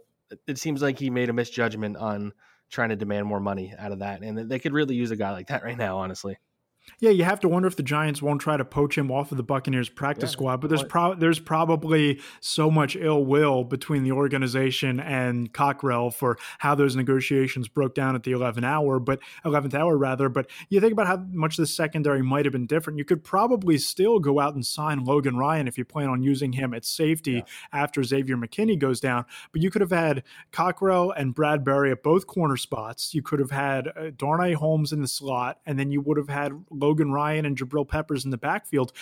it 0.47 0.59
seems 0.59 0.81
like 0.81 0.99
he 0.99 1.11
made 1.11 1.29
a 1.29 1.35
misjudgment 1.35 1.99
on 1.99 2.33
trying 2.71 2.89
to 2.89 2.97
demand 2.97 3.27
more 3.27 3.41
money 3.41 3.75
out 3.79 3.93
of 3.93 3.99
that, 3.99 4.23
and 4.23 4.51
they 4.51 4.59
could 4.59 4.73
really 4.73 4.95
use 4.95 5.11
a 5.11 5.17
guy 5.17 5.33
like 5.33 5.49
that 5.49 5.63
right 5.63 5.77
now, 5.77 5.99
honestly. 5.99 6.39
Yeah, 6.99 7.11
you 7.11 7.25
have 7.25 7.41
to 7.41 7.49
wonder 7.49 7.67
if 7.67 7.77
the 7.77 7.83
Giants 7.83 8.23
won't 8.23 8.41
try 8.41 8.57
to 8.57 8.65
poach 8.65 8.97
him 8.97 9.11
off 9.11 9.33
of 9.33 9.37
the 9.37 9.43
Buccaneers 9.43 9.89
practice 9.89 10.31
yeah, 10.31 10.33
squad. 10.33 10.61
But 10.61 10.69
there's 10.69 10.85
pro- 10.85 11.15
there's 11.15 11.39
probably 11.39 12.21
so 12.41 12.71
much 12.71 12.97
ill 12.97 13.25
will 13.25 13.65
between 13.65 14.05
the 14.05 14.13
organization 14.13 15.01
and 15.01 15.53
Cockrell 15.53 16.11
for 16.11 16.39
how 16.59 16.75
those 16.75 16.95
negotiations 16.95 17.69
broke 17.69 17.95
down 17.95 18.15
at 18.15 18.23
the 18.23 18.33
11th 18.33 18.65
hour, 18.65 19.01
but 19.01 19.21
11th 19.45 19.75
hour 19.75 19.97
rather. 19.97 20.29
But 20.29 20.49
you 20.69 20.81
think 20.81 20.93
about 20.93 21.07
how 21.07 21.17
much 21.31 21.57
the 21.57 21.67
secondary 21.67 22.23
might 22.23 22.45
have 22.45 22.53
been 22.53 22.67
different. 22.67 22.99
You 22.99 23.05
could 23.05 23.25
probably 23.25 23.79
still 23.79 24.19
go 24.19 24.39
out 24.39 24.55
and 24.55 24.65
sign 24.65 25.05
Logan 25.05 25.37
Ryan 25.37 25.69
if 25.69 25.79
you 25.79 25.85
plan 25.85 26.09
on 26.09 26.23
using 26.23 26.53
him 26.53 26.73
at 26.75 26.85
safety 26.85 27.33
yeah. 27.33 27.43
after 27.73 28.03
Xavier 28.03 28.37
McKinney 28.37 28.79
goes 28.79 29.01
down. 29.01 29.25
But 29.53 29.63
you 29.63 29.71
could 29.71 29.81
have 29.81 29.91
had 29.91 30.23
Cockrell 30.53 31.11
and 31.11 31.35
Bradberry 31.35 31.91
at 31.93 32.03
both 32.03 32.27
corner 32.27 32.57
spots. 32.57 33.15
You 33.15 33.23
could 33.23 33.41
have 33.41 33.51
had 33.51 33.89
uh, 33.89 34.11
Darnay 34.17 34.53
Holmes 34.53 34.93
in 34.93 35.01
the 35.01 35.09
slot, 35.09 35.59
and 35.67 35.79
then 35.79 35.91
you 35.91 36.01
would 36.01 36.17
have 36.17 36.29
had 36.29 36.53
Logan 36.73 37.13
Ryan 37.13 37.47
and 37.47 37.57
Jabril 37.57 37.87
Peppers 37.87 38.25
in 38.25 38.31
the 38.31 38.39
backfield. 38.39 38.93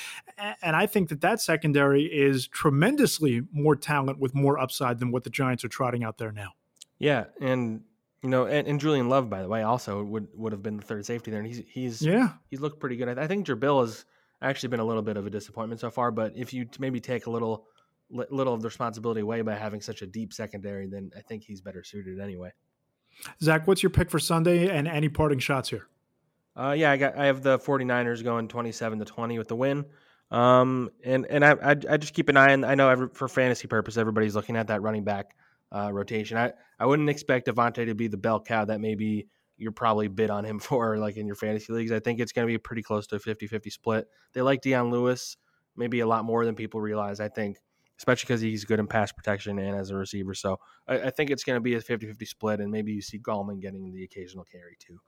And 0.62 0.76
I 0.76 0.86
think 0.86 1.08
that 1.08 1.20
that 1.20 1.40
secondary 1.40 2.04
is 2.04 2.46
tremendously 2.48 3.42
more 3.52 3.76
talent 3.76 4.18
with 4.18 4.34
more 4.34 4.58
upside 4.58 4.98
than 4.98 5.10
what 5.10 5.24
the 5.24 5.30
Giants 5.30 5.64
are 5.64 5.68
trotting 5.68 6.04
out 6.04 6.18
there 6.18 6.32
now. 6.32 6.52
Yeah, 6.98 7.24
and 7.40 7.82
you 8.22 8.28
know, 8.28 8.44
and, 8.44 8.68
and, 8.68 8.78
Julian 8.78 9.08
Love, 9.08 9.30
by 9.30 9.40
the 9.40 9.48
way, 9.48 9.62
also 9.62 10.04
would 10.04 10.28
would 10.34 10.52
have 10.52 10.62
been 10.62 10.76
the 10.76 10.82
third 10.82 11.06
safety 11.06 11.30
there, 11.30 11.40
and 11.40 11.48
he's 11.48 11.62
he's 11.66 12.02
yeah 12.02 12.32
he's 12.50 12.60
looked 12.60 12.78
pretty 12.78 12.96
good. 12.96 13.18
I 13.18 13.26
think 13.26 13.46
Jabril 13.46 13.80
has 13.80 14.04
actually 14.42 14.68
been 14.68 14.80
a 14.80 14.84
little 14.84 15.02
bit 15.02 15.16
of 15.16 15.26
a 15.26 15.30
disappointment 15.30 15.80
so 15.80 15.90
far, 15.90 16.10
but 16.10 16.32
if 16.36 16.52
you 16.52 16.68
maybe 16.78 17.00
take 17.00 17.26
a 17.26 17.30
little 17.30 17.66
little 18.10 18.52
of 18.52 18.60
the 18.60 18.68
responsibility 18.68 19.20
away 19.20 19.40
by 19.40 19.54
having 19.54 19.80
such 19.80 20.02
a 20.02 20.06
deep 20.06 20.32
secondary, 20.32 20.86
then 20.86 21.10
I 21.16 21.20
think 21.20 21.44
he's 21.44 21.60
better 21.60 21.82
suited 21.82 22.20
anyway. 22.20 22.52
Zach, 23.42 23.66
what's 23.66 23.82
your 23.82 23.90
pick 23.90 24.10
for 24.10 24.18
Sunday 24.18 24.68
and 24.68 24.88
any 24.88 25.08
parting 25.08 25.38
shots 25.38 25.70
here? 25.70 25.86
Uh, 26.56 26.74
yeah, 26.76 26.90
I 26.90 26.96
got 26.96 27.16
I 27.16 27.26
have 27.26 27.42
the 27.42 27.58
49ers 27.58 28.22
going 28.24 28.48
27 28.48 28.98
to 28.98 29.04
20 29.04 29.38
with 29.38 29.48
the 29.48 29.56
win. 29.56 29.84
Um, 30.30 30.90
and 31.04 31.26
and 31.26 31.44
I, 31.44 31.52
I, 31.52 31.70
I 31.70 31.96
just 31.96 32.14
keep 32.14 32.28
an 32.28 32.36
eye 32.36 32.52
on. 32.52 32.64
I 32.64 32.74
know 32.74 32.88
every, 32.88 33.08
for 33.12 33.28
fantasy 33.28 33.66
purpose, 33.66 33.96
everybody's 33.96 34.34
looking 34.36 34.56
at 34.56 34.68
that 34.68 34.82
running 34.82 35.04
back 35.04 35.34
uh, 35.72 35.90
rotation. 35.92 36.36
I 36.36 36.52
I 36.78 36.86
wouldn't 36.86 37.08
expect 37.08 37.46
Devonta 37.46 37.86
to 37.86 37.94
be 37.94 38.08
the 38.08 38.16
bell 38.16 38.40
cow 38.40 38.64
that 38.64 38.80
maybe 38.80 39.28
you're 39.56 39.72
probably 39.72 40.08
bid 40.08 40.30
on 40.30 40.44
him 40.44 40.58
for 40.60 40.98
like 40.98 41.16
in 41.16 41.26
your 41.26 41.36
fantasy 41.36 41.72
leagues. 41.72 41.92
I 41.92 42.00
think 42.00 42.20
it's 42.20 42.32
going 42.32 42.46
to 42.46 42.52
be 42.52 42.58
pretty 42.58 42.82
close 42.82 43.06
to 43.08 43.16
a 43.16 43.20
50-50 43.20 43.70
split. 43.70 44.08
They 44.32 44.40
like 44.42 44.62
Dion 44.62 44.90
Lewis 44.90 45.36
maybe 45.76 46.00
a 46.00 46.06
lot 46.06 46.24
more 46.24 46.44
than 46.44 46.54
people 46.54 46.80
realize. 46.80 47.20
I 47.20 47.28
think, 47.28 47.58
especially 47.98 48.26
because 48.26 48.40
he's 48.40 48.64
good 48.64 48.78
in 48.80 48.86
pass 48.86 49.12
protection 49.12 49.58
and 49.58 49.76
as 49.76 49.90
a 49.90 49.96
receiver. 49.96 50.34
So 50.34 50.58
I, 50.86 51.00
I 51.00 51.10
think 51.10 51.30
it's 51.30 51.44
going 51.44 51.56
to 51.56 51.60
be 51.60 51.74
a 51.74 51.80
50-50 51.80 52.26
split, 52.26 52.60
and 52.60 52.70
maybe 52.70 52.92
you 52.92 53.02
see 53.02 53.18
Gallman 53.18 53.60
getting 53.60 53.92
the 53.92 54.04
occasional 54.04 54.44
carry 54.44 54.76
too. 54.78 55.00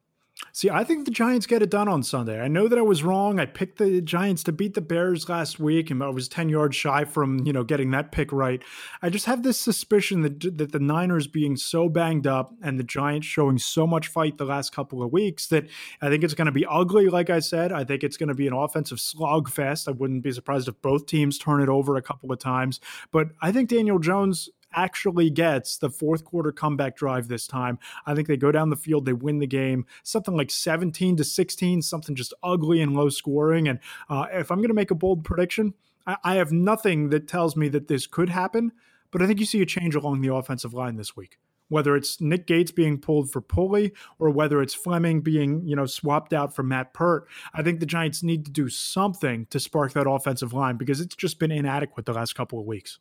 See, 0.55 0.69
I 0.69 0.85
think 0.85 1.05
the 1.05 1.11
Giants 1.11 1.47
get 1.47 1.63
it 1.63 1.71
done 1.71 1.89
on 1.89 2.03
Sunday. 2.03 2.41
I 2.41 2.49
know 2.49 2.69
that 2.69 2.79
I 2.79 2.83
was 2.83 3.03
wrong. 3.03 3.39
I 3.39 3.47
picked 3.47 3.79
the 3.79 4.01
Giants 4.03 4.43
to 4.45 4.53
beat 4.53 4.75
the 4.75 4.81
Bears 4.81 5.29
last 5.29 5.59
week, 5.59 5.91
and 5.91 6.03
I 6.03 6.09
was 6.09 6.29
ten 6.29 6.49
yards 6.49 6.77
shy 6.77 7.05
from 7.05 7.47
you 7.47 7.53
know 7.53 7.65
getting 7.65 7.91
that 7.93 8.13
pick 8.13 8.33
right. 8.33 8.63
I 9.01 9.09
just 9.09 9.27
have 9.27 9.43
this 9.43 9.59
suspicion 9.59 10.23
that 10.23 10.59
that 10.59 10.73
the 10.73 10.79
Niners 10.79 11.27
being 11.27 11.57
so 11.57 11.89
banged 11.89 12.27
up 12.27 12.53
and 12.63 12.79
the 12.79 12.85
Giants 12.85 13.27
showing 13.27 13.59
so 13.59 13.87
much 13.87 14.09
fight 14.09 14.37
the 14.37 14.45
last 14.45 14.75
couple 14.75 15.03
of 15.03 15.13
weeks 15.13 15.47
that 15.47 15.69
I 16.03 16.09
think 16.09 16.25
it's 16.25 16.35
going 16.35 16.47
to 16.47 16.53
be 16.53 16.67
ugly. 16.67 17.09
Like 17.09 17.31
I 17.31 17.39
said, 17.39 17.73
I 17.73 17.85
think 17.85 18.05
it's 18.05 18.17
going 18.17 18.29
to 18.29 18.35
be 18.35 18.47
an 18.47 18.53
offensive 18.53 18.99
slogfest. 18.99 19.89
I 19.89 19.93
wouldn't 19.93 20.23
be 20.23 20.33
surprised 20.33 20.69
if 20.69 20.81
both 20.83 21.07
teams 21.07 21.39
turn 21.39 21.63
it 21.63 21.69
over 21.69 21.97
a 21.97 22.03
couple 22.03 22.33
of 22.33 22.39
times, 22.39 22.81
but 23.11 23.29
I 23.41 23.53
think 23.53 23.71
Daniel 23.71 23.99
Jones 23.99 24.51
actually 24.75 25.31
gets 25.31 25.77
the 25.77 25.91
fourth 25.91 26.25
quarter 26.25 26.53
comeback 26.53 26.97
drive 26.97 27.29
this 27.29 27.47
time. 27.47 27.79
I 28.07 28.15
think 28.15 28.29
they 28.29 28.37
go 28.37 28.53
down 28.53 28.71
the 28.71 28.77
field, 28.77 29.05
they 29.05 29.13
win 29.13 29.39
the 29.39 29.47
game, 29.47 29.87
something 30.03 30.37
like 30.37 30.51
17 30.51 31.17
to 31.17 31.25
16, 31.25 31.83
something 31.83 32.15
just 32.15 32.35
ugly 32.43 32.81
and 32.81 32.95
low 32.95 33.09
scoring. 33.09 33.69
And 33.69 33.79
uh, 34.09 34.27
if 34.33 34.51
I'm 34.51 34.59
going 34.59 34.69
to 34.69 34.75
make 34.75 34.91
a 34.91 34.97
bold 34.97 35.25
prediction, 35.25 35.75
I, 36.07 36.17
I 36.25 36.35
have 36.37 36.53
nothing 36.53 37.11
that 37.11 37.29
tells 37.29 37.57
me 37.57 37.69
that 37.69 37.89
this 37.89 38.07
could 38.07 38.29
happen, 38.29 38.73
but 39.11 39.23
I 39.23 39.27
think 39.27 39.41
you 39.41 39.47
see 39.47 39.63
a 39.63 39.67
change 39.67 39.95
along 39.95 40.21
the 40.21 40.35
offensive 40.35 40.75
line 40.75 40.97
this 40.97 41.17
week 41.17 41.39
whether 41.73 41.97
it's 41.97 42.21
Nick 42.21 42.47
Gates 42.47 42.71
being 42.71 42.99
pulled 42.99 43.31
for 43.31 43.41
Pulley 43.41 43.95
or 44.19 44.29
whether 44.29 44.61
it's 44.61 44.75
Fleming 44.75 45.23
being, 45.23 45.67
you 45.67 45.75
know, 45.75 45.87
swapped 45.87 46.35
out 46.35 46.55
for 46.55 46.63
Matt 46.63 46.93
Peart, 46.93 47.27
I 47.55 47.63
think 47.63 47.81
the 47.81 47.87
Giants 47.87 48.23
need 48.23 48.45
to 48.45 48.51
do 48.51 48.69
something 48.69 49.47
to 49.47 49.59
spark 49.59 49.95
that 49.95 50.07
offensive 50.07 50.53
line 50.53 50.77
because 50.77 51.01
it's 51.01 51.17
just 51.17 51.39
been 51.39 51.51
inadequate 51.51 52.05
the 52.05 52.13
last 52.13 52.35
couple 52.35 52.61
of 52.61 52.67
weeks. 52.67 52.99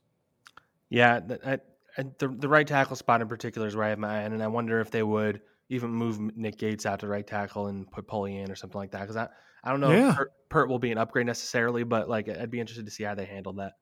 Yeah, 0.91 1.21
I, 1.43 1.57
I, 1.97 2.03
the 2.19 2.27
the 2.27 2.47
right 2.47 2.67
tackle 2.67 2.95
spot 2.95 3.21
in 3.21 3.27
particular 3.27 3.67
is 3.67 3.75
where 3.75 3.85
I 3.85 3.89
have 3.89 3.97
my 3.97 4.21
eye 4.21 4.25
on, 4.25 4.33
and 4.33 4.43
I 4.43 4.47
wonder 4.47 4.79
if 4.79 4.91
they 4.91 5.01
would 5.01 5.41
even 5.69 5.89
move 5.89 6.19
Nick 6.35 6.57
Gates 6.57 6.85
out 6.85 6.99
to 6.99 7.07
right 7.07 7.25
tackle 7.25 7.67
and 7.67 7.89
put 7.89 8.05
Pulley 8.05 8.37
in 8.37 8.51
or 8.51 8.55
something 8.55 8.77
like 8.77 8.91
that. 8.91 9.01
Because 9.01 9.15
I, 9.15 9.29
I 9.63 9.71
don't 9.71 9.79
know 9.79 9.91
yeah. 9.91 10.09
if 10.09 10.15
Peart, 10.15 10.33
Peart 10.49 10.69
will 10.69 10.79
be 10.79 10.91
an 10.91 10.97
upgrade 10.97 11.25
necessarily, 11.25 11.83
but 11.83 12.09
like 12.09 12.27
I'd 12.27 12.51
be 12.51 12.59
interested 12.59 12.85
to 12.85 12.91
see 12.91 13.03
how 13.03 13.15
they 13.15 13.25
handle 13.25 13.53
that. 13.53 13.73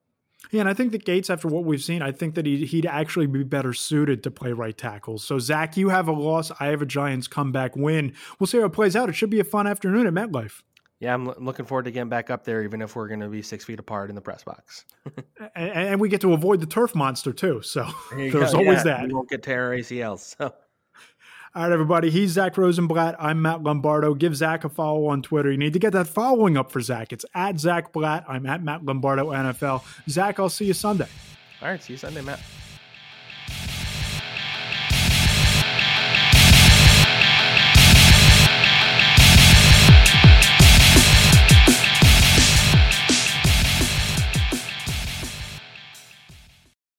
Yeah, 0.52 0.62
and 0.62 0.70
I 0.70 0.74
think 0.74 0.94
that 0.94 1.04
Gates, 1.04 1.30
after 1.30 1.48
what 1.48 1.66
we've 1.66 1.84
seen, 1.84 2.02
I 2.02 2.12
think 2.12 2.36
that 2.36 2.46
he'd, 2.46 2.68
he'd 2.68 2.86
actually 2.86 3.28
be 3.28 3.44
better 3.44 3.74
suited 3.74 4.24
to 4.24 4.32
play 4.32 4.54
right 4.54 4.78
tackle. 4.78 5.18
So, 5.18 5.38
Zach, 5.38 5.76
you 5.76 5.90
have 5.90 6.08
a 6.08 6.14
loss. 6.14 6.52
I 6.60 6.68
have 6.68 6.82
a 6.82 6.86
Giants 6.86 7.28
comeback 7.28 7.76
win. 7.76 8.14
We'll 8.40 8.48
see 8.48 8.58
how 8.58 8.66
it 8.66 8.74
plays 8.74 8.96
out. 8.96 9.10
It 9.10 9.14
should 9.14 9.30
be 9.30 9.42
a 9.42 9.44
fun 9.44 9.68
afternoon 9.68 10.08
at 10.08 10.14
MetLife. 10.14 10.62
Yeah, 11.00 11.14
I'm, 11.14 11.28
looking 11.38 11.66
forward 11.66 11.86
to 11.86 11.92
getting 11.92 12.10
back 12.10 12.30
up 12.30 12.44
there, 12.44 12.62
even 12.64 12.82
if 12.82 12.96
we're 12.96 13.08
going 13.08 13.22
to 13.22 13.30
be 13.30 13.42
six 13.42 13.64
feet 13.64 13.80
apart 13.80 14.10
in 14.10 14.16
the 14.16 14.22
press 14.22 14.44
box. 14.44 14.86
and, 15.56 15.72
and, 15.72 16.02
we 16.02 16.10
get 16.10 16.20
to 16.22 16.34
avoid 16.34 16.60
the 16.60 16.66
turf 16.66 16.94
monster 16.94 17.32
too. 17.32 17.62
So 17.62 17.88
there's 18.12 18.34
go. 18.34 18.58
always 18.58 18.80
yeah, 18.80 18.84
that. 18.84 19.08
We 19.08 19.14
won't 19.14 19.30
get 19.30 19.44
to 19.44 19.54
our 19.54 19.72
ACLs. 19.72 20.36
So. 20.38 20.54
All 21.56 21.64
right, 21.64 21.72
everybody. 21.72 22.12
He's 22.12 22.32
Zach 22.32 22.58
Rosenblatt. 22.58 23.16
I'm 23.18 23.42
Matt 23.42 23.64
Lombardo. 23.64 24.14
Give 24.14 24.36
Zach 24.36 24.66
a 24.66 24.70
follow 24.70 25.08
on 25.08 25.24
Twitter. 25.24 25.52
You 25.52 25.58
need 25.58 25.74
to 25.74 25.80
get 25.80 25.94
that 25.94 26.08
following 26.08 26.58
up 26.58 26.72
for 26.72 26.80
Zach. 26.80 27.12
It's 27.12 27.26
at 27.34 27.60
Zach 27.60 27.92
Blatt. 27.92 28.24
I'm 28.28 28.46
at 28.46 28.62
Matt 28.62 28.86
Lombardo 28.86 29.30
NFL. 29.30 29.84
Zach, 30.08 30.40
I'll 30.40 30.50
see 30.50 30.66
you 30.66 30.74
Sunday. 30.74 31.08
All 31.62 31.70
right. 31.70 31.82
See 31.82 31.94
you 31.94 31.98
Sunday, 31.98 32.22
Matt. 32.22 32.40